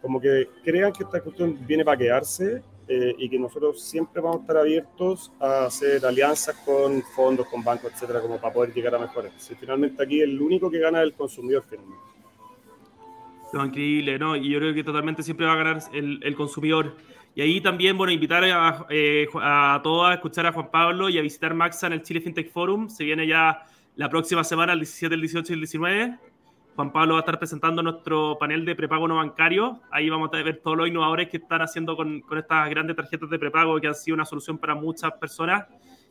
como 0.00 0.20
que 0.20 0.48
crean 0.62 0.92
que 0.92 1.02
esta 1.02 1.20
cuestión 1.20 1.58
viene 1.66 1.84
para 1.84 1.98
quedarse 1.98 2.62
eh, 2.88 3.14
y 3.16 3.28
que 3.28 3.38
nosotros 3.38 3.82
siempre 3.82 4.20
vamos 4.20 4.38
a 4.38 4.40
estar 4.40 4.56
abiertos 4.56 5.32
a 5.40 5.66
hacer 5.66 6.04
alianzas 6.04 6.56
con 6.64 7.02
fondos, 7.14 7.46
con 7.48 7.62
bancos, 7.62 7.92
etcétera, 7.92 8.20
como 8.20 8.40
para 8.40 8.52
poder 8.52 8.74
llegar 8.74 8.94
a 8.94 8.98
mejores. 8.98 9.32
Si 9.38 9.54
finalmente 9.54 10.02
aquí 10.02 10.20
el 10.20 10.40
único 10.40 10.70
que 10.70 10.78
gana 10.78 11.00
es 11.00 11.04
el 11.04 11.14
consumidor 11.14 11.64
finalmente. 11.68 12.02
No, 13.52 13.66
increíble, 13.66 14.18
¿no? 14.18 14.34
Y 14.34 14.48
yo 14.48 14.58
creo 14.58 14.74
que 14.74 14.82
totalmente 14.82 15.22
siempre 15.22 15.46
va 15.46 15.52
a 15.52 15.56
ganar 15.56 15.78
el, 15.92 16.20
el 16.22 16.34
consumidor. 16.34 16.96
Y 17.34 17.40
ahí 17.40 17.60
también, 17.60 17.96
bueno, 17.96 18.12
invitar 18.12 18.44
a, 18.44 18.86
eh, 18.90 19.26
a 19.34 19.80
todos 19.82 20.10
a 20.10 20.14
escuchar 20.14 20.46
a 20.46 20.52
Juan 20.52 20.70
Pablo 20.70 21.08
y 21.08 21.18
a 21.18 21.22
visitar 21.22 21.54
Maxa 21.54 21.86
en 21.86 21.94
el 21.94 22.02
Chile 22.02 22.20
FinTech 22.20 22.50
Forum. 22.50 22.88
Se 22.88 23.04
viene 23.04 23.26
ya 23.26 23.64
la 23.96 24.08
próxima 24.08 24.44
semana, 24.44 24.72
el 24.72 24.80
17, 24.80 25.14
el 25.14 25.20
18 25.20 25.52
y 25.52 25.54
el 25.54 25.60
19. 25.60 26.18
Juan 26.74 26.90
Pablo 26.90 27.14
va 27.14 27.20
a 27.20 27.22
estar 27.22 27.38
presentando 27.38 27.82
nuestro 27.82 28.38
panel 28.38 28.64
de 28.64 28.74
prepago 28.74 29.06
no 29.06 29.16
bancario. 29.16 29.80
Ahí 29.90 30.08
vamos 30.08 30.30
a 30.32 30.42
ver 30.42 30.60
todos 30.62 30.76
los 30.76 30.88
innovadores 30.88 31.28
que 31.28 31.36
están 31.36 31.60
haciendo 31.60 31.96
con, 31.96 32.20
con, 32.22 32.38
estas 32.38 32.70
grandes 32.70 32.96
tarjetas 32.96 33.28
de 33.28 33.38
prepago 33.38 33.78
que 33.78 33.88
han 33.88 33.94
sido 33.94 34.14
una 34.14 34.24
solución 34.24 34.56
para 34.56 34.74
muchas 34.74 35.12
personas 35.12 35.66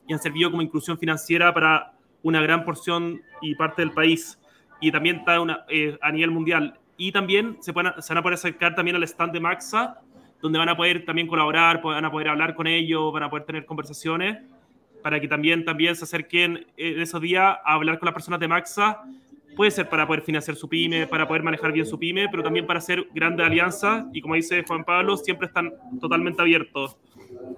y 0.07 0.13
han 0.13 0.19
servido 0.19 0.51
como 0.51 0.61
inclusión 0.61 0.99
financiera 0.99 1.51
para 1.51 1.93
una 2.21 2.41
gran 2.41 2.63
porción 2.63 3.21
y 3.41 3.55
parte 3.55 3.81
del 3.81 3.91
país. 3.91 4.39
Y 4.79 4.91
también 4.91 5.17
está 5.17 5.37
eh, 5.69 5.97
a 5.99 6.11
nivel 6.11 6.29
mundial. 6.29 6.77
Y 6.95 7.11
también 7.11 7.57
se, 7.61 7.71
van 7.71 7.87
a 7.87 8.21
poder 8.21 8.35
acercar 8.35 8.75
también 8.75 8.95
al 8.95 9.03
stand 9.03 9.33
de 9.33 9.39
Maxa, 9.39 9.99
donde 10.41 10.59
van 10.59 10.69
a 10.69 10.77
poder 10.77 11.05
también 11.05 11.27
colaborar, 11.27 11.81
van 11.81 12.05
a 12.05 12.11
poder 12.11 12.27
hablar 12.27 12.53
con 12.53 12.67
ellos, 12.67 13.11
van 13.11 13.23
a 13.23 13.29
poder 13.29 13.45
tener 13.45 13.65
conversaciones, 13.65 14.37
para 15.01 15.19
que 15.19 15.27
también, 15.27 15.65
también 15.65 15.95
se 15.95 16.03
acerquen 16.03 16.67
en 16.77 17.01
esos 17.01 17.19
días 17.19 17.57
a 17.65 17.73
hablar 17.73 17.97
con 17.97 18.05
las 18.05 18.13
personas 18.13 18.39
de 18.39 18.47
Maxa 18.47 19.01
puede 19.55 19.71
ser 19.71 19.89
para 19.89 20.07
poder 20.07 20.21
financiar 20.21 20.55
su 20.55 20.67
pyme, 20.67 21.07
para 21.07 21.27
poder 21.27 21.43
manejar 21.43 21.71
bien 21.71 21.85
su 21.85 21.97
pyme, 21.97 22.27
pero 22.29 22.43
también 22.43 22.65
para 22.65 22.79
hacer 22.79 23.07
grandes 23.13 23.45
alianzas 23.45 24.05
y 24.13 24.21
como 24.21 24.35
dice 24.35 24.63
Juan 24.67 24.83
Pablo, 24.83 25.17
siempre 25.17 25.47
están 25.47 25.73
totalmente 25.99 26.41
abiertos. 26.41 26.97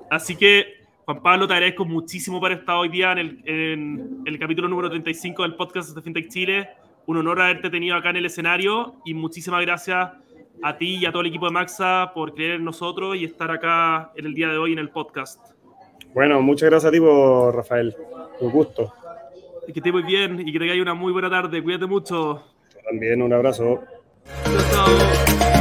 Así 0.09 0.35
que, 0.35 0.83
Juan 1.05 1.21
Pablo, 1.21 1.47
te 1.47 1.53
agradezco 1.53 1.85
muchísimo 1.85 2.39
por 2.39 2.51
estar 2.51 2.75
hoy 2.75 2.89
día 2.89 3.11
en 3.13 4.21
el, 4.25 4.39
capítulo 4.39 4.67
número 4.67 4.89
35 4.89 5.43
del 5.43 5.55
podcast 5.55 5.95
de 5.95 6.01
FinTech 6.01 6.29
Chile. 6.29 6.69
Un 7.05 7.17
honor 7.17 7.41
haberte 7.41 7.69
tenido 7.69 7.95
acá 7.95 8.09
en 8.11 8.17
el 8.17 8.25
escenario 8.25 8.95
y 9.05 9.13
muchísimas 9.13 9.61
gracias 9.61 10.11
a 10.61 10.77
ti 10.77 10.95
y 10.95 11.05
a 11.05 11.11
todo 11.11 11.21
el 11.21 11.27
equipo 11.27 11.45
de 11.47 11.51
Maxa 11.51 12.11
por 12.13 12.33
creer 12.33 12.55
en 12.55 12.63
nosotros 12.63 13.17
y 13.17 13.25
estar 13.25 13.51
acá 13.51 14.11
en 14.15 14.25
el 14.25 14.33
día 14.33 14.47
de 14.47 14.57
hoy 14.57 14.71
en 14.71 14.79
el 14.79 14.89
podcast. 14.89 15.51
Bueno, 16.13 16.41
muchas 16.41 16.69
gracias 16.69 16.89
a 16.89 16.91
ti, 16.91 16.99
Rafael. 16.99 17.93
Un 18.39 18.51
gusto 18.51 18.93
que 19.71 19.79
esté 19.79 19.91
muy 19.91 20.03
bien 20.03 20.39
y 20.45 20.51
que 20.51 20.59
tengáis 20.59 20.81
una 20.81 20.93
muy 20.93 21.11
buena 21.13 21.29
tarde. 21.29 21.61
Cuídate 21.63 21.85
mucho. 21.85 22.43
También 22.85 23.21
un 23.21 23.31
abrazo. 23.33 23.81
Chao, 24.43 24.87
chao. 24.87 25.52